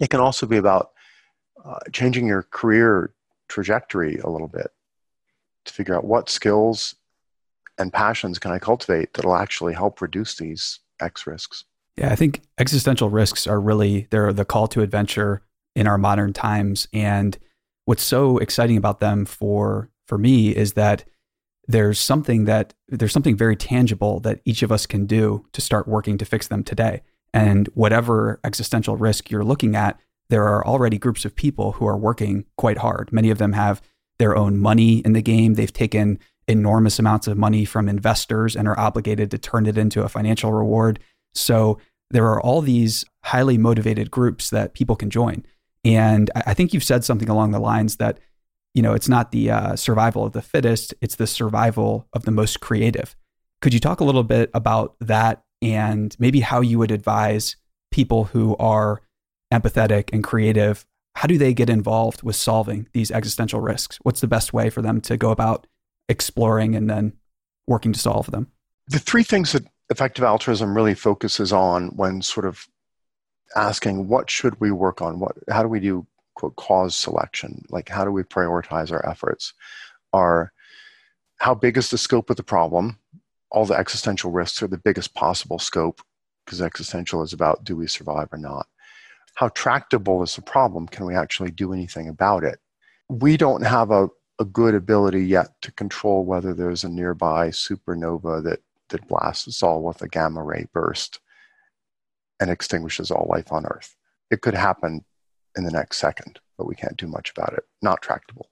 It 0.00 0.10
can 0.10 0.20
also 0.20 0.46
be 0.46 0.56
about 0.56 0.90
uh, 1.64 1.78
changing 1.92 2.26
your 2.26 2.44
career 2.44 3.12
trajectory 3.48 4.18
a 4.18 4.28
little 4.28 4.48
bit 4.48 4.68
to 5.64 5.72
figure 5.72 5.96
out 5.96 6.04
what 6.04 6.28
skills 6.28 6.94
and 7.78 7.92
passions 7.92 8.38
can 8.38 8.50
I 8.50 8.58
cultivate 8.58 9.14
that'll 9.14 9.36
actually 9.36 9.74
help 9.74 10.00
reduce 10.00 10.36
these 10.36 10.80
X 11.00 11.26
risks. 11.26 11.64
Yeah, 11.98 12.12
I 12.12 12.16
think 12.16 12.42
existential 12.58 13.10
risks 13.10 13.46
are 13.46 13.60
really 13.60 14.06
they're 14.10 14.32
the 14.32 14.44
call 14.44 14.68
to 14.68 14.82
adventure 14.82 15.42
in 15.74 15.86
our 15.86 15.98
modern 15.98 16.32
times 16.32 16.86
and 16.92 17.36
what's 17.86 18.02
so 18.02 18.38
exciting 18.38 18.76
about 18.76 19.00
them 19.00 19.24
for 19.24 19.90
for 20.06 20.16
me 20.16 20.50
is 20.50 20.74
that 20.74 21.04
there's 21.66 21.98
something 21.98 22.44
that 22.44 22.72
there's 22.88 23.12
something 23.12 23.36
very 23.36 23.56
tangible 23.56 24.20
that 24.20 24.40
each 24.44 24.62
of 24.62 24.70
us 24.70 24.86
can 24.86 25.06
do 25.06 25.44
to 25.52 25.60
start 25.60 25.88
working 25.88 26.18
to 26.18 26.24
fix 26.24 26.48
them 26.48 26.62
today. 26.64 27.02
And 27.34 27.68
whatever 27.74 28.40
existential 28.44 28.96
risk 28.96 29.30
you're 29.30 29.44
looking 29.44 29.76
at, 29.76 30.00
there 30.30 30.44
are 30.44 30.66
already 30.66 30.98
groups 30.98 31.24
of 31.24 31.34
people 31.34 31.72
who 31.72 31.86
are 31.86 31.96
working 31.96 32.46
quite 32.56 32.78
hard. 32.78 33.12
Many 33.12 33.30
of 33.30 33.38
them 33.38 33.52
have 33.52 33.82
their 34.18 34.36
own 34.36 34.58
money 34.58 34.98
in 34.98 35.12
the 35.12 35.22
game. 35.22 35.54
They've 35.54 35.72
taken 35.72 36.18
enormous 36.46 36.98
amounts 36.98 37.26
of 37.26 37.36
money 37.36 37.66
from 37.66 37.88
investors 37.88 38.56
and 38.56 38.66
are 38.66 38.78
obligated 38.78 39.30
to 39.30 39.38
turn 39.38 39.66
it 39.66 39.76
into 39.76 40.02
a 40.02 40.08
financial 40.08 40.52
reward. 40.52 40.98
So 41.38 41.78
there 42.10 42.26
are 42.26 42.40
all 42.40 42.60
these 42.60 43.04
highly 43.24 43.58
motivated 43.58 44.10
groups 44.10 44.50
that 44.50 44.74
people 44.74 44.96
can 44.96 45.10
join. 45.10 45.44
And 45.84 46.30
I 46.34 46.54
think 46.54 46.72
you've 46.72 46.84
said 46.84 47.04
something 47.04 47.28
along 47.28 47.52
the 47.52 47.60
lines 47.60 47.96
that, 47.96 48.18
you 48.74 48.82
know, 48.82 48.94
it's 48.94 49.08
not 49.08 49.30
the 49.30 49.50
uh, 49.50 49.76
survival 49.76 50.24
of 50.24 50.32
the 50.32 50.42
fittest, 50.42 50.94
it's 51.00 51.16
the 51.16 51.26
survival 51.26 52.08
of 52.12 52.24
the 52.24 52.30
most 52.30 52.60
creative. 52.60 53.14
Could 53.60 53.74
you 53.74 53.80
talk 53.80 54.00
a 54.00 54.04
little 54.04 54.22
bit 54.22 54.50
about 54.54 54.96
that 55.00 55.42
and 55.60 56.14
maybe 56.18 56.40
how 56.40 56.60
you 56.60 56.78
would 56.78 56.90
advise 56.90 57.56
people 57.90 58.24
who 58.24 58.56
are 58.56 59.02
empathetic 59.52 60.10
and 60.12 60.22
creative, 60.22 60.86
how 61.16 61.26
do 61.26 61.38
they 61.38 61.52
get 61.52 61.70
involved 61.70 62.22
with 62.22 62.36
solving 62.36 62.88
these 62.92 63.10
existential 63.10 63.60
risks? 63.60 63.98
What's 64.02 64.20
the 64.20 64.28
best 64.28 64.52
way 64.52 64.70
for 64.70 64.82
them 64.82 65.00
to 65.02 65.16
go 65.16 65.30
about 65.30 65.66
exploring 66.08 66.76
and 66.76 66.88
then 66.88 67.14
working 67.66 67.92
to 67.92 67.98
solve 67.98 68.30
them? 68.30 68.48
The 68.86 68.98
three 68.98 69.24
things 69.24 69.52
that 69.52 69.66
effective 69.90 70.24
altruism 70.24 70.74
really 70.74 70.94
focuses 70.94 71.52
on 71.52 71.88
when 71.96 72.22
sort 72.22 72.46
of 72.46 72.66
asking 73.56 74.08
what 74.08 74.30
should 74.30 74.60
we 74.60 74.70
work 74.70 75.00
on? 75.00 75.18
What 75.18 75.36
how 75.50 75.62
do 75.62 75.68
we 75.68 75.80
do 75.80 76.06
quote 76.34 76.56
cause 76.56 76.96
selection? 76.96 77.64
Like 77.70 77.88
how 77.88 78.04
do 78.04 78.10
we 78.10 78.22
prioritize 78.22 78.92
our 78.92 79.06
efforts? 79.08 79.54
Are 80.12 80.52
how 81.38 81.54
big 81.54 81.76
is 81.78 81.90
the 81.90 81.98
scope 81.98 82.30
of 82.30 82.36
the 82.36 82.42
problem? 82.42 82.98
All 83.50 83.64
the 83.64 83.78
existential 83.78 84.30
risks 84.30 84.62
are 84.62 84.68
the 84.68 84.78
biggest 84.78 85.14
possible 85.14 85.58
scope 85.58 86.02
because 86.44 86.60
existential 86.60 87.22
is 87.22 87.32
about 87.32 87.64
do 87.64 87.76
we 87.76 87.86
survive 87.86 88.28
or 88.32 88.38
not 88.38 88.66
how 89.38 89.48
tractable 89.50 90.20
is 90.24 90.34
the 90.34 90.42
problem? 90.42 90.88
Can 90.88 91.06
we 91.06 91.14
actually 91.14 91.52
do 91.52 91.72
anything 91.72 92.08
about 92.08 92.42
it? 92.42 92.58
We 93.08 93.36
don't 93.36 93.64
have 93.64 93.92
a, 93.92 94.08
a 94.40 94.44
good 94.44 94.74
ability 94.74 95.24
yet 95.26 95.50
to 95.62 95.70
control 95.70 96.24
whether 96.24 96.52
there's 96.52 96.82
a 96.82 96.88
nearby 96.88 97.50
supernova 97.50 98.42
that, 98.42 98.58
that 98.90 99.08
blasts 99.08 99.48
us 99.48 99.62
all 99.62 99.82
with 99.82 100.02
a 100.02 100.08
gamma 100.08 100.42
ray 100.42 100.66
burst 100.72 101.20
and 102.40 102.50
extinguishes 102.50 103.10
all 103.10 103.28
life 103.30 103.52
on 103.52 103.66
Earth. 103.66 103.94
It 104.30 104.42
could 104.42 104.54
happen 104.54 105.04
in 105.56 105.64
the 105.64 105.70
next 105.70 105.98
second, 105.98 106.40
but 106.56 106.66
we 106.66 106.74
can't 106.74 106.96
do 106.96 107.06
much 107.06 107.30
about 107.30 107.52
it. 107.54 107.64
Not 107.82 108.02
tractable. 108.02 108.50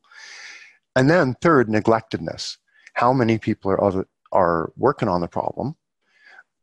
And 0.97 1.11
then, 1.11 1.35
third, 1.41 1.69
neglectedness. 1.69 2.57
How 2.95 3.13
many 3.13 3.39
people 3.39 3.71
are, 3.71 3.83
other, 3.83 4.07
are 4.33 4.73
working 4.77 5.09
on 5.09 5.21
the 5.21 5.29
problem? 5.29 5.77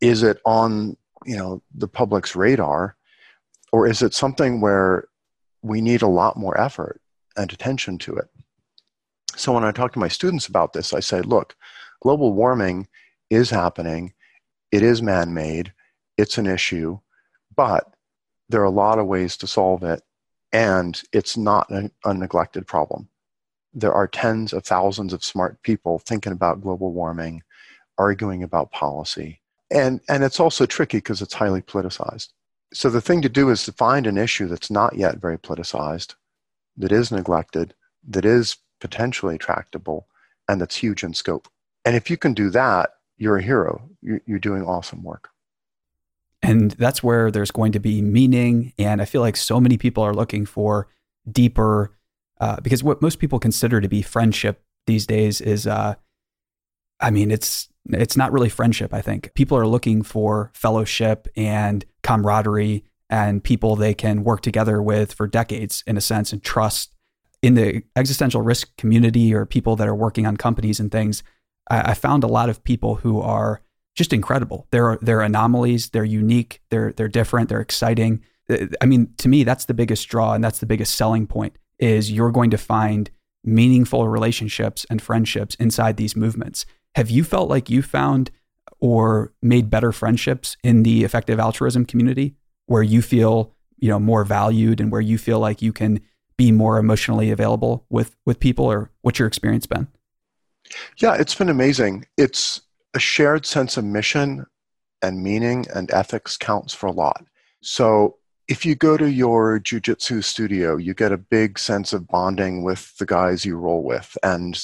Is 0.01 0.23
it 0.23 0.39
on 0.45 0.97
you 1.25 1.37
know 1.37 1.61
the 1.73 1.87
public's 1.87 2.35
radar? 2.35 2.95
Or 3.71 3.87
is 3.87 4.01
it 4.03 4.13
something 4.13 4.61
where 4.61 5.07
we 5.63 5.81
need 5.81 6.03
a 6.03 6.07
lot 6.07 6.37
more 6.37 6.59
effort 6.59 7.01
and 7.35 7.51
attention 7.51 7.97
to 7.99 8.15
it? 8.15 8.27
So 9.35 9.51
when 9.51 9.63
I 9.63 9.71
talk 9.71 9.93
to 9.93 9.99
my 9.99 10.09
students 10.09 10.47
about 10.47 10.73
this, 10.73 10.93
I 10.93 10.99
say, 10.99 11.21
look, 11.21 11.55
global 12.01 12.33
warming 12.33 12.87
is 13.33 13.49
happening, 13.49 14.13
it 14.71 14.83
is 14.83 15.01
man 15.01 15.33
made, 15.33 15.73
it's 16.17 16.37
an 16.37 16.47
issue, 16.47 16.99
but 17.55 17.93
there 18.49 18.61
are 18.61 18.65
a 18.65 18.69
lot 18.69 18.99
of 18.99 19.07
ways 19.07 19.37
to 19.37 19.47
solve 19.47 19.83
it, 19.83 20.01
and 20.51 21.01
it's 21.11 21.37
not 21.37 21.71
a, 21.71 21.91
a 22.05 22.13
neglected 22.13 22.67
problem. 22.67 23.09
There 23.73 23.93
are 23.93 24.07
tens 24.07 24.53
of 24.53 24.63
thousands 24.63 25.13
of 25.13 25.23
smart 25.23 25.61
people 25.63 25.99
thinking 25.99 26.31
about 26.31 26.61
global 26.61 26.91
warming, 26.91 27.41
arguing 27.97 28.43
about 28.43 28.71
policy. 28.71 29.41
And, 29.71 30.01
and 30.07 30.23
it's 30.23 30.39
also 30.39 30.65
tricky 30.65 30.97
because 30.97 31.21
it's 31.21 31.33
highly 31.33 31.61
politicized 31.61 32.29
so 32.73 32.89
the 32.89 33.01
thing 33.01 33.21
to 33.21 33.29
do 33.29 33.49
is 33.49 33.63
to 33.63 33.71
find 33.71 34.07
an 34.07 34.17
issue 34.17 34.47
that's 34.47 34.71
not 34.71 34.95
yet 34.95 35.17
very 35.17 35.37
politicized, 35.37 36.15
that 36.77 36.91
is 36.91 37.11
neglected, 37.11 37.75
that 38.09 38.25
is 38.25 38.57
potentially 38.81 39.37
tractable, 39.37 40.07
and 40.49 40.59
that's 40.59 40.75
huge 40.75 41.03
in 41.03 41.13
scope. 41.13 41.47
And 41.85 41.95
if 41.95 42.09
you 42.09 42.17
can 42.17 42.33
do 42.33 42.49
that, 42.49 42.89
you're 43.17 43.37
a 43.37 43.43
hero. 43.43 43.89
You're, 44.01 44.39
doing 44.39 44.63
awesome 44.63 45.03
work. 45.03 45.29
And 46.41 46.71
that's 46.71 47.01
where 47.01 47.31
there's 47.31 47.51
going 47.51 47.71
to 47.71 47.79
be 47.79 48.01
meaning. 48.01 48.73
And 48.77 49.01
I 49.01 49.05
feel 49.05 49.21
like 49.21 49.37
so 49.37 49.61
many 49.61 49.77
people 49.77 50.03
are 50.03 50.13
looking 50.13 50.45
for 50.45 50.89
deeper, 51.31 51.95
uh, 52.41 52.59
because 52.59 52.83
what 52.83 53.01
most 53.01 53.19
people 53.19 53.39
consider 53.39 53.79
to 53.79 53.87
be 53.87 54.01
friendship 54.01 54.61
these 54.85 55.07
days 55.07 55.39
is, 55.39 55.65
uh, 55.65 55.95
I 56.99 57.11
mean, 57.11 57.31
it's 57.31 57.69
it's 57.89 58.15
not 58.15 58.31
really 58.31 58.49
friendship, 58.49 58.93
I 58.93 59.01
think. 59.01 59.33
People 59.33 59.57
are 59.57 59.67
looking 59.67 60.03
for 60.03 60.51
fellowship 60.53 61.27
and 61.35 61.83
camaraderie 62.01 62.85
and 63.09 63.43
people 63.43 63.75
they 63.75 63.93
can 63.93 64.23
work 64.23 64.41
together 64.41 64.81
with 64.81 65.13
for 65.13 65.27
decades 65.27 65.83
in 65.85 65.97
a 65.97 66.01
sense 66.01 66.31
and 66.31 66.41
trust 66.41 66.93
in 67.41 67.55
the 67.55 67.83
existential 67.95 68.41
risk 68.41 68.75
community 68.77 69.33
or 69.33 69.45
people 69.45 69.75
that 69.75 69.87
are 69.87 69.95
working 69.95 70.25
on 70.25 70.37
companies 70.37 70.79
and 70.79 70.91
things. 70.91 71.23
I, 71.69 71.91
I 71.91 71.93
found 71.93 72.23
a 72.23 72.27
lot 72.27 72.49
of 72.49 72.63
people 72.63 72.95
who 72.95 73.21
are 73.21 73.61
just 73.95 74.13
incredible. 74.13 74.67
They're 74.71 74.97
they're 75.01 75.21
anomalies. 75.21 75.89
They're 75.89 76.03
unique. 76.03 76.61
They're 76.69 76.93
they're 76.93 77.07
different. 77.07 77.49
They're 77.49 77.61
exciting. 77.61 78.23
Uh, 78.49 78.67
I 78.81 78.85
mean, 78.85 79.13
to 79.17 79.29
me, 79.29 79.43
that's 79.43 79.65
the 79.65 79.73
biggest 79.73 80.07
draw 80.07 80.33
and 80.33 80.43
that's 80.43 80.59
the 80.59 80.65
biggest 80.65 80.95
selling 80.95 81.27
point. 81.27 81.57
Is 81.79 82.11
you're 82.11 82.31
going 82.31 82.51
to 82.51 82.57
find 82.57 83.09
meaningful 83.43 84.07
relationships 84.07 84.85
and 84.89 85.01
friendships 85.01 85.55
inside 85.55 85.97
these 85.97 86.15
movements. 86.15 86.65
Have 86.95 87.09
you 87.09 87.23
felt 87.23 87.49
like 87.49 87.69
you 87.69 87.81
found 87.81 88.31
or 88.79 89.33
made 89.41 89.69
better 89.69 89.91
friendships 89.91 90.55
in 90.63 90.83
the 90.83 91.03
effective 91.03 91.39
altruism 91.39 91.85
community 91.85 92.35
where 92.67 92.83
you 92.83 93.01
feel, 93.01 93.53
you 93.77 93.89
know, 93.89 93.99
more 93.99 94.23
valued 94.23 94.79
and 94.79 94.91
where 94.91 95.01
you 95.01 95.17
feel 95.17 95.39
like 95.39 95.61
you 95.61 95.73
can 95.73 95.99
be 96.37 96.51
more 96.51 96.77
emotionally 96.77 97.31
available 97.31 97.85
with 97.89 98.15
with 98.25 98.39
people 98.39 98.65
or 98.65 98.91
what's 99.01 99.19
your 99.19 99.27
experience 99.27 99.65
been? 99.65 99.87
Yeah, 100.97 101.15
it's 101.15 101.35
been 101.35 101.49
amazing. 101.49 102.05
It's 102.17 102.61
a 102.93 102.99
shared 102.99 103.45
sense 103.45 103.77
of 103.77 103.85
mission 103.85 104.45
and 105.01 105.21
meaning 105.21 105.65
and 105.73 105.91
ethics 105.91 106.37
counts 106.37 106.73
for 106.73 106.87
a 106.87 106.91
lot. 106.91 107.25
So 107.61 108.17
if 108.47 108.65
you 108.65 108.75
go 108.75 108.97
to 108.97 109.09
your 109.09 109.59
jujitsu 109.59 110.23
studio, 110.23 110.77
you 110.77 110.93
get 110.93 111.11
a 111.11 111.17
big 111.17 111.57
sense 111.57 111.93
of 111.93 112.07
bonding 112.07 112.63
with 112.63 112.95
the 112.97 113.05
guys 113.05 113.45
you 113.45 113.57
roll 113.57 113.83
with. 113.83 114.17
And 114.23 114.59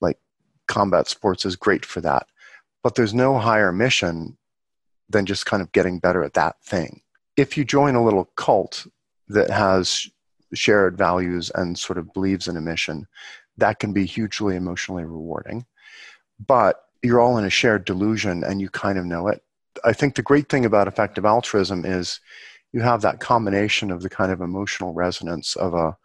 like 0.00 0.18
combat 0.66 1.08
sports 1.08 1.44
is 1.44 1.56
great 1.56 1.84
for 1.84 2.00
that. 2.00 2.26
But 2.82 2.94
there's 2.94 3.14
no 3.14 3.38
higher 3.38 3.72
mission 3.72 4.36
than 5.08 5.26
just 5.26 5.46
kind 5.46 5.62
of 5.62 5.72
getting 5.72 5.98
better 5.98 6.22
at 6.22 6.34
that 6.34 6.62
thing. 6.62 7.02
If 7.36 7.56
you 7.56 7.64
join 7.64 7.94
a 7.94 8.04
little 8.04 8.30
cult 8.36 8.86
that 9.28 9.50
has 9.50 10.06
shared 10.54 10.96
values 10.96 11.50
and 11.54 11.78
sort 11.78 11.98
of 11.98 12.12
believes 12.12 12.48
in 12.48 12.56
a 12.56 12.60
mission, 12.60 13.06
that 13.58 13.78
can 13.78 13.92
be 13.92 14.06
hugely 14.06 14.56
emotionally 14.56 15.04
rewarding. 15.04 15.66
But 16.44 16.82
you're 17.02 17.20
all 17.20 17.38
in 17.38 17.44
a 17.44 17.50
shared 17.50 17.84
delusion 17.84 18.42
and 18.44 18.60
you 18.60 18.70
kind 18.70 18.98
of 18.98 19.04
know 19.04 19.28
it. 19.28 19.42
I 19.84 19.92
think 19.92 20.14
the 20.14 20.22
great 20.22 20.48
thing 20.48 20.64
about 20.64 20.88
effective 20.88 21.24
altruism 21.24 21.84
is 21.84 22.20
you 22.72 22.80
have 22.80 23.02
that 23.02 23.20
combination 23.20 23.90
of 23.90 24.02
the 24.02 24.10
kind 24.10 24.32
of 24.32 24.40
emotional 24.40 24.92
resonance 24.92 25.56
of 25.56 25.74
a 25.74 25.96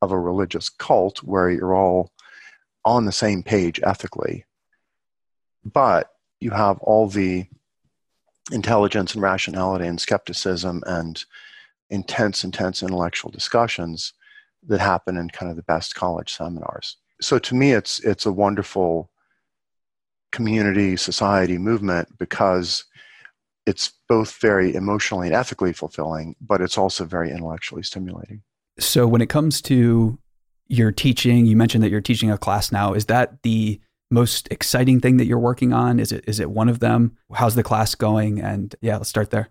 of 0.00 0.12
a 0.12 0.18
religious 0.18 0.68
cult 0.68 1.18
where 1.24 1.50
you're 1.50 1.74
all 1.74 2.12
on 2.84 3.04
the 3.04 3.12
same 3.12 3.42
page 3.42 3.80
ethically 3.82 4.44
but 5.64 6.12
you 6.40 6.50
have 6.50 6.78
all 6.78 7.08
the 7.08 7.44
intelligence 8.52 9.14
and 9.14 9.22
rationality 9.22 9.86
and 9.86 10.00
skepticism 10.00 10.82
and 10.86 11.24
intense 11.90 12.44
intense 12.44 12.82
intellectual 12.82 13.30
discussions 13.30 14.12
that 14.68 14.80
happen 14.80 15.16
in 15.16 15.28
kind 15.30 15.50
of 15.50 15.56
the 15.56 15.62
best 15.62 15.94
college 15.94 16.32
seminars 16.32 16.96
so 17.20 17.38
to 17.38 17.54
me 17.54 17.72
it's 17.72 18.00
it's 18.00 18.26
a 18.26 18.32
wonderful 18.32 19.10
community 20.30 20.96
society 20.96 21.58
movement 21.58 22.08
because 22.18 22.84
it's 23.68 23.92
both 24.08 24.40
very 24.40 24.74
emotionally 24.74 25.26
and 25.26 25.36
ethically 25.36 25.74
fulfilling, 25.74 26.34
but 26.40 26.62
it's 26.62 26.78
also 26.78 27.04
very 27.04 27.30
intellectually 27.30 27.82
stimulating. 27.82 28.42
So, 28.78 29.06
when 29.06 29.20
it 29.20 29.28
comes 29.28 29.60
to 29.62 30.18
your 30.68 30.90
teaching, 30.90 31.44
you 31.44 31.54
mentioned 31.54 31.84
that 31.84 31.90
you're 31.90 32.00
teaching 32.00 32.30
a 32.30 32.38
class 32.38 32.72
now. 32.72 32.94
Is 32.94 33.06
that 33.06 33.42
the 33.42 33.78
most 34.10 34.48
exciting 34.50 35.00
thing 35.00 35.18
that 35.18 35.26
you're 35.26 35.38
working 35.38 35.74
on? 35.74 36.00
Is 36.00 36.12
it 36.12 36.24
is 36.26 36.40
it 36.40 36.50
one 36.50 36.70
of 36.70 36.80
them? 36.80 37.18
How's 37.34 37.56
the 37.56 37.62
class 37.62 37.94
going? 37.94 38.40
And 38.40 38.74
yeah, 38.80 38.96
let's 38.96 39.10
start 39.10 39.30
there. 39.30 39.50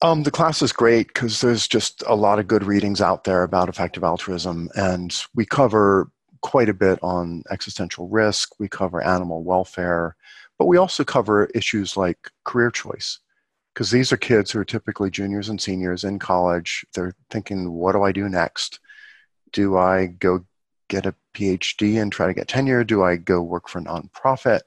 Um, 0.00 0.22
the 0.22 0.30
class 0.30 0.62
is 0.62 0.72
great 0.72 1.08
because 1.08 1.40
there's 1.40 1.66
just 1.66 2.04
a 2.06 2.14
lot 2.14 2.38
of 2.38 2.46
good 2.46 2.64
readings 2.64 3.00
out 3.00 3.24
there 3.24 3.42
about 3.42 3.68
effective 3.68 4.04
altruism, 4.04 4.70
and 4.76 5.14
we 5.34 5.44
cover 5.44 6.10
quite 6.40 6.68
a 6.68 6.74
bit 6.74 7.00
on 7.02 7.42
existential 7.50 8.08
risk. 8.08 8.58
We 8.60 8.68
cover 8.68 9.02
animal 9.02 9.42
welfare. 9.42 10.14
But 10.58 10.66
we 10.66 10.76
also 10.76 11.04
cover 11.04 11.46
issues 11.54 11.96
like 11.96 12.30
career 12.44 12.70
choice, 12.70 13.18
because 13.74 13.90
these 13.90 14.12
are 14.12 14.16
kids 14.16 14.50
who 14.50 14.60
are 14.60 14.64
typically 14.64 15.10
juniors 15.10 15.48
and 15.48 15.60
seniors 15.60 16.04
in 16.04 16.18
college. 16.18 16.84
They're 16.94 17.14
thinking, 17.30 17.72
what 17.72 17.92
do 17.92 18.02
I 18.02 18.12
do 18.12 18.28
next? 18.28 18.80
Do 19.52 19.76
I 19.76 20.06
go 20.06 20.44
get 20.88 21.06
a 21.06 21.14
PhD 21.34 22.00
and 22.00 22.10
try 22.10 22.26
to 22.26 22.34
get 22.34 22.48
tenure? 22.48 22.84
Do 22.84 23.02
I 23.02 23.16
go 23.16 23.40
work 23.40 23.68
for 23.68 23.78
a 23.78 23.82
nonprofit 23.82 24.60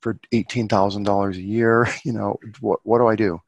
for 0.00 0.18
$18,000 0.32 1.34
a 1.34 1.40
year? 1.40 1.88
You 2.04 2.12
know, 2.12 2.38
what, 2.60 2.80
what 2.84 2.98
do 2.98 3.06
I 3.06 3.16
do? 3.16 3.40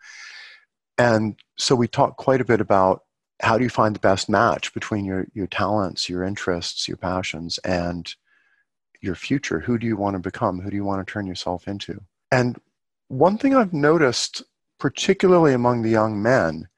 And 0.99 1.36
so 1.57 1.74
we 1.74 1.88
talk 1.88 2.16
quite 2.16 2.40
a 2.40 2.44
bit 2.44 2.61
about 2.61 3.05
how 3.40 3.57
do 3.57 3.62
you 3.62 3.70
find 3.70 3.94
the 3.94 4.01
best 4.01 4.28
match 4.28 4.74
between 4.74 5.05
your, 5.05 5.26
your 5.32 5.46
talents, 5.46 6.09
your 6.09 6.24
interests, 6.24 6.88
your 6.88 6.96
passions, 6.96 7.59
and 7.59 8.12
your 9.01 9.14
future. 9.14 9.61
Who 9.61 9.78
do 9.78 9.86
you 9.86 9.96
want 9.96 10.14
to 10.14 10.20
become? 10.20 10.61
Who 10.61 10.70
do 10.70 10.76
you 10.76 10.84
want 10.84 11.07
to 11.07 11.11
turn 11.11 11.26
yourself 11.26 11.68
into? 11.68 12.03
And 12.32 12.61
one 13.07 13.38
thing 13.38 13.55
I've 13.55 13.72
noticed, 13.72 14.42
particularly 14.80 15.55
among 15.55 15.82
the 15.82 15.90
young 15.90 16.20
men, 16.20 16.68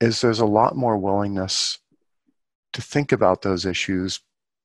is 0.00 0.20
there's 0.20 0.40
a 0.40 0.46
lot 0.46 0.76
more 0.76 0.98
willingness 0.98 1.78
to 2.72 2.82
think 2.82 3.12
about 3.12 3.42
those 3.42 3.64
issues 3.64 4.20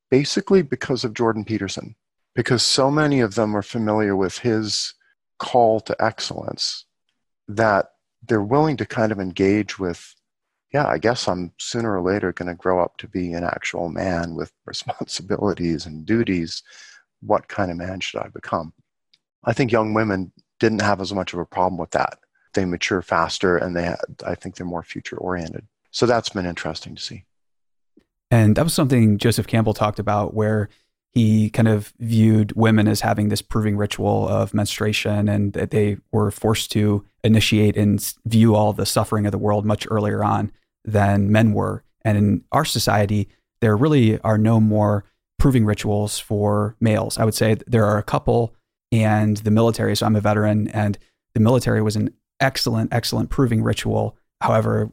basically 0.10 0.62
because 0.62 1.04
of 1.04 1.14
Jordan 1.14 1.43
Peterson, 1.43 1.95
because 2.34 2.64
so 2.64 2.89
many 2.89 3.20
of 3.20 3.36
them 3.36 3.56
are 3.56 3.62
familiar 3.62 4.16
with 4.16 4.39
his 4.39 4.93
call 5.38 5.80
to 5.82 5.95
excellence 6.04 6.86
that 7.48 7.91
they're 8.28 8.41
willing 8.41 8.78
to 8.78 8.86
kind 8.86 9.11
of 9.11 9.19
engage 9.19 9.80
with 9.80 10.15
yeah, 10.73 10.86
I 10.86 10.97
guess 10.97 11.28
I'm 11.28 11.53
sooner 11.57 11.97
or 11.97 12.01
later 12.01 12.34
going 12.34 12.49
to 12.49 12.53
grow 12.53 12.84
up 12.84 12.97
to 12.97 13.07
be 13.07 13.34
an 13.34 13.43
actual 13.43 13.89
man 13.89 14.36
with 14.36 14.51
responsibilities 14.65 15.86
and 15.86 16.05
duties. 16.05 16.61
What 17.21 17.47
kind 17.47 17.71
of 17.71 17.78
man 17.78 17.99
should 17.99 18.21
I 18.21 18.28
become? 18.28 18.73
I 19.43 19.53
think 19.53 19.71
young 19.71 19.93
women 19.93 20.32
didn't 20.59 20.82
have 20.82 20.99
as 21.01 21.13
much 21.13 21.34
of 21.34 21.39
a 21.39 21.45
problem 21.45 21.80
with 21.80 21.91
that. 21.91 22.19
They 22.53 22.65
mature 22.65 23.01
faster 23.01 23.57
and 23.57 23.75
they, 23.75 23.95
I 24.25 24.36
think 24.36 24.55
they're 24.55 24.65
more 24.65 24.84
future 24.84 25.17
oriented. 25.17 25.67
So 25.91 26.05
that's 26.05 26.30
been 26.30 26.45
interesting 26.45 26.95
to 26.95 27.01
see. 27.01 27.23
And 28.30 28.55
that 28.55 28.63
was 28.63 28.73
something 28.73 29.17
Joseph 29.17 29.47
Campbell 29.47 29.73
talked 29.73 29.99
about 29.99 30.34
where 30.34 30.69
he 31.18 31.49
kind 31.49 31.68
of 31.68 31.93
viewed 31.99 32.51
women 32.53 32.88
as 32.88 33.01
having 33.01 33.30
this 33.30 33.41
proving 33.41 33.76
ritual 33.78 34.28
of 34.28 34.53
menstruation 34.53 35.28
and 35.28 35.53
that 35.53 35.72
they 35.72 35.97
were 36.11 36.32
forced 36.32 36.72
to 36.74 37.05
initiate 37.24 37.76
and 37.76 38.13
view 38.26 38.55
all 38.55 38.74
the 38.74 38.86
suffering 38.86 39.26
of 39.26 39.32
the 39.32 39.38
world 39.38 39.65
much 39.65 39.88
earlier 39.89 40.24
on 40.24 40.51
than 40.86 41.32
men 41.32 41.53
were. 41.53 41.84
And 42.05 42.18
in 42.18 42.43
our 42.51 42.65
society, 42.65 43.30
there 43.61 43.76
really 43.76 44.20
are 44.22 44.38
no 44.38 44.59
more 44.59 45.05
proving 45.39 45.65
rituals 45.65 46.20
for 46.20 46.76
males. 46.80 47.18
I 47.18 47.26
would 47.26 47.36
say 47.36 47.55
there 47.68 47.86
are 47.86 47.97
a 47.97 48.03
couple, 48.03 48.53
and 48.91 49.38
the 49.38 49.51
military. 49.51 49.95
So 49.95 50.05
I'm 50.05 50.15
a 50.15 50.22
veteran, 50.22 50.68
and 50.70 50.97
the 51.34 51.39
military 51.39 51.82
was 51.82 51.95
an 51.95 52.13
excellent, 52.39 52.93
excellent 52.93 53.30
proving 53.30 53.63
ritual. 53.63 54.18
However, 54.41 54.89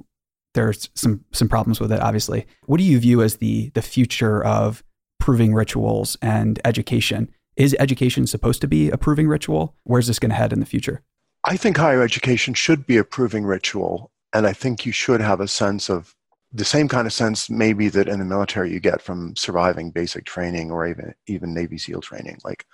there's 0.55 0.89
some 0.95 1.25
some 1.33 1.49
problems 1.49 1.81
with 1.81 1.93
it. 1.93 2.01
Obviously, 2.01 2.47
what 2.67 2.79
do 2.79 2.85
you 2.85 2.99
view 2.99 3.23
as 3.23 3.37
the 3.37 3.71
the 3.71 3.83
future 3.83 4.43
of 4.45 4.83
proving 5.25 5.55
rituals 5.55 6.19
and 6.21 6.61
education? 6.67 7.31
Is 7.57 7.75
education 7.79 8.27
supposed 8.27 8.61
to 8.61 8.69
be 8.69 8.91
a 8.91 8.99
proving 8.99 9.27
ritual? 9.27 9.75
Where's 9.85 10.07
this 10.07 10.19
going 10.19 10.29
to 10.29 10.37
head 10.37 10.53
in 10.53 10.61
the 10.61 10.67
future? 10.67 11.03
I 11.45 11.57
think 11.57 11.79
higher 11.79 12.03
education 12.03 12.53
should 12.53 12.87
be 12.87 12.99
a 12.99 13.05
proving 13.05 13.47
ritual. 13.47 14.11
And 14.35 14.47
I 14.47 14.53
think 14.53 14.85
you 14.85 14.93
should 14.93 15.23
have 15.23 15.41
a 15.41 15.49
sense 15.49 15.89
of 15.89 16.15
the 16.53 16.67
same 16.67 16.89
kind 16.89 17.07
of 17.07 17.13
sense 17.15 17.49
maybe 17.49 17.89
that 17.89 18.07
in 18.07 18.19
the 18.19 18.27
military 18.27 18.71
you 18.71 18.81
get 18.81 19.01
from 19.01 19.35
surviving 19.35 19.91
basic 19.91 20.27
training 20.27 20.71
or 20.71 20.87
even 20.87 21.15
even 21.27 21.55
Navy 21.55 21.79
SEAL 21.79 22.03
training. 22.03 22.39
Like, 22.45 22.67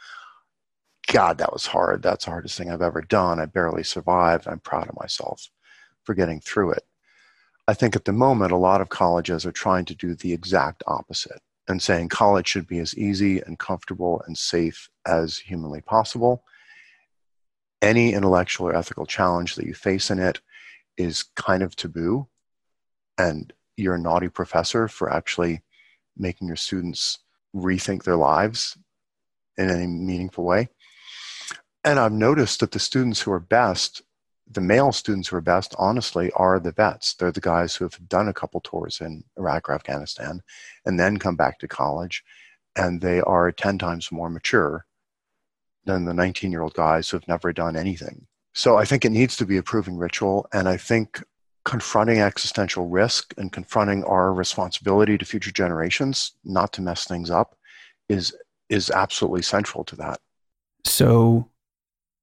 God, 1.07 1.39
that 1.39 1.53
was 1.53 1.67
hard. 1.67 2.03
That's 2.03 2.25
the 2.25 2.33
hardest 2.33 2.59
thing 2.59 2.69
I've 2.69 2.83
ever 2.83 3.01
done. 3.01 3.39
I 3.39 3.47
barely 3.47 3.85
survived. 3.85 4.49
I'm 4.49 4.59
proud 4.59 4.89
of 4.89 4.99
myself 4.99 5.49
for 6.03 6.17
getting 6.17 6.41
through 6.41 6.73
it. 6.73 6.83
I 7.69 7.75
think 7.75 7.95
at 7.95 8.07
the 8.07 8.13
moment, 8.13 8.51
a 8.51 8.57
lot 8.57 8.81
of 8.81 8.89
colleges 8.89 9.47
are 9.47 9.53
trying 9.53 9.85
to 9.85 9.95
do 9.95 10.17
the 10.17 10.33
exact 10.33 10.83
opposite 10.89 11.41
and 11.71 11.81
saying 11.81 12.09
college 12.09 12.49
should 12.49 12.67
be 12.67 12.79
as 12.81 12.97
easy 12.97 13.41
and 13.41 13.59
comfortable 13.59 14.23
and 14.27 14.37
safe 14.37 14.91
as 15.07 15.39
humanly 15.39 15.81
possible. 15.81 16.45
Any 17.81 18.13
intellectual 18.13 18.69
or 18.69 18.77
ethical 18.77 19.07
challenge 19.07 19.55
that 19.55 19.67
you 19.67 19.75
face 19.75 20.11
in 20.11 20.19
it 20.19 20.41
is 20.99 21.23
kind 21.37 21.63
of 21.63 21.75
taboo 21.77 22.27
and 23.17 23.53
you're 23.77 23.95
a 23.95 24.01
naughty 24.01 24.29
professor 24.29 24.89
for 24.89 25.11
actually 25.11 25.63
making 26.17 26.49
your 26.49 26.57
students 26.57 27.19
rethink 27.55 28.05
their 28.05 28.17
lives 28.17 28.77
in 29.57 29.71
any 29.71 29.87
meaningful 29.87 30.45
way. 30.45 30.69
And 31.85 31.99
i've 31.99 32.13
noticed 32.13 32.61
that 32.61 32.73
the 32.73 32.79
students 32.79 33.23
who 33.23 33.33
are 33.33 33.41
best 33.41 34.03
the 34.53 34.61
male 34.61 34.93
students 34.93 35.29
who 35.29 35.37
are 35.37 35.41
best 35.41 35.75
honestly 35.79 36.31
are 36.35 36.59
the 36.59 36.73
vets 36.73 37.15
they're 37.15 37.33
the 37.33 37.41
guys 37.41 37.75
who 37.75 37.85
have 37.85 38.09
done 38.09 38.29
a 38.29 38.35
couple 38.35 38.61
tours 38.61 39.01
in 39.01 39.23
iraq 39.39 39.69
or 39.69 39.75
afghanistan 39.75 40.41
and 40.85 40.99
then 40.99 41.19
come 41.19 41.37
back 41.37 41.59
to 41.59 41.69
college 41.69 42.25
and 42.77 43.01
they 43.01 43.21
are 43.21 43.51
10 43.53 43.79
times 43.79 44.13
more 44.13 44.31
mature 44.31 44.87
than 45.85 46.05
the 46.05 46.15
19 46.15 46.53
year 46.53 46.63
old 46.63 46.75
guys 46.75 47.09
who 47.09 47.17
have 47.17 47.29
never 47.29 47.53
done 47.53 47.77
anything. 47.77 48.27
So 48.55 48.77
I 48.77 48.85
think 48.85 49.05
it 49.05 49.11
needs 49.11 49.37
to 49.37 49.47
be 49.47 49.57
a 49.57 49.63
proving 49.63 49.97
ritual. 49.97 50.47
And 50.53 50.69
I 50.69 50.77
think 50.77 51.23
confronting 51.65 52.21
existential 52.21 52.89
risk 52.89 53.35
and 53.37 53.53
confronting 53.53 54.03
our 54.05 54.33
responsibility 54.33 55.19
to 55.19 55.25
future 55.25 55.53
generations 55.53 56.33
not 56.45 56.73
to 56.73 56.83
mess 56.83 57.05
things 57.05 57.31
up 57.31 57.57
is 58.09 58.35
is 58.69 58.91
absolutely 58.91 59.43
central 59.43 59.85
to 59.85 59.97
that. 59.97 60.21
So 60.85 61.49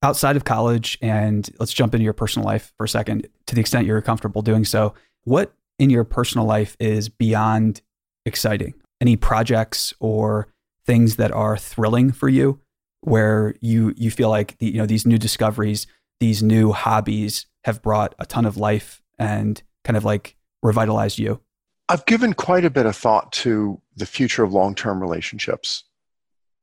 outside 0.03 0.35
of 0.35 0.45
college 0.45 0.97
and 1.01 1.49
let's 1.59 1.73
jump 1.73 1.93
into 1.93 2.03
your 2.03 2.13
personal 2.13 2.45
life 2.45 2.73
for 2.77 2.83
a 2.83 2.89
second 2.89 3.27
to 3.47 3.55
the 3.55 3.61
extent 3.61 3.87
you're 3.87 4.01
comfortable 4.01 4.41
doing 4.41 4.63
so. 4.63 4.93
What 5.23 5.53
in 5.79 5.89
your 5.89 6.03
personal 6.03 6.45
life 6.45 6.77
is 6.79 7.09
beyond 7.09 7.81
exciting? 8.25 8.75
Any 9.01 9.15
projects 9.15 9.93
or 9.99 10.47
things 10.85 11.17
that 11.17 11.31
are 11.31 11.57
thrilling 11.57 12.11
for 12.11 12.29
you 12.29 12.59
where 13.01 13.55
you 13.61 13.93
you 13.95 14.09
feel 14.09 14.29
like 14.29 14.57
the, 14.57 14.67
you 14.67 14.77
know 14.77 14.85
these 14.85 15.05
new 15.05 15.17
discoveries 15.17 15.85
these 16.19 16.41
new 16.41 16.71
hobbies 16.71 17.45
have 17.63 17.81
brought 17.81 18.15
a 18.19 18.25
ton 18.25 18.45
of 18.45 18.57
life 18.57 19.01
and 19.19 19.61
kind 19.83 19.97
of 19.97 20.05
like 20.05 20.35
revitalized 20.63 21.19
you? 21.19 21.41
I've 21.89 22.05
given 22.05 22.33
quite 22.33 22.65
a 22.65 22.69
bit 22.69 22.85
of 22.85 22.95
thought 22.95 23.31
to 23.33 23.81
the 23.95 24.05
future 24.05 24.43
of 24.43 24.51
long-term 24.51 25.01
relationships 25.01 25.83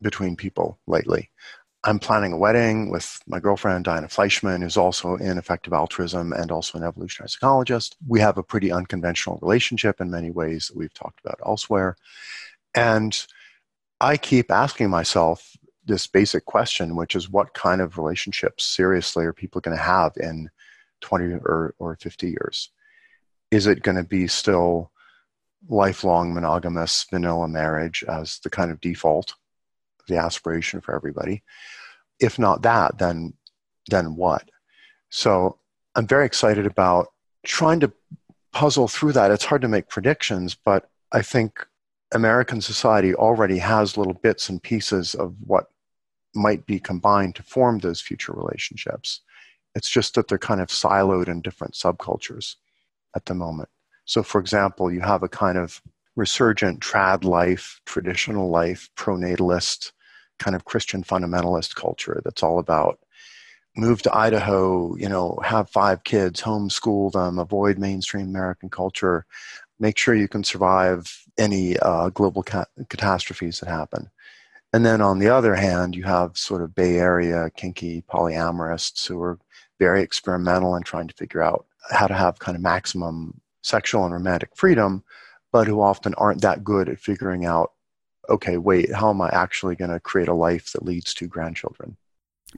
between 0.03 0.37
people 0.37 0.79
lately 0.87 1.31
I'm 1.87 1.99
planning 1.99 2.33
a 2.33 2.39
wedding 2.39 2.91
with 2.91 3.21
my 3.27 3.39
girlfriend, 3.39 3.85
Diana 3.85 4.09
Fleischman, 4.09 4.63
who's 4.63 4.79
also 4.79 5.17
in 5.17 5.37
effective 5.37 5.75
altruism 5.75 6.33
and 6.33 6.51
also 6.51 6.79
an 6.79 6.85
evolutionary 6.85 7.29
psychologist. 7.29 7.97
We 8.09 8.21
have 8.21 8.39
a 8.39 8.43
pretty 8.43 8.73
unconventional 8.73 9.39
relationship 9.43 10.01
in 10.01 10.11
many 10.11 10.31
ways 10.31 10.69
that 10.69 10.77
we've 10.79 10.95
talked 10.95 11.21
about 11.23 11.41
elsewhere. 11.45 11.97
And 12.75 13.27
I 14.01 14.17
keep 14.17 14.51
asking 14.51 14.89
myself 14.89 15.57
this 15.85 16.07
basic 16.07 16.47
question, 16.47 16.97
which 16.97 17.15
is 17.15 17.29
what 17.29 17.53
kind 17.53 17.83
of 17.83 17.99
relationships 17.99 18.65
seriously 18.65 19.27
are 19.27 19.35
people 19.35 19.61
going 19.61 19.77
to 19.77 19.83
have 19.83 20.13
in 20.17 20.49
20 21.03 21.35
or, 21.35 21.75
or 21.79 21.97
50 21.97 22.29
years? 22.29 22.71
Is 23.51 23.67
it 23.67 23.83
going 23.83 23.99
to 23.99 24.05
be 24.05 24.27
still 24.27 24.91
lifelong 25.69 26.33
monogamous 26.33 27.05
vanilla 27.11 27.47
marriage 27.47 28.03
as 28.09 28.39
the 28.39 28.49
kind 28.49 28.71
of 28.71 28.81
default? 28.81 29.35
The 30.09 30.17
aspiration 30.17 30.81
for 30.81 30.95
everybody. 30.95 31.43
If 32.21 32.39
not 32.39 32.63
that, 32.63 32.99
then 32.99 33.35
then 33.89 34.17
what? 34.17 34.49
So 35.11 35.59
I'm 35.95 36.07
very 36.07 36.27
excited 36.27 36.67
about 36.67 37.09
trying 37.45 37.81
to 37.81 37.93
puzzle 38.53 38.89
through 38.89 39.13
that. 39.13 39.31
It's 39.31 39.45
hard 39.45 39.63
to 39.63 39.69
make 39.69 39.89
predictions, 39.89 40.55
but 40.55 40.89
I 41.13 41.23
think 41.23 41.67
American 42.13 42.61
society 42.61 43.15
already 43.15 43.59
has 43.59 43.97
little 43.97 44.15
bits 44.15 44.49
and 44.49 44.63
pieces 44.63 45.15
of 45.15 45.35
what 45.41 45.67
might 46.35 46.67
be 46.67 46.79
combined 46.79 47.35
to 47.37 47.43
form 47.43 47.79
those 47.79 48.01
future 48.01 48.33
relationships. 48.33 49.21
It's 49.75 49.91
just 49.91 50.15
that 50.15 50.29
they're 50.29 50.39
kind 50.39 50.61
of 50.61 50.69
siloed 50.69 51.29
in 51.29 51.41
different 51.41 51.75
subcultures 51.75 52.57
at 53.15 53.27
the 53.27 53.35
moment. 53.35 53.69
So, 54.05 54.23
for 54.23 54.41
example, 54.41 54.93
you 54.93 55.01
have 55.01 55.23
a 55.23 55.29
kind 55.29 55.59
of 55.59 55.81
resurgent 56.17 56.81
trad 56.81 57.25
life, 57.25 57.81
traditional 57.87 58.51
life, 58.51 58.91
pronatalist, 58.97 59.93
kind 60.39 60.57
of 60.57 60.65
Christian 60.65 61.03
fundamentalist 61.03 61.75
culture 61.75 62.21
that's 62.25 62.43
all 62.43 62.59
about 62.59 62.99
move 63.77 64.03
to 64.03 64.17
Idaho, 64.17 64.95
you 64.97 65.09
know, 65.09 65.39
have 65.45 65.69
five 65.71 66.05
kids, 66.05 66.41
homeschool 66.41 67.13
them, 67.13 67.39
avoid 67.39 67.79
mainstream 67.79 68.29
American 68.29 68.69
culture, 68.69 69.27
make 69.81 69.99
sure 69.99 70.15
you 70.15 70.29
can 70.29 70.45
survive 70.45 71.25
any 71.39 71.77
uh, 71.81 72.09
global 72.11 72.43
ca- 72.43 72.67
catastrophes 72.89 73.61
that 73.61 73.69
happen. 73.69 74.09
And 74.73 74.85
then 74.85 75.01
on 75.01 75.19
the 75.19 75.29
other 75.29 75.55
hand, 75.55 75.95
you 75.95 76.05
have 76.05 76.37
sort 76.37 76.63
of 76.63 76.75
Bay 76.75 76.99
Area 76.99 77.51
kinky 77.57 78.03
polyamorists 78.09 79.07
who 79.07 79.21
are 79.23 79.39
very 79.79 80.03
experimental 80.03 80.75
and 80.75 80.85
trying 80.85 81.09
to 81.09 81.15
figure 81.15 81.43
out 81.43 81.67
how 81.91 82.07
to 82.07 82.15
have 82.15 82.39
kind 82.39 82.57
of 82.57 82.63
maximum 82.63 83.41
sexual 83.63 84.05
and 84.05 84.13
romantic 84.13 84.51
freedom, 84.55 85.03
but 85.53 85.67
who 85.67 85.81
often 85.81 86.15
aren't 86.15 86.43
that 86.43 86.65
good 86.65 86.89
at 86.89 86.99
figuring 86.99 87.45
out 87.45 87.73
okay, 88.29 88.57
wait, 88.57 88.93
how 88.93 89.11
am 89.11 89.21
I 89.21 89.29
actually 89.31 89.77
going 89.77 89.91
to 89.91 90.01
create 90.01 90.29
a 90.29 90.35
life 90.35 90.73
that 90.73 90.85
leads 90.85 91.15
to 91.15 91.27
grandchildren? 91.27 91.97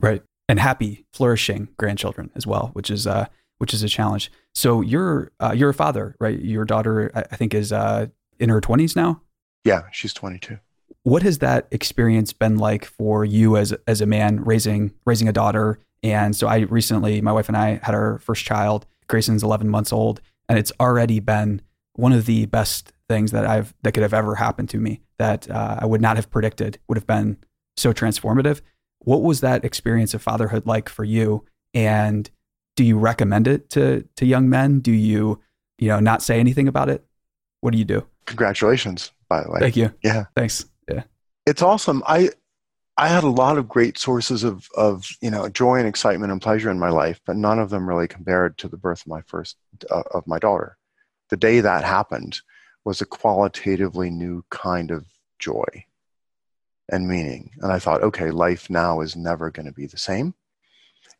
Right. 0.00 0.22
And 0.48 0.60
happy, 0.60 1.06
flourishing 1.12 1.68
grandchildren 1.76 2.30
as 2.34 2.46
well, 2.46 2.70
which 2.72 2.90
is 2.90 3.06
uh, 3.06 3.26
which 3.58 3.74
is 3.74 3.82
a 3.82 3.88
challenge. 3.88 4.30
So 4.54 4.80
you're 4.80 5.32
uh, 5.40 5.52
you're 5.56 5.70
a 5.70 5.74
father, 5.74 6.14
right? 6.20 6.38
Your 6.38 6.64
daughter, 6.64 7.10
I 7.14 7.36
think, 7.36 7.54
is 7.54 7.72
uh, 7.72 8.06
in 8.38 8.48
her 8.48 8.60
twenties 8.60 8.94
now. 8.94 9.22
Yeah, 9.64 9.82
she's 9.90 10.14
22. 10.14 10.58
What 11.02 11.24
has 11.24 11.38
that 11.38 11.66
experience 11.72 12.32
been 12.32 12.56
like 12.56 12.84
for 12.84 13.24
you 13.24 13.56
as 13.56 13.74
as 13.88 14.00
a 14.00 14.06
man 14.06 14.44
raising 14.44 14.94
raising 15.04 15.28
a 15.28 15.32
daughter? 15.32 15.80
And 16.04 16.36
so 16.36 16.46
I 16.46 16.58
recently, 16.58 17.20
my 17.20 17.32
wife 17.32 17.48
and 17.48 17.56
I 17.56 17.80
had 17.82 17.94
our 17.94 18.18
first 18.20 18.44
child. 18.44 18.86
Grayson's 19.08 19.42
11 19.42 19.68
months 19.68 19.92
old, 19.92 20.20
and 20.48 20.58
it's 20.58 20.72
already 20.80 21.20
been 21.20 21.62
one 21.97 22.12
of 22.12 22.26
the 22.26 22.47
best 22.47 22.92
things 23.09 23.32
that 23.32 23.47
I've 23.47 23.74
that 23.82 23.92
could 23.92 24.03
have 24.03 24.14
ever 24.14 24.34
happened 24.34 24.68
to 24.70 24.78
me 24.78 25.01
that 25.18 25.51
uh, 25.51 25.78
I 25.80 25.86
would 25.86 26.01
not 26.01 26.16
have 26.16 26.30
predicted 26.30 26.78
would 26.88 26.99
have 26.99 27.07
been 27.07 27.38
so 27.76 27.92
transformative. 27.92 28.61
What 29.01 29.22
was 29.22 29.40
that 29.40 29.64
experience 29.64 30.14
of 30.14 30.22
fatherhood 30.22 30.66
like 30.66 30.88
for 30.88 31.05
you? 31.05 31.44
And 31.74 32.30
do 32.76 32.84
you 32.84 32.99
recommend 32.99 33.49
it 33.49 33.70
to 33.70 34.07
to 34.16 34.26
young 34.26 34.49
men? 34.49 34.80
Do 34.80 34.92
you 34.92 35.40
you 35.78 35.88
know 35.88 36.01
not 36.01 36.22
say 36.22 36.38
anything 36.38 36.68
about 36.68 36.88
it? 36.88 37.05
What 37.61 37.72
do 37.72 37.78
you 37.78 37.84
do? 37.84 38.07
Congratulations, 38.26 39.12
by 39.28 39.42
the 39.42 39.51
way. 39.51 39.61
Thank 39.61 39.76
you. 39.76 39.92
Yeah. 40.03 40.26
Thanks. 40.34 40.66
Yeah. 40.90 41.05
It's 41.47 41.62
awesome. 41.62 42.03
I 42.07 42.30
I 42.99 43.09
had 43.09 43.24
a 43.24 43.28
lot 43.28 43.59
of 43.59 43.68
great 43.68 43.99
sources 43.99 44.42
of 44.42 44.68
of 44.76 45.07
you 45.20 45.30
know 45.30 45.49
joy 45.49 45.76
and 45.76 45.88
excitement 45.88 46.32
and 46.32 46.40
pleasure 46.40 46.70
in 46.70 46.78
my 46.78 46.90
life, 46.90 47.20
but 47.26 47.36
none 47.36 47.59
of 47.59 47.70
them 47.70 47.88
really 47.88 48.09
compared 48.09 48.59
to 48.59 48.68
the 48.68 48.76
birth 48.76 49.03
of 49.03 49.07
my 49.09 49.22
first 49.22 49.57
uh, 49.90 50.03
of 50.12 50.26
my 50.26 50.38
daughter. 50.38 50.76
The 51.31 51.37
day 51.37 51.61
that 51.61 51.85
happened, 51.85 52.41
was 52.87 53.01
a 53.01 53.07
qualitatively 53.07 54.11
new 54.11 54.45
kind 54.49 54.93
of 54.93 55.05
joy 55.41 55.66
and 56.89 57.09
meaning. 57.09 57.51
And 57.61 57.72
I 57.72 57.81
thought, 57.81 58.03
okay, 58.05 58.31
life 58.31 58.70
now 58.70 59.01
is 59.01 59.16
never 59.16 59.51
going 59.51 59.66
to 59.66 59.72
be 59.72 59.87
the 59.87 59.99
same. 59.99 60.35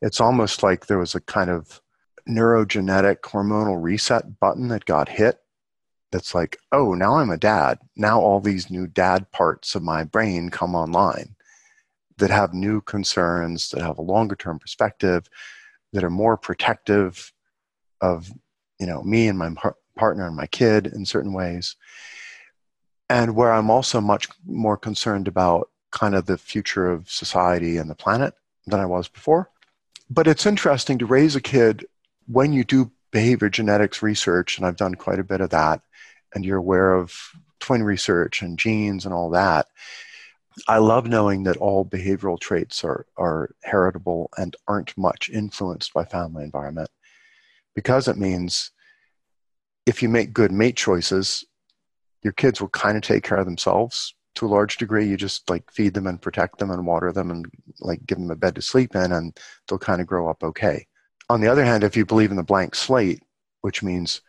It's 0.01 0.21
almost 0.21 0.63
like 0.63 0.87
there 0.87 1.01
was 1.01 1.17
a 1.17 1.21
kind 1.21 1.51
of 1.51 1.83
neurogenetic 2.29 3.23
hormonal 3.23 3.83
reset 3.83 4.39
button 4.39 4.69
that 4.69 4.85
got 4.85 5.09
hit 5.09 5.41
that's 6.13 6.37
like, 6.37 6.57
oh, 6.71 6.95
now 6.95 7.17
I'm 7.17 7.31
a 7.31 7.37
dad. 7.37 7.79
Now 7.97 8.21
all 8.21 8.39
these 8.39 8.71
new 8.71 8.87
dad 8.87 9.33
parts 9.33 9.75
of 9.75 9.83
my 9.83 10.05
brain 10.05 10.51
come 10.51 10.77
online 10.77 11.35
that 12.19 12.31
have 12.31 12.55
new 12.55 12.81
concerns, 12.81 13.71
that 13.71 13.83
have 13.83 13.99
a 13.99 14.03
longer 14.03 14.37
term 14.37 14.61
perspective, 14.61 15.29
that 15.93 16.05
are 16.05 16.11
more 16.11 16.37
protective 16.37 17.33
of 18.01 18.33
you 18.79 18.87
know 18.87 19.03
me 19.03 19.27
and 19.27 19.39
my 19.39 19.51
partner 19.97 20.27
and 20.27 20.37
my 20.37 20.47
kid 20.47 20.87
in 20.87 21.05
certain 21.05 21.33
ways. 21.33 21.77
And 23.09 23.35
where 23.35 23.53
I'm 23.53 23.71
also 23.71 24.01
much 24.01 24.29
more 24.47 24.77
concerned 24.77 25.29
about 25.29 25.71
kind 25.91 26.15
of 26.15 26.27
the 26.27 26.39
future 26.39 26.91
of 26.91 27.11
society 27.11 27.79
and 27.79 27.89
the 27.89 27.95
planet 27.95 28.35
than 28.67 28.81
I 28.81 28.87
was 28.87 29.09
before. 29.09 29.51
But 30.11 30.27
it's 30.27 30.47
interesting 30.47 30.99
to 30.99 31.07
raise 31.07 31.35
a 31.37 31.41
kid 31.41 31.87
when 32.27 32.53
you 32.53 32.65
do 32.65 32.91
behavior 33.13 33.49
genetics 33.49 34.03
research, 34.03 34.59
and 34.59 34.67
I've 34.67 34.77
done 34.77 34.95
quite 34.95 35.19
a 35.19 35.25
bit 35.25 35.41
of 35.41 35.51
that, 35.51 35.81
and 36.35 36.45
you're 36.45 36.59
aware 36.59 36.95
of 36.95 37.17
twin 37.61 37.83
research 37.83 38.43
and 38.43 38.59
genes 38.59 39.05
and 39.05 39.15
all 39.15 39.31
that. 39.31 39.69
I 40.69 40.79
love 40.79 41.07
knowing 41.07 41.45
that 41.45 41.57
all 41.59 41.85
behavioral 41.85 42.41
traits 42.41 42.83
are, 42.85 43.07
are 43.17 43.51
heritable 43.63 44.31
and 44.37 44.57
aren't 44.67 44.97
much 44.97 45.29
influenced 45.29 45.93
by 45.93 46.05
family 46.05 46.45
environment 46.45 46.91
because 47.75 48.09
it 48.09 48.17
means 48.17 48.71
if 49.87 50.03
you 50.03 50.09
make 50.09 50.33
good 50.33 50.53
mate 50.53 50.77
choices, 50.77 51.45
your 52.23 52.33
kids 52.33 52.61
will 52.61 52.69
kind 52.69 52.97
of 52.97 53.03
take 53.03 53.23
care 53.23 53.39
of 53.39 53.47
themselves 53.47 54.15
to 54.35 54.47
a 54.47 54.49
large 54.49 54.77
degree. 54.77 55.07
You 55.07 55.17
just 55.17 55.49
like 55.49 55.71
feed 55.71 55.95
them 55.95 56.07
and 56.07 56.21
protect 56.21 56.59
them 56.59 56.71
and 56.71 56.85
water 56.85 57.13
them 57.13 57.31
and 57.31 57.47
like 57.81 58.05
give 58.05 58.19
them 58.19 58.31
a 58.31 58.37
bed 58.37 58.57
to 58.57 58.63
sleep 58.63 58.95
in, 58.97 59.13
and 59.13 59.39
they'll 59.69 59.79
kind 59.79 60.01
of 60.01 60.07
grow 60.07 60.29
up 60.29 60.43
okay. 60.43 60.87
On 61.31 61.41
the 61.41 61.49
other 61.49 61.65
hand, 61.65 61.85
if 61.85 61.97
you 61.97 62.05
believe 62.05 62.31
in 62.31 62.37
the 62.37 62.43
blank 62.43 62.75
slate, 62.75 63.23
which 63.63 63.83
means 63.83 64.21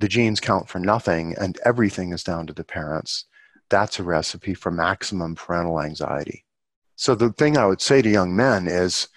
the 0.00 0.08
genes 0.08 0.40
count 0.40 0.68
for 0.68 0.78
nothing 0.78 1.34
and 1.38 1.58
everything 1.64 2.12
is 2.12 2.22
down 2.22 2.46
to 2.46 2.52
the 2.52 2.64
parents, 2.64 3.24
that's 3.70 3.98
a 3.98 4.02
recipe 4.02 4.54
for 4.54 4.70
maximum 4.70 5.34
parental 5.34 5.80
anxiety. 5.80 6.44
So, 6.96 7.14
the 7.14 7.32
thing 7.32 7.56
I 7.56 7.66
would 7.66 7.80
say 7.80 8.02
to 8.02 8.08
young 8.08 8.34
men 8.34 8.66
is 8.66 9.08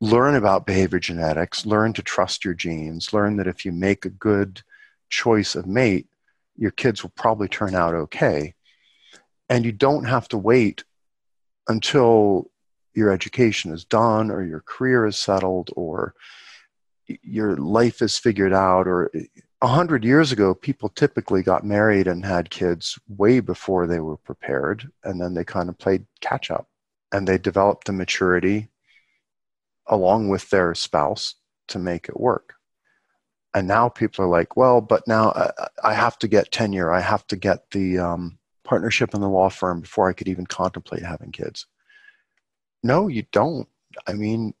learn 0.00 0.34
about 0.34 0.66
behavior 0.66 0.98
genetics, 0.98 1.66
learn 1.66 1.92
to 1.92 2.02
trust 2.02 2.44
your 2.44 2.54
genes, 2.54 3.12
learn 3.12 3.36
that 3.36 3.46
if 3.46 3.64
you 3.64 3.72
make 3.72 4.04
a 4.04 4.10
good 4.10 4.62
choice 5.10 5.54
of 5.54 5.66
mate, 5.66 6.06
your 6.56 6.70
kids 6.70 7.02
will 7.02 7.12
probably 7.16 7.48
turn 7.48 7.74
out 7.74 7.94
okay. 7.94 8.54
And 9.48 9.64
you 9.64 9.72
don't 9.72 10.04
have 10.04 10.28
to 10.28 10.38
wait 10.38 10.84
until 11.68 12.50
your 12.94 13.12
education 13.12 13.72
is 13.72 13.84
done 13.84 14.30
or 14.30 14.42
your 14.42 14.60
career 14.60 15.06
is 15.06 15.18
settled 15.18 15.70
or 15.76 16.14
your 17.06 17.56
life 17.56 18.02
is 18.02 18.16
figured 18.16 18.52
out 18.52 18.86
or 18.86 19.10
a 19.62 19.66
hundred 19.66 20.04
years 20.04 20.32
ago 20.32 20.54
people 20.54 20.88
typically 20.88 21.42
got 21.42 21.64
married 21.64 22.06
and 22.06 22.24
had 22.24 22.50
kids 22.50 22.98
way 23.08 23.40
before 23.40 23.86
they 23.86 24.00
were 24.00 24.16
prepared 24.16 24.90
and 25.04 25.20
then 25.20 25.34
they 25.34 25.44
kind 25.44 25.68
of 25.68 25.78
played 25.78 26.06
catch 26.20 26.50
up 26.50 26.68
and 27.12 27.26
they 27.26 27.38
developed 27.38 27.86
the 27.86 27.92
maturity 27.92 28.68
along 29.90 30.28
with 30.28 30.48
their 30.48 30.74
spouse 30.74 31.34
to 31.68 31.78
make 31.78 32.08
it 32.08 32.18
work. 32.18 32.54
And 33.52 33.66
now 33.66 33.88
people 33.88 34.24
are 34.24 34.28
like, 34.28 34.56
well, 34.56 34.80
but 34.80 35.06
now 35.08 35.52
I, 35.82 35.92
have 35.92 36.18
to 36.20 36.28
get 36.28 36.52
tenure. 36.52 36.92
I 36.92 37.00
have 37.00 37.26
to 37.26 37.36
get 37.36 37.70
the 37.72 37.98
um, 37.98 38.38
partnership 38.62 39.12
in 39.12 39.20
the 39.20 39.28
law 39.28 39.48
firm 39.48 39.80
before 39.80 40.08
I 40.08 40.12
could 40.12 40.28
even 40.28 40.46
contemplate 40.46 41.02
having 41.02 41.32
kids. 41.32 41.66
No, 42.84 43.08
you 43.08 43.24
don't. 43.32 43.68
I 44.06 44.12
mean, 44.12 44.54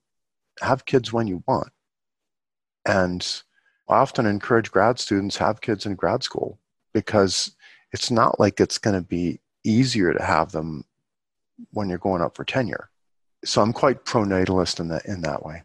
have 0.60 0.84
kids 0.84 1.12
when 1.12 1.28
you 1.28 1.44
want. 1.46 1.70
And 2.84 3.24
I 3.88 3.98
often 3.98 4.26
encourage 4.26 4.72
grad 4.72 4.98
students 4.98 5.36
have 5.36 5.60
kids 5.60 5.86
in 5.86 5.94
grad 5.94 6.24
school 6.24 6.58
because 6.92 7.52
it's 7.92 8.10
not 8.10 8.40
like 8.40 8.58
it's 8.58 8.78
going 8.78 9.00
to 9.00 9.06
be 9.06 9.40
easier 9.62 10.12
to 10.12 10.22
have 10.22 10.50
them 10.50 10.84
when 11.72 11.88
you're 11.88 11.98
going 11.98 12.22
up 12.22 12.34
for 12.34 12.44
tenure. 12.44 12.89
So 13.44 13.62
I'm 13.62 13.72
quite 13.72 14.04
pro-natalist 14.04 14.80
in 14.80 14.88
that 14.88 15.04
in 15.06 15.22
that 15.22 15.44
way. 15.44 15.62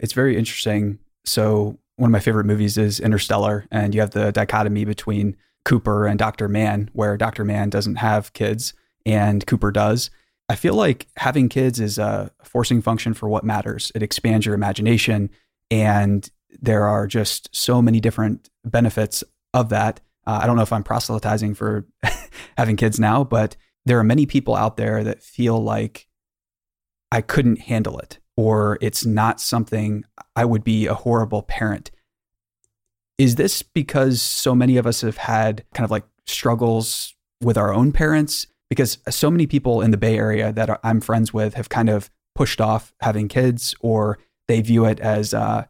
It's 0.00 0.12
very 0.12 0.36
interesting. 0.36 0.98
So 1.24 1.78
one 1.96 2.08
of 2.10 2.12
my 2.12 2.20
favorite 2.20 2.44
movies 2.44 2.78
is 2.78 3.00
Interstellar, 3.00 3.66
and 3.70 3.94
you 3.94 4.00
have 4.00 4.10
the 4.10 4.32
dichotomy 4.32 4.84
between 4.84 5.36
Cooper 5.64 6.06
and 6.06 6.18
Dr. 6.18 6.48
Mann, 6.48 6.90
where 6.92 7.16
Dr. 7.16 7.44
Mann 7.44 7.70
doesn't 7.70 7.96
have 7.96 8.32
kids 8.32 8.74
and 9.04 9.46
Cooper 9.46 9.72
does. 9.72 10.10
I 10.48 10.54
feel 10.54 10.74
like 10.74 11.08
having 11.16 11.48
kids 11.48 11.80
is 11.80 11.98
a 11.98 12.30
forcing 12.44 12.82
function 12.82 13.14
for 13.14 13.28
what 13.28 13.44
matters. 13.44 13.90
It 13.94 14.02
expands 14.02 14.46
your 14.46 14.54
imagination, 14.54 15.30
and 15.70 16.28
there 16.60 16.86
are 16.86 17.06
just 17.06 17.48
so 17.52 17.82
many 17.82 18.00
different 18.00 18.48
benefits 18.64 19.24
of 19.54 19.70
that. 19.70 20.00
Uh, 20.26 20.40
I 20.42 20.46
don't 20.46 20.56
know 20.56 20.62
if 20.62 20.72
I'm 20.72 20.84
proselytizing 20.84 21.54
for 21.54 21.86
having 22.56 22.76
kids 22.76 23.00
now, 23.00 23.24
but 23.24 23.56
there 23.86 23.98
are 23.98 24.04
many 24.04 24.26
people 24.26 24.54
out 24.54 24.76
there 24.76 25.02
that 25.04 25.22
feel 25.22 25.62
like 25.62 26.05
I 27.12 27.20
couldn't 27.20 27.60
handle 27.60 27.98
it, 27.98 28.18
or 28.36 28.78
it's 28.80 29.06
not 29.06 29.40
something 29.40 30.04
I 30.34 30.44
would 30.44 30.64
be 30.64 30.86
a 30.86 30.94
horrible 30.94 31.42
parent. 31.42 31.90
Is 33.18 33.36
this 33.36 33.62
because 33.62 34.20
so 34.20 34.54
many 34.54 34.76
of 34.76 34.86
us 34.86 35.00
have 35.00 35.16
had 35.16 35.64
kind 35.74 35.84
of 35.84 35.90
like 35.90 36.04
struggles 36.26 37.14
with 37.40 37.56
our 37.56 37.72
own 37.72 37.92
parents? 37.92 38.46
Because 38.68 38.98
so 39.08 39.30
many 39.30 39.46
people 39.46 39.80
in 39.80 39.92
the 39.92 39.96
Bay 39.96 40.18
Area 40.18 40.52
that 40.52 40.80
I'm 40.82 41.00
friends 41.00 41.32
with 41.32 41.54
have 41.54 41.68
kind 41.68 41.88
of 41.88 42.10
pushed 42.34 42.60
off 42.60 42.94
having 43.00 43.28
kids 43.28 43.74
or 43.80 44.18
they 44.48 44.60
view 44.60 44.84
it 44.84 45.00
as 45.00 45.32
uh, 45.32 45.64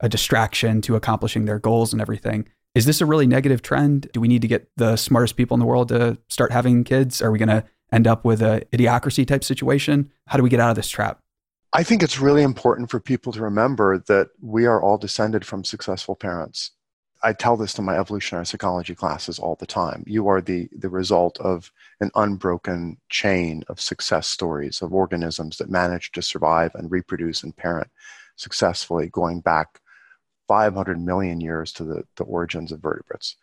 a 0.00 0.08
distraction 0.08 0.82
to 0.82 0.96
accomplishing 0.96 1.44
their 1.44 1.58
goals 1.58 1.92
and 1.92 2.02
everything. 2.02 2.46
Is 2.74 2.86
this 2.86 3.00
a 3.00 3.06
really 3.06 3.26
negative 3.26 3.62
trend? 3.62 4.08
Do 4.12 4.20
we 4.20 4.28
need 4.28 4.42
to 4.42 4.48
get 4.48 4.68
the 4.76 4.96
smartest 4.96 5.36
people 5.36 5.54
in 5.54 5.60
the 5.60 5.66
world 5.66 5.88
to 5.88 6.18
start 6.28 6.52
having 6.52 6.84
kids? 6.84 7.22
Are 7.22 7.30
we 7.30 7.38
going 7.38 7.48
to 7.48 7.64
end 7.92 8.06
up 8.06 8.24
with 8.24 8.42
a 8.42 8.62
idiocracy 8.72 9.26
type 9.26 9.44
situation? 9.44 10.10
How 10.26 10.36
do 10.36 10.42
we 10.42 10.50
get 10.50 10.60
out 10.60 10.70
of 10.70 10.76
this 10.76 10.88
trap? 10.88 11.18
I 11.74 11.82
think 11.82 12.02
it's 12.02 12.20
really 12.20 12.42
important 12.42 12.90
for 12.90 13.00
people 13.00 13.32
to 13.32 13.40
remember 13.40 13.98
that 14.06 14.28
we 14.40 14.66
are 14.66 14.82
all 14.82 14.98
descended 14.98 15.46
from 15.46 15.64
successful 15.64 16.14
parents. 16.14 16.72
I 17.24 17.32
tell 17.32 17.56
this 17.56 17.72
to 17.74 17.82
my 17.82 17.96
evolutionary 17.96 18.46
psychology 18.46 18.94
classes 18.94 19.38
all 19.38 19.54
the 19.54 19.66
time. 19.66 20.02
You 20.06 20.26
are 20.28 20.40
the, 20.40 20.68
the 20.76 20.88
result 20.88 21.38
of 21.38 21.70
an 22.00 22.10
unbroken 22.14 22.98
chain 23.08 23.62
of 23.68 23.80
success 23.80 24.26
stories 24.26 24.82
of 24.82 24.92
organisms 24.92 25.58
that 25.58 25.70
manage 25.70 26.10
to 26.12 26.22
survive 26.22 26.74
and 26.74 26.90
reproduce 26.90 27.42
and 27.42 27.56
parent 27.56 27.88
successfully 28.36 29.08
going 29.08 29.40
back 29.40 29.80
500 30.48 31.00
million 31.00 31.40
years 31.40 31.72
to 31.74 31.84
the, 31.84 32.02
the 32.16 32.24
origins 32.24 32.72
of 32.72 32.80
vertebrates. 32.80 33.36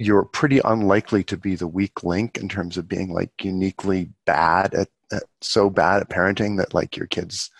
You're 0.00 0.24
pretty 0.24 0.60
unlikely 0.64 1.24
to 1.24 1.36
be 1.36 1.56
the 1.56 1.68
weak 1.68 2.02
link 2.02 2.38
in 2.38 2.48
terms 2.48 2.78
of 2.78 2.88
being 2.88 3.12
like 3.12 3.30
uniquely 3.42 4.10
bad 4.24 4.72
at, 4.72 4.88
at 5.12 5.24
so 5.42 5.68
bad 5.68 6.00
at 6.00 6.08
parenting 6.08 6.56
that 6.56 6.72
like 6.72 6.96
your 6.96 7.06
kids 7.06 7.50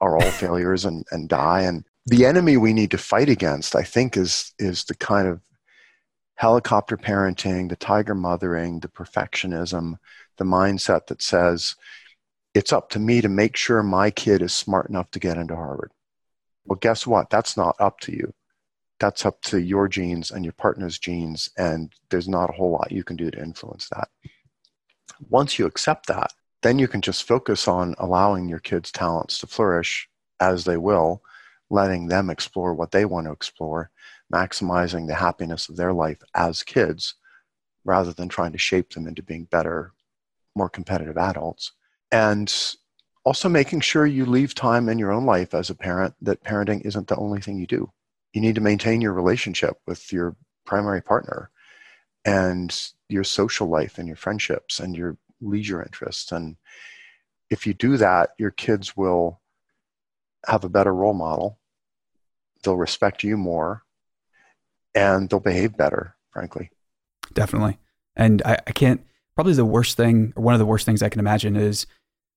are 0.00 0.16
all 0.16 0.30
failures 0.30 0.84
and, 0.84 1.04
and 1.12 1.28
die. 1.28 1.62
And 1.62 1.84
the 2.06 2.26
enemy 2.26 2.56
we 2.56 2.72
need 2.72 2.90
to 2.90 2.98
fight 2.98 3.28
against, 3.28 3.76
I 3.76 3.82
think, 3.82 4.16
is 4.16 4.52
is 4.58 4.84
the 4.84 4.96
kind 4.96 5.28
of 5.28 5.40
helicopter 6.34 6.96
parenting, 6.96 7.68
the 7.68 7.76
tiger 7.76 8.14
mothering, 8.14 8.80
the 8.80 8.88
perfectionism, 8.88 9.96
the 10.38 10.44
mindset 10.44 11.06
that 11.06 11.22
says 11.22 11.76
it's 12.52 12.72
up 12.72 12.90
to 12.90 12.98
me 12.98 13.20
to 13.20 13.28
make 13.28 13.56
sure 13.56 13.82
my 13.82 14.10
kid 14.10 14.42
is 14.42 14.52
smart 14.52 14.88
enough 14.88 15.10
to 15.12 15.18
get 15.18 15.36
into 15.36 15.54
Harvard. 15.54 15.92
Well, 16.64 16.78
guess 16.80 17.06
what? 17.06 17.30
That's 17.30 17.56
not 17.56 17.76
up 17.78 18.00
to 18.00 18.12
you. 18.12 18.32
That's 18.98 19.26
up 19.26 19.40
to 19.42 19.58
your 19.58 19.88
genes 19.88 20.30
and 20.30 20.44
your 20.44 20.52
partner's 20.54 20.98
genes, 20.98 21.50
and 21.56 21.92
there's 22.10 22.28
not 22.28 22.50
a 22.50 22.54
whole 22.54 22.70
lot 22.70 22.92
you 22.92 23.04
can 23.04 23.16
do 23.16 23.30
to 23.30 23.42
influence 23.42 23.88
that. 23.90 24.08
Once 25.28 25.58
you 25.58 25.66
accept 25.66 26.06
that, 26.06 26.32
then 26.62 26.78
you 26.78 26.88
can 26.88 27.02
just 27.02 27.24
focus 27.24 27.68
on 27.68 27.94
allowing 27.98 28.48
your 28.48 28.58
kids' 28.58 28.90
talents 28.90 29.38
to 29.38 29.46
flourish 29.46 30.08
as 30.40 30.64
they 30.64 30.76
will 30.76 31.22
letting 31.70 32.06
them 32.06 32.30
explore 32.30 32.74
what 32.74 32.92
they 32.92 33.04
want 33.04 33.26
to 33.26 33.32
explore, 33.32 33.90
maximizing 34.32 35.06
the 35.06 35.14
happiness 35.14 35.68
of 35.68 35.76
their 35.76 35.92
life 35.92 36.22
as 36.34 36.62
kids 36.62 37.14
rather 37.84 38.12
than 38.12 38.28
trying 38.28 38.52
to 38.52 38.58
shape 38.58 38.92
them 38.92 39.06
into 39.06 39.22
being 39.22 39.44
better, 39.44 39.92
more 40.54 40.68
competitive 40.68 41.16
adults. 41.16 41.72
And 42.12 42.52
also 43.24 43.48
making 43.48 43.80
sure 43.80 44.06
you 44.06 44.26
leave 44.26 44.54
time 44.54 44.88
in 44.88 44.98
your 44.98 45.12
own 45.12 45.26
life 45.26 45.54
as 45.54 45.70
a 45.70 45.74
parent 45.74 46.14
that 46.22 46.42
parenting 46.44 46.84
isn't 46.84 47.08
the 47.08 47.16
only 47.16 47.40
thing 47.40 47.58
you 47.58 47.66
do. 47.66 47.90
You 48.36 48.42
need 48.42 48.56
to 48.56 48.60
maintain 48.60 49.00
your 49.00 49.14
relationship 49.14 49.78
with 49.86 50.12
your 50.12 50.36
primary 50.66 51.00
partner 51.00 51.50
and 52.26 52.70
your 53.08 53.24
social 53.24 53.66
life 53.66 53.96
and 53.96 54.06
your 54.06 54.18
friendships 54.18 54.78
and 54.78 54.94
your 54.94 55.16
leisure 55.40 55.82
interests. 55.82 56.32
And 56.32 56.58
if 57.48 57.66
you 57.66 57.72
do 57.72 57.96
that, 57.96 58.34
your 58.38 58.50
kids 58.50 58.94
will 58.94 59.40
have 60.46 60.64
a 60.64 60.68
better 60.68 60.94
role 60.94 61.14
model. 61.14 61.58
They'll 62.62 62.76
respect 62.76 63.24
you 63.24 63.38
more 63.38 63.84
and 64.94 65.30
they'll 65.30 65.40
behave 65.40 65.74
better, 65.74 66.14
frankly. 66.30 66.68
Definitely. 67.32 67.78
And 68.16 68.42
I, 68.44 68.58
I 68.66 68.72
can't, 68.72 69.00
probably 69.34 69.54
the 69.54 69.64
worst 69.64 69.96
thing, 69.96 70.34
or 70.36 70.42
one 70.42 70.52
of 70.52 70.58
the 70.60 70.66
worst 70.66 70.84
things 70.84 71.02
I 71.02 71.08
can 71.08 71.20
imagine 71.20 71.56
is 71.56 71.86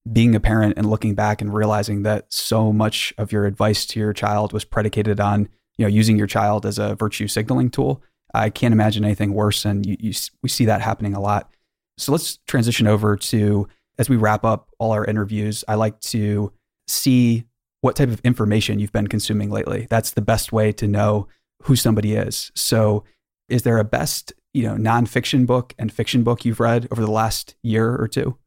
being 0.10 0.34
a 0.34 0.40
parent 0.40 0.76
and 0.78 0.90
looking 0.90 1.14
back 1.14 1.42
and 1.42 1.54
realizing 1.54 2.04
that 2.04 2.32
so 2.32 2.72
much 2.72 3.14
of 3.18 3.34
your 3.34 3.46
advice 3.46 3.86
to 3.88 4.00
your 4.00 4.14
child 4.14 4.54
was 4.54 4.64
predicated 4.64 5.20
on, 5.20 5.50
you 5.80 5.86
know, 5.86 5.90
using 5.90 6.18
your 6.18 6.28
child 6.28 6.66
as 6.66 6.78
a 6.78 6.96
virtue 6.96 7.28
signaling 7.28 7.70
tool. 7.70 8.04
I 8.34 8.50
can't 8.50 8.74
imagine 8.74 9.06
anything 9.06 9.34
worse. 9.34 9.64
And 9.64 9.86
you, 9.86 9.96
you, 9.98 10.14
we 10.44 10.50
see 10.50 10.66
that 10.66 10.82
happening 10.82 11.16
a 11.16 11.22
lot. 11.22 11.50
So 11.98 12.12
let's 12.12 12.38
transition 12.48 12.86
over 12.86 13.16
to, 13.16 13.66
as 13.98 14.10
we 14.10 14.18
wrap 14.18 14.44
up 14.44 14.70
all 14.78 14.92
our 14.92 15.06
interviews, 15.06 15.64
I 15.70 15.76
like 15.76 16.02
to 16.02 16.52
see 16.88 17.46
what 17.80 17.96
type 17.96 18.10
of 18.10 18.20
information 18.26 18.80
you've 18.80 18.92
been 18.92 19.08
consuming 19.08 19.52
lately. 19.52 19.88
That's 19.90 20.12
the 20.12 20.22
best 20.22 20.52
way 20.52 20.74
to 20.74 20.88
know 20.88 21.30
who 21.64 21.78
somebody 21.78 22.14
is. 22.14 22.52
So, 22.56 23.06
is 23.48 23.64
there 23.64 23.78
a 23.78 23.86
best, 23.86 24.34
you 24.54 24.64
know, 24.64 24.76
nonfiction 24.76 25.46
book 25.46 25.74
and 25.80 25.92
fiction 25.92 26.24
book 26.24 26.44
you've 26.44 26.60
read 26.60 26.90
over 26.92 27.02
the 27.02 27.10
last 27.10 27.56
year 27.64 27.96
or 27.96 28.08
two? 28.08 28.38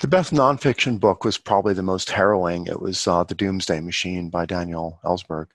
The 0.00 0.08
best 0.08 0.32
nonfiction 0.32 1.00
book 1.00 1.24
was 1.24 1.38
probably 1.38 1.74
the 1.74 1.82
most 1.82 2.10
harrowing. 2.10 2.66
It 2.66 2.80
was 2.80 3.08
uh, 3.08 3.24
The 3.24 3.34
Doomsday 3.34 3.80
Machine 3.80 4.28
by 4.28 4.44
Daniel 4.46 5.00
Ellsberg. 5.02 5.46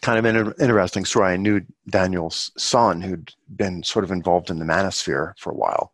Kind 0.00 0.18
of 0.18 0.24
an 0.24 0.54
interesting 0.60 1.04
story. 1.04 1.32
I 1.32 1.36
knew 1.36 1.60
Daniel's 1.88 2.50
son, 2.56 3.00
who'd 3.00 3.34
been 3.54 3.82
sort 3.82 4.04
of 4.04 4.10
involved 4.10 4.50
in 4.50 4.58
the 4.58 4.64
manosphere 4.64 5.34
for 5.38 5.50
a 5.50 5.56
while. 5.56 5.92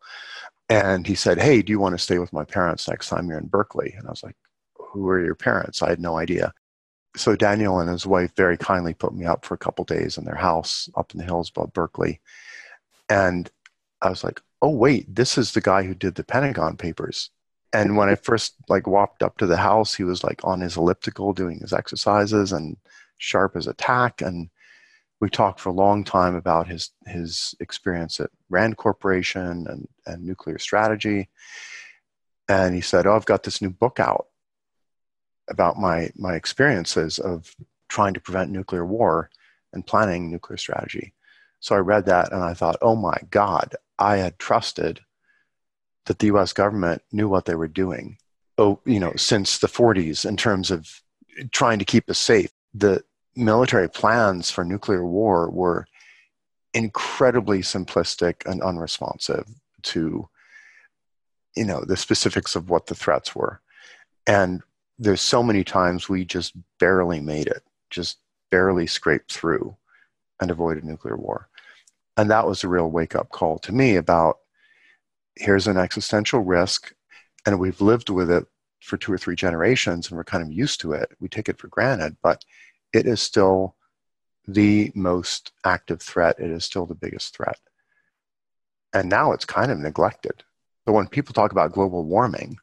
And 0.69 1.07
he 1.07 1.15
said, 1.15 1.39
Hey, 1.41 1.63
do 1.63 1.73
you 1.73 1.81
want 1.81 1.95
to 1.95 2.03
stay 2.03 2.19
with 2.19 2.33
my 2.33 2.45
parents 2.45 2.89
next 2.89 3.09
time 3.09 3.29
you're 3.29 3.39
in 3.39 3.47
Berkeley? 3.47 3.95
And 3.97 4.07
I 4.07 4.11
was 4.11 4.23
like, 4.23 4.37
who 4.89 5.09
are 5.09 5.23
your 5.23 5.35
parents? 5.35 5.83
I 5.83 5.91
had 5.91 6.01
no 6.01 6.19
idea. 6.19 6.53
So 7.17 7.37
Daniel 7.37 7.81
and 7.81 7.91
his 7.91 8.07
wife 8.07 8.35
very 8.37 8.57
kindly 8.57 8.95
put 8.95 9.15
me 9.15 9.27
up 9.27 9.45
for 9.45 9.55
a 9.55 9.59
couple 9.59 9.85
days 9.85 10.19
in 10.19 10.25
their 10.25 10.35
house 10.35 10.89
up 10.97 11.13
in 11.13 11.19
the 11.19 11.25
hills 11.25 11.51
above 11.51 11.73
Berkeley. 11.73 12.21
And 13.09 13.51
I 14.03 14.11
was 14.11 14.25
like, 14.25 14.41
oh 14.63 14.71
wait, 14.71 15.13
this 15.15 15.39
is 15.39 15.53
the 15.53 15.61
guy 15.61 15.83
who 15.83 15.95
did 15.95 16.15
the 16.15 16.25
Pentagon 16.25 16.77
Papers. 16.77 17.31
And 17.73 17.97
when 17.97 18.09
I 18.09 18.15
first 18.15 18.55
like 18.69 18.87
walked 18.87 19.23
up 19.23 19.39
to 19.39 19.47
the 19.47 19.57
house, 19.57 19.95
he 19.95 20.05
was 20.05 20.25
like 20.25 20.41
on 20.45 20.61
his 20.61 20.77
elliptical 20.77 21.33
doing 21.33 21.59
his 21.59 21.73
exercises 21.73 22.53
and 22.53 22.77
sharp 23.19 23.57
as 23.57 23.67
a 23.67 23.75
tack. 23.75 24.23
And 24.23 24.51
we 25.21 25.29
talked 25.29 25.61
for 25.61 25.71
a 25.71 25.75
long 25.75 26.05
time 26.05 26.35
about 26.35 26.69
his 26.69 26.91
his 27.07 27.55
experience 27.61 28.21
at 28.21 28.31
Rand 28.49 28.77
Corporation 28.77 29.67
and, 29.69 29.89
and 30.07 30.25
nuclear 30.25 30.59
strategy. 30.59 31.29
And 32.49 32.75
he 32.75 32.81
said, 32.81 33.07
Oh, 33.07 33.15
I've 33.15 33.27
got 33.27 33.43
this 33.43 33.61
new 33.61 33.71
book 33.71 34.01
out 34.01 34.27
about 35.51 35.79
my 35.79 36.11
my 36.17 36.35
experiences 36.35 37.19
of 37.19 37.55
trying 37.89 38.15
to 38.15 38.21
prevent 38.21 38.51
nuclear 38.51 38.85
war 38.85 39.31
and 39.73 39.87
planning 39.87 40.31
nuclear 40.31 40.57
strategy. 40.57 41.15
So 41.61 41.75
I 41.75 41.79
read 41.79 42.07
that 42.07 42.33
and 42.33 42.43
I 42.43 42.55
thought, 42.55 42.77
oh 42.81 42.95
my 42.95 43.19
God, 43.31 43.75
I 43.99 44.19
had 44.19 44.39
trusted 44.39 45.01
that 46.07 46.19
the 46.19 46.27
US 46.29 46.53
government 46.53 47.03
knew 47.13 47.29
what 47.29 47.47
they 47.47 47.55
were 47.55 47.69
doing. 47.69 48.19
Oh, 48.57 48.81
you 48.85 49.01
know, 49.01 49.13
since 49.17 49.59
the 49.59 49.67
40s 49.67 50.27
in 50.27 50.37
terms 50.37 50.71
of 50.71 51.03
trying 51.51 51.79
to 51.79 51.85
keep 51.85 52.09
us 52.11 52.19
safe. 52.19 52.51
The 52.75 53.03
military 53.39 53.89
plans 53.89 54.51
for 54.51 54.65
nuclear 54.65 55.07
war 55.07 55.51
were 55.51 55.87
incredibly 56.75 57.61
simplistic 57.61 58.45
and 58.47 58.63
unresponsive 58.63 59.47
to 59.83 60.29
you 61.57 61.65
know 61.65 61.83
the 61.83 61.97
specifics 61.97 62.57
of 62.57 62.71
what 62.71 62.87
the 62.87 62.95
threats 62.95 63.35
were 63.35 63.61
And 64.27 64.63
there's 64.99 65.23
so 65.23 65.43
many 65.43 65.65
times 65.65 66.09
we 66.09 66.25
just 66.25 66.55
barely 66.79 67.21
made 67.21 67.47
it, 67.47 67.63
just 67.91 68.19
barely 68.51 68.87
scraped 68.87 69.33
through 69.33 69.77
and 70.41 70.51
avoided 70.51 70.85
nuclear 70.85 71.17
war. 71.17 71.49
And 72.17 72.31
that 72.31 72.47
was 72.47 72.65
a 72.65 72.69
real 72.69 72.91
wake 72.91 73.15
up 73.15 73.31
call 73.31 73.59
to 73.61 73.73
me 73.73 73.97
about 73.97 74.39
here's 75.37 75.69
an 75.69 75.79
existential 75.79 76.41
risk, 76.41 76.93
and 77.47 77.59
we've 77.61 77.81
lived 77.81 78.11
with 78.11 78.31
it 78.31 78.47
for 78.81 78.97
two 78.97 79.13
or 79.13 79.19
three 79.19 79.37
generations 79.37 80.09
and 80.09 80.17
we're 80.17 80.25
kind 80.25 80.43
of 80.43 80.53
used 80.53 80.81
to 80.81 80.93
it. 80.93 81.11
We 81.21 81.29
take 81.29 81.49
it 81.49 81.59
for 81.59 81.69
granted, 81.69 82.17
but 82.23 82.45
it 82.93 83.07
is 83.07 83.21
still 83.21 83.77
the 84.47 84.91
most 84.95 85.53
active 85.65 86.01
threat. 86.01 86.39
It 86.39 86.51
is 86.51 86.65
still 86.65 86.87
the 86.87 86.95
biggest 86.95 87.37
threat. 87.37 87.59
And 88.95 89.09
now 89.09 89.33
it's 89.33 89.45
kind 89.45 89.71
of 89.71 89.79
neglected. 89.79 90.43
But 90.87 90.95
when 90.95 91.07
people 91.07 91.35
talk 91.35 91.53
about 91.53 91.73
global 91.73 92.05
warming, 92.05 92.57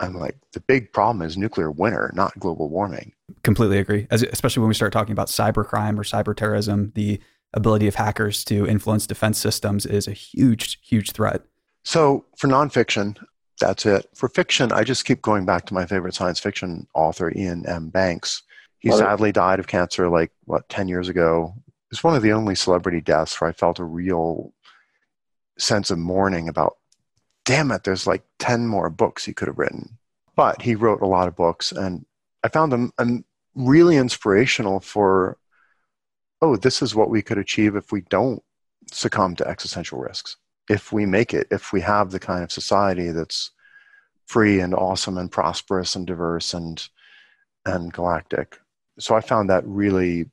I'm 0.00 0.14
like, 0.14 0.36
the 0.52 0.60
big 0.60 0.92
problem 0.92 1.22
is 1.22 1.36
nuclear 1.36 1.70
winter, 1.70 2.10
not 2.14 2.38
global 2.38 2.68
warming. 2.68 3.12
Completely 3.42 3.78
agree. 3.78 4.06
As, 4.10 4.22
especially 4.22 4.60
when 4.60 4.68
we 4.68 4.74
start 4.74 4.92
talking 4.92 5.12
about 5.12 5.28
cybercrime 5.28 5.98
or 5.98 6.02
cyber 6.02 6.36
terrorism, 6.36 6.92
the 6.94 7.20
ability 7.54 7.86
of 7.86 7.94
hackers 7.94 8.44
to 8.44 8.66
influence 8.66 9.06
defense 9.06 9.38
systems 9.38 9.86
is 9.86 10.06
a 10.06 10.12
huge, 10.12 10.80
huge 10.82 11.12
threat. 11.12 11.42
So 11.84 12.24
for 12.36 12.48
nonfiction, 12.48 13.16
that's 13.60 13.86
it. 13.86 14.08
For 14.14 14.28
fiction, 14.28 14.72
I 14.72 14.84
just 14.84 15.04
keep 15.04 15.22
going 15.22 15.44
back 15.44 15.66
to 15.66 15.74
my 15.74 15.86
favorite 15.86 16.14
science 16.14 16.38
fiction 16.38 16.86
author, 16.94 17.32
Iain 17.36 17.66
M. 17.66 17.88
Banks. 17.88 18.42
He 18.78 18.90
sadly 18.92 19.32
died 19.32 19.58
of 19.58 19.66
cancer 19.66 20.08
like, 20.08 20.30
what, 20.44 20.68
10 20.68 20.88
years 20.88 21.08
ago. 21.08 21.54
It's 21.90 22.04
one 22.04 22.14
of 22.14 22.22
the 22.22 22.32
only 22.32 22.54
celebrity 22.54 23.00
deaths 23.00 23.40
where 23.40 23.50
I 23.50 23.52
felt 23.52 23.78
a 23.78 23.84
real 23.84 24.52
sense 25.58 25.90
of 25.90 25.98
mourning 25.98 26.48
about 26.48 26.76
damn 27.48 27.70
it, 27.72 27.82
there's 27.82 28.06
like 28.06 28.22
10 28.40 28.66
more 28.66 28.90
books 28.90 29.24
he 29.24 29.32
could 29.32 29.48
have 29.48 29.58
written. 29.58 29.96
But 30.36 30.60
he 30.60 30.74
wrote 30.74 31.00
a 31.00 31.06
lot 31.06 31.28
of 31.28 31.34
books, 31.34 31.72
and 31.72 32.04
I 32.44 32.48
found 32.48 32.70
them 32.70 32.92
um, 32.98 33.24
really 33.54 33.96
inspirational 33.96 34.80
for, 34.80 35.38
oh, 36.42 36.56
this 36.56 36.82
is 36.82 36.94
what 36.94 37.08
we 37.08 37.22
could 37.22 37.38
achieve 37.38 37.74
if 37.74 37.90
we 37.90 38.02
don't 38.02 38.42
succumb 38.92 39.34
to 39.36 39.48
existential 39.48 39.98
risks. 39.98 40.36
If 40.68 40.92
we 40.92 41.06
make 41.06 41.32
it, 41.32 41.48
if 41.50 41.72
we 41.72 41.80
have 41.80 42.10
the 42.10 42.20
kind 42.20 42.44
of 42.44 42.52
society 42.52 43.10
that's 43.12 43.50
free 44.26 44.60
and 44.60 44.74
awesome 44.74 45.16
and 45.16 45.32
prosperous 45.32 45.96
and 45.96 46.06
diverse 46.06 46.52
and 46.52 46.86
and 47.64 47.92
galactic. 47.92 48.58
So 48.98 49.14
I 49.14 49.20
found 49.20 49.48
that 49.50 49.66
really 49.66 50.26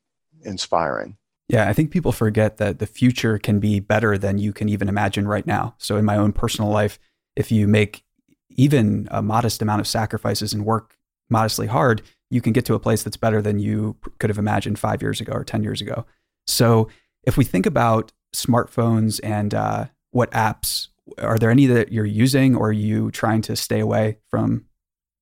inspiring. 0.43 1.17
Yeah, 1.47 1.69
I 1.69 1.73
think 1.73 1.91
people 1.91 2.11
forget 2.11 2.57
that 2.57 2.79
the 2.79 2.87
future 2.87 3.37
can 3.37 3.59
be 3.59 3.79
better 3.79 4.17
than 4.17 4.39
you 4.39 4.51
can 4.51 4.67
even 4.67 4.89
imagine 4.89 5.27
right 5.27 5.45
now. 5.45 5.75
So, 5.77 5.95
in 5.97 6.05
my 6.05 6.17
own 6.17 6.33
personal 6.33 6.71
life, 6.71 6.97
if 7.35 7.51
you 7.51 7.67
make 7.67 8.03
even 8.49 9.07
a 9.11 9.21
modest 9.21 9.61
amount 9.61 9.81
of 9.81 9.87
sacrifices 9.87 10.53
and 10.53 10.65
work 10.65 10.97
modestly 11.29 11.67
hard, 11.67 12.01
you 12.31 12.41
can 12.41 12.53
get 12.53 12.65
to 12.65 12.73
a 12.73 12.79
place 12.79 13.03
that's 13.03 13.17
better 13.17 13.41
than 13.41 13.59
you 13.59 13.95
could 14.19 14.29
have 14.29 14.39
imagined 14.39 14.79
five 14.79 15.01
years 15.01 15.21
ago 15.21 15.33
or 15.33 15.43
10 15.43 15.63
years 15.63 15.81
ago. 15.81 16.05
So, 16.47 16.89
if 17.23 17.37
we 17.37 17.43
think 17.43 17.67
about 17.67 18.11
smartphones 18.35 19.19
and 19.23 19.53
uh, 19.53 19.85
what 20.11 20.31
apps, 20.31 20.87
are 21.19 21.37
there 21.37 21.51
any 21.51 21.67
that 21.67 21.91
you're 21.91 22.05
using 22.05 22.55
or 22.55 22.69
are 22.69 22.71
you 22.71 23.11
trying 23.11 23.41
to 23.43 23.55
stay 23.55 23.79
away 23.79 24.17
from 24.31 24.65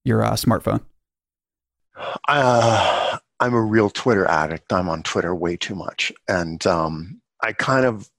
your 0.05 0.23
uh, 0.23 0.33
smartphone? 0.33 0.81
Uh, 2.29 3.02
I'm 3.39 3.53
a 3.53 3.61
real 3.61 3.89
Twitter 3.89 4.25
addict. 4.25 4.71
I'm 4.71 4.89
on 4.89 5.03
Twitter 5.03 5.35
way 5.35 5.57
too 5.57 5.75
much, 5.75 6.11
and 6.27 6.65
um, 6.65 7.21
I 7.41 7.53
kind 7.53 7.85
of 7.85 8.09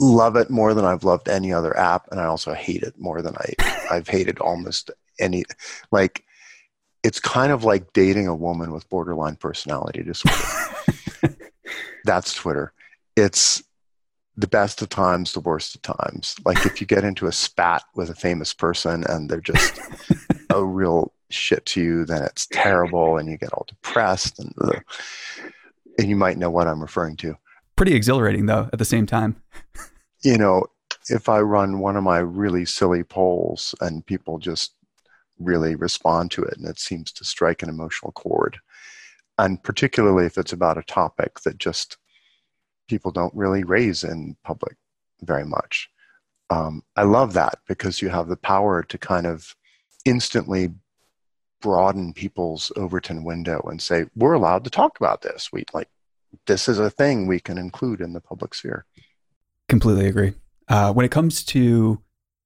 love 0.00 0.36
it 0.36 0.50
more 0.50 0.74
than 0.74 0.84
I've 0.84 1.04
loved 1.04 1.28
any 1.28 1.52
other 1.52 1.76
app, 1.76 2.08
and 2.10 2.20
I 2.20 2.24
also 2.24 2.52
hate 2.54 2.82
it 2.82 2.98
more 2.98 3.22
than 3.22 3.34
I 3.36 3.86
I've 3.90 4.08
hated 4.08 4.38
almost 4.38 4.90
any. 5.18 5.44
Like, 5.90 6.24
it's 7.02 7.20
kind 7.20 7.52
of 7.52 7.64
like 7.64 7.92
dating 7.92 8.26
a 8.26 8.34
woman 8.34 8.72
with 8.72 8.88
borderline 8.88 9.36
personality 9.36 10.02
disorder. 10.02 11.36
That's 12.04 12.34
Twitter. 12.34 12.72
It's 13.16 13.62
the 14.38 14.46
best 14.46 14.80
of 14.82 14.88
times, 14.88 15.32
the 15.32 15.40
worst 15.40 15.74
of 15.74 15.82
times. 15.82 16.36
Like 16.44 16.64
if 16.64 16.80
you 16.80 16.86
get 16.86 17.04
into 17.04 17.26
a 17.26 17.32
spat 17.32 17.82
with 17.96 18.08
a 18.08 18.14
famous 18.14 18.54
person 18.54 19.04
and 19.08 19.28
they're 19.28 19.40
just 19.40 19.80
a 20.50 20.64
real 20.64 21.12
shit 21.30 21.64
to 21.66 21.82
you, 21.82 22.04
then 22.04 22.22
it's 22.22 22.46
terrible 22.46 23.18
and 23.18 23.28
you 23.28 23.36
get 23.36 23.52
all 23.52 23.66
depressed 23.68 24.38
and 24.38 24.52
and 25.98 26.08
you 26.08 26.16
might 26.16 26.38
know 26.38 26.50
what 26.50 26.68
I'm 26.68 26.80
referring 26.80 27.16
to. 27.16 27.36
Pretty 27.76 27.94
exhilarating 27.94 28.46
though 28.46 28.68
at 28.72 28.78
the 28.78 28.84
same 28.84 29.06
time. 29.06 29.36
you 30.22 30.38
know, 30.38 30.66
if 31.08 31.28
I 31.28 31.40
run 31.40 31.80
one 31.80 31.96
of 31.96 32.04
my 32.04 32.18
really 32.18 32.64
silly 32.64 33.02
polls 33.02 33.74
and 33.80 34.04
people 34.06 34.38
just 34.38 34.74
really 35.38 35.74
respond 35.74 36.30
to 36.32 36.42
it 36.42 36.56
and 36.56 36.66
it 36.66 36.78
seems 36.78 37.12
to 37.12 37.24
strike 37.24 37.62
an 37.62 37.68
emotional 37.68 38.12
chord, 38.12 38.58
and 39.38 39.62
particularly 39.62 40.26
if 40.26 40.38
it's 40.38 40.52
about 40.52 40.78
a 40.78 40.82
topic 40.82 41.40
that 41.40 41.58
just 41.58 41.96
people 42.88 43.10
don't 43.10 43.34
really 43.34 43.64
raise 43.64 44.02
in 44.02 44.36
public 44.44 44.76
very 45.22 45.44
much. 45.44 45.88
Um, 46.50 46.82
I 46.96 47.02
love 47.02 47.34
that 47.34 47.58
because 47.68 48.00
you 48.00 48.08
have 48.08 48.28
the 48.28 48.36
power 48.36 48.82
to 48.82 48.98
kind 48.98 49.26
of 49.26 49.54
instantly 50.04 50.70
broaden 51.60 52.12
people's 52.12 52.72
Overton 52.76 53.24
window 53.24 53.60
and 53.70 53.80
say, 53.80 54.06
we're 54.14 54.32
allowed 54.32 54.64
to 54.64 54.70
talk 54.70 54.98
about 54.98 55.22
this. 55.22 55.50
We 55.52 55.64
like, 55.72 55.88
this 56.46 56.68
is 56.68 56.78
a 56.78 56.90
thing 56.90 57.26
we 57.26 57.40
can 57.40 57.58
include 57.58 58.00
in 58.00 58.12
the 58.12 58.20
public 58.20 58.54
sphere. 58.54 58.84
Completely 59.68 60.06
agree. 60.06 60.34
Uh, 60.68 60.92
when 60.92 61.04
it 61.04 61.10
comes 61.10 61.44
to 61.44 62.02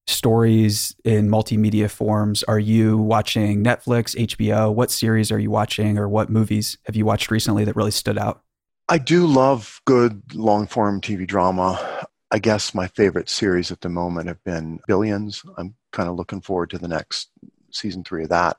stories 0.06 0.94
in 1.04 1.28
multimedia 1.28 1.90
forms, 1.90 2.42
are 2.44 2.58
you 2.58 2.98
watching 2.98 3.62
Netflix, 3.64 4.16
HBO? 4.16 4.74
What 4.74 4.90
series 4.90 5.30
are 5.30 5.38
you 5.38 5.50
watching 5.50 5.98
or 5.98 6.08
what 6.08 6.30
movies 6.30 6.78
have 6.84 6.96
you 6.96 7.04
watched 7.04 7.30
recently 7.30 7.64
that 7.64 7.76
really 7.76 7.90
stood 7.90 8.18
out? 8.18 8.42
I 8.88 8.98
do 8.98 9.26
love 9.26 9.80
good 9.84 10.34
long 10.34 10.66
form 10.66 11.00
TV 11.00 11.26
drama. 11.26 12.06
I 12.30 12.38
guess 12.38 12.74
my 12.74 12.88
favorite 12.88 13.28
series 13.28 13.70
at 13.70 13.80
the 13.80 13.88
moment 13.88 14.28
have 14.28 14.42
been 14.44 14.80
Billions. 14.86 15.42
I'm 15.56 15.74
kind 15.92 16.08
of 16.08 16.16
looking 16.16 16.40
forward 16.40 16.70
to 16.70 16.78
the 16.78 16.88
next 16.88 17.30
season 17.74 18.04
three 18.04 18.24
of 18.24 18.28
that 18.30 18.56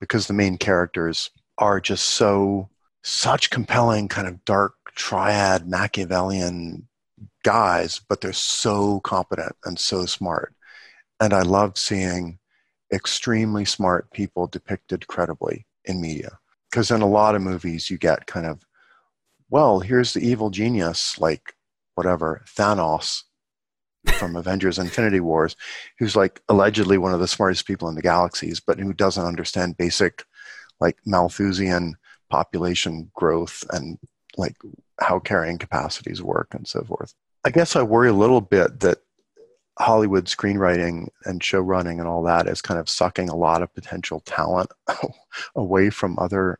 because 0.00 0.26
the 0.26 0.34
main 0.34 0.58
characters 0.58 1.30
are 1.58 1.80
just 1.80 2.06
so 2.06 2.68
such 3.02 3.50
compelling 3.50 4.08
kind 4.08 4.26
of 4.26 4.44
dark 4.44 4.74
triad 4.94 5.68
machiavellian 5.68 6.86
guys 7.42 8.00
but 8.08 8.20
they're 8.20 8.32
so 8.32 9.00
competent 9.00 9.54
and 9.64 9.78
so 9.78 10.06
smart. 10.06 10.54
And 11.20 11.32
i 11.32 11.42
love 11.42 11.78
seeing 11.78 12.38
extremely 12.92 13.64
smart 13.64 14.10
people 14.12 14.46
depicted 14.46 15.06
credibly 15.06 15.66
in 15.84 16.00
media. 16.00 16.38
Because 16.70 16.90
in 16.90 17.02
a 17.02 17.06
lot 17.06 17.34
of 17.34 17.42
movies 17.42 17.90
you 17.90 17.98
get 17.98 18.26
kind 18.26 18.46
of 18.46 18.62
well 19.50 19.80
here's 19.80 20.12
the 20.14 20.26
evil 20.26 20.50
genius 20.50 21.18
like 21.18 21.54
whatever 21.94 22.44
thanos 22.56 23.22
from 24.12 24.36
Avengers 24.36 24.78
Infinity 24.78 25.20
Wars, 25.20 25.56
who's 25.98 26.16
like 26.16 26.42
allegedly 26.48 26.98
one 26.98 27.14
of 27.14 27.20
the 27.20 27.28
smartest 27.28 27.66
people 27.66 27.88
in 27.88 27.94
the 27.94 28.02
galaxies, 28.02 28.60
but 28.60 28.78
who 28.78 28.92
doesn't 28.92 29.24
understand 29.24 29.76
basic 29.76 30.24
like 30.80 30.98
Malthusian 31.06 31.96
population 32.30 33.10
growth 33.14 33.64
and 33.70 33.98
like 34.36 34.56
how 35.00 35.18
carrying 35.18 35.58
capacities 35.58 36.22
work 36.22 36.48
and 36.52 36.66
so 36.66 36.82
forth. 36.82 37.14
I 37.44 37.50
guess 37.50 37.76
I 37.76 37.82
worry 37.82 38.08
a 38.08 38.14
little 38.14 38.40
bit 38.40 38.80
that 38.80 38.98
Hollywood 39.78 40.26
screenwriting 40.26 41.08
and 41.24 41.42
show 41.42 41.60
running 41.60 41.98
and 41.98 42.08
all 42.08 42.22
that 42.24 42.46
is 42.46 42.62
kind 42.62 42.78
of 42.78 42.88
sucking 42.88 43.28
a 43.28 43.36
lot 43.36 43.62
of 43.62 43.74
potential 43.74 44.20
talent 44.20 44.70
away 45.56 45.90
from 45.90 46.18
other 46.18 46.58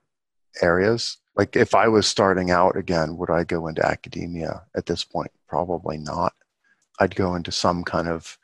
areas. 0.61 1.18
Like 1.36 1.57
if 1.57 1.74
I 1.74 1.88
was 1.88 2.07
starting 2.07 2.51
out 2.51 2.76
again, 2.76 3.16
would 3.16 3.30
I 3.30 3.45
go 3.45 3.66
into 3.66 3.86
academia 3.86 4.62
at 4.76 4.86
this 4.86 5.05
point? 5.05 5.30
Probably 5.49 5.99
not. 5.99 6.34
I'd 7.01 7.16
go 7.16 7.34
into 7.34 7.53
some 7.53 7.84
kind 7.84 8.09
of 8.09 8.38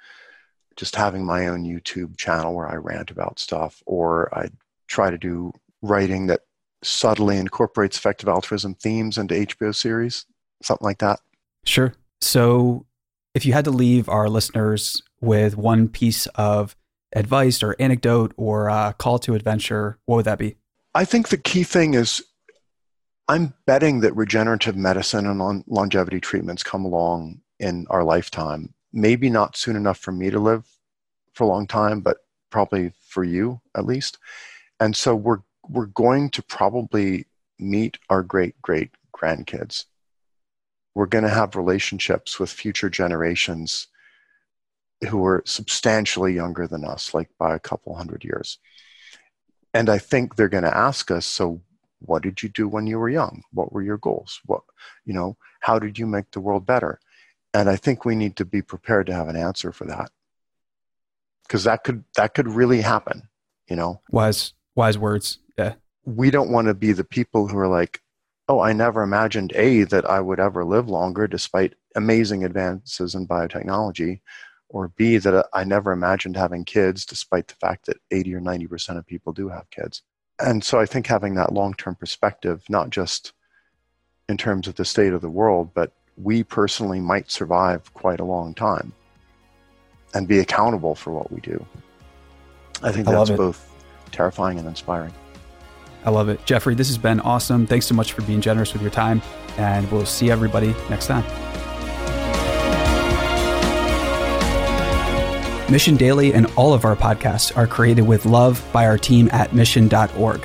just 0.77 0.97
having 0.97 1.25
my 1.25 1.47
own 1.47 1.65
YouTube 1.65 2.17
channel 2.17 2.55
where 2.55 2.69
I 2.69 2.77
rant 2.77 3.11
about 3.11 3.39
stuff, 3.39 3.83
or 3.87 4.37
I'd 4.37 4.53
try 4.89 5.11
to 5.11 5.19
do 5.19 5.53
writing 5.83 6.27
that 6.29 6.41
subtly 6.83 7.37
incorporates 7.37 7.97
effective 7.99 8.29
altruism 8.29 8.75
themes 8.75 9.19
into 9.19 9.35
HBO 9.35 9.75
series, 9.75 10.25
something 10.63 10.85
like 10.85 10.99
that. 10.99 11.21
Sure. 11.65 11.95
So, 12.21 12.87
if 13.35 13.47
you 13.47 13.53
had 13.53 13.65
to 13.67 13.71
leave 13.71 14.09
our 14.09 14.29
listeners 14.29 15.03
with 15.21 15.57
one 15.57 15.89
piece 15.89 16.27
of 16.29 16.75
advice 17.15 17.63
or 17.63 17.77
anecdote 17.79 18.33
or 18.37 18.69
a 18.69 18.95
call 18.97 19.19
to 19.21 19.35
adventure, 19.35 19.99
what 20.07 20.17
would 20.17 20.25
that 20.25 20.39
be? 20.39 20.57
I 20.95 21.05
think 21.05 21.29
the 21.29 21.37
key 21.37 21.63
thing 21.63 21.95
is 21.95 22.23
I'm 23.29 23.55
betting 23.67 24.01
that 24.01 24.17
regenerative 24.17 24.77
medicine 24.77 25.27
and 25.27 25.65
longevity 25.69 26.21
treatments 26.21 26.63
come 26.63 26.85
along 26.85 27.41
in 27.61 27.87
our 27.91 28.03
lifetime. 28.03 28.75
Maybe 28.93 29.31
not 29.31 29.57
soon 29.57 29.77
enough 29.77 29.99
for 29.99 30.11
me 30.11 30.31
to 30.31 30.41
live 30.41 30.67
for 31.35 31.45
a 31.45 31.47
long 31.47 31.67
time, 31.69 32.01
but 32.01 32.19
probably 32.51 32.93
for 33.07 33.23
you 33.23 33.61
at 33.77 33.87
least. 33.87 34.19
And 34.81 34.97
so 34.97 35.15
we're 35.15 35.43
we're 35.69 35.87
going 35.87 36.31
to 36.31 36.43
probably 36.43 37.27
meet 37.59 37.99
our 38.09 38.23
great 38.25 38.61
great 38.63 38.91
grandkids. 39.15 39.85
We're 40.95 41.07
going 41.07 41.25
to 41.25 41.31
have 41.31 41.55
relationships 41.55 42.41
with 42.41 42.51
future 42.51 42.91
generations 42.91 43.87
who 45.09 45.25
are 45.25 45.43
substantially 45.47 46.35
younger 46.35 46.67
than 46.67 46.85
us, 46.85 47.15
like 47.15 47.31
by 47.39 47.55
a 47.55 47.61
couple 47.61 47.95
hundred 47.95 48.25
years. 48.25 48.59
And 49.73 49.89
I 49.89 49.99
think 49.99 50.35
they're 50.35 50.49
going 50.49 50.65
to 50.65 50.77
ask 50.77 51.11
us, 51.11 51.27
so 51.27 51.63
what 52.01 52.23
did 52.23 52.43
you 52.43 52.49
do 52.49 52.67
when 52.69 52.87
you 52.87 52.99
were 52.99 53.09
young? 53.09 53.43
What 53.53 53.73
were 53.73 53.83
your 53.83 53.99
goals? 53.99 54.41
What, 54.47 54.63
you 55.05 55.15
know, 55.15 55.37
how 55.61 55.79
did 55.79 55.99
you 55.99 56.07
make 56.07 56.31
the 56.33 56.41
world 56.41 56.67
better? 56.67 56.99
And 57.53 57.69
I 57.69 57.77
think 57.77 58.05
we 58.05 58.15
need 58.15 58.37
to 58.37 58.45
be 58.45 58.63
prepared 58.63 59.07
to 59.07 59.15
have 59.15 59.29
an 59.29 59.37
answer 59.37 59.73
for 59.73 59.85
that. 59.87 60.11
Because 61.43 61.65
that 61.65 61.83
could 61.83 62.05
that 62.17 62.35
could 62.35 62.47
really 62.47 62.81
happen, 62.81 63.29
you 63.69 63.77
know. 63.77 64.01
Wise 64.11 64.53
wise 64.77 64.97
words. 64.97 65.39
Yeah. 65.59 65.75
We 66.05 66.31
don't 66.31 66.51
want 66.51 66.69
to 66.69 66.75
be 66.75 66.93
the 66.93 67.05
people 67.05 67.49
who 67.49 67.59
are 67.59 67.69
like, 67.69 68.03
oh, 68.49 68.61
I 68.61 68.73
never 68.73 69.03
imagined 69.03 69.53
A 69.55 69.85
that 69.85 70.09
I 70.09 70.21
would 70.21 70.41
ever 70.41 70.65
live 70.65 70.89
longer 70.89 71.27
despite 71.27 71.75
amazing 71.97 72.45
advances 72.45 73.15
in 73.15 73.27
biotechnology, 73.27 74.21
or 74.69 74.89
B 74.89 75.19
that 75.19 75.49
I 75.53 75.65
never 75.65 75.93
imagined 75.93 76.37
having 76.37 76.65
kids 76.65 77.05
despite 77.05 77.49
the 77.49 77.55
fact 77.55 77.87
that 77.87 77.99
80 78.11 78.35
or 78.37 78.41
90% 78.41 78.97
of 78.97 79.07
people 79.07 79.33
do 79.33 79.49
have 79.49 79.69
kids. 79.71 80.03
And 80.39 80.65
so 80.65 80.81
I 80.81 80.87
think 80.87 81.07
having 81.07 81.35
that 81.35 81.53
long 81.53 81.75
term 81.75 81.97
perspective, 81.97 82.63
not 82.69 82.91
just 82.91 83.33
in 84.29 84.37
terms 84.37 84.69
of 84.69 84.77
the 84.77 84.85
state 84.85 85.13
of 85.13 85.21
the 85.21 85.31
world, 85.31 85.75
but 85.75 85.93
we 86.23 86.43
personally 86.43 87.01
might 87.01 87.31
survive 87.31 87.93
quite 87.95 88.21
a 88.21 88.25
long 88.25 88.55
time 88.55 88.93
and 90.15 90.27
be 90.27 90.39
accountable 90.39 90.95
for 90.95 91.13
what 91.13 91.33
we 91.33 91.41
do. 91.41 91.65
I 92.83 92.93
think 92.93 93.09
I 93.09 93.13
that's 93.13 93.31
both 93.31 93.71
terrifying 94.11 94.59
and 94.59 94.67
inspiring. 94.67 95.13
I 96.05 96.11
love 96.11 96.29
it. 96.29 96.45
Geoffrey, 96.47 96.75
this 96.75 96.89
has 96.89 96.99
been 96.99 97.21
awesome. 97.21 97.67
Thanks 97.67 97.87
so 97.87 97.95
much 97.95 98.13
for 98.13 98.23
being 98.23 98.41
generous 98.41 98.73
with 98.73 98.83
your 98.83 98.91
time, 98.91 99.21
and 99.59 99.91
we'll 99.93 100.07
see 100.07 100.31
everybody 100.31 100.75
next 100.89 101.07
time. 101.07 101.25
Mission 105.71 105.97
Daily 105.97 106.35
and 106.35 106.47
all 106.57 106.75
of 106.75 106.85
our 106.85 106.97
podcasts 106.97 107.57
are 107.57 107.67
created 107.67 108.03
with 108.03 108.27
love 108.27 108.67
by 108.73 108.87
our 108.87 108.99
team 108.99 109.29
at 109.31 109.55
mission.org. 109.55 110.45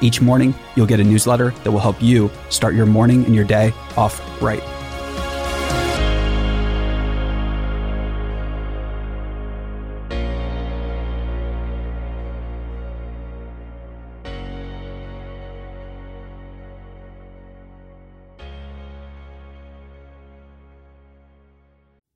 Each 0.00 0.20
morning, 0.20 0.54
you'll 0.76 0.86
get 0.86 1.00
a 1.00 1.04
newsletter 1.04 1.50
that 1.64 1.70
will 1.70 1.80
help 1.80 2.00
you 2.02 2.30
start 2.50 2.74
your 2.74 2.86
morning 2.86 3.24
and 3.24 3.34
your 3.34 3.44
day 3.44 3.72
off 3.96 4.20
right. 4.40 4.62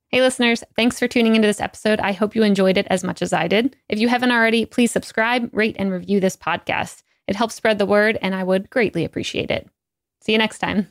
Hey, 0.08 0.20
listeners, 0.20 0.62
thanks 0.76 0.98
for 0.98 1.08
tuning 1.08 1.36
into 1.36 1.48
this 1.48 1.58
episode. 1.58 1.98
I 1.98 2.12
hope 2.12 2.36
you 2.36 2.42
enjoyed 2.42 2.76
it 2.76 2.86
as 2.90 3.02
much 3.02 3.22
as 3.22 3.32
I 3.32 3.48
did. 3.48 3.74
If 3.88 3.98
you 3.98 4.08
haven't 4.08 4.30
already, 4.30 4.66
please 4.66 4.92
subscribe, 4.92 5.48
rate, 5.54 5.74
and 5.78 5.90
review 5.90 6.20
this 6.20 6.36
podcast. 6.36 7.02
It 7.26 7.36
helps 7.36 7.54
spread 7.54 7.78
the 7.78 7.86
word, 7.86 8.18
and 8.20 8.34
I 8.34 8.44
would 8.44 8.70
greatly 8.70 9.04
appreciate 9.04 9.50
it. 9.50 9.68
See 10.20 10.32
you 10.32 10.38
next 10.38 10.58
time. 10.58 10.90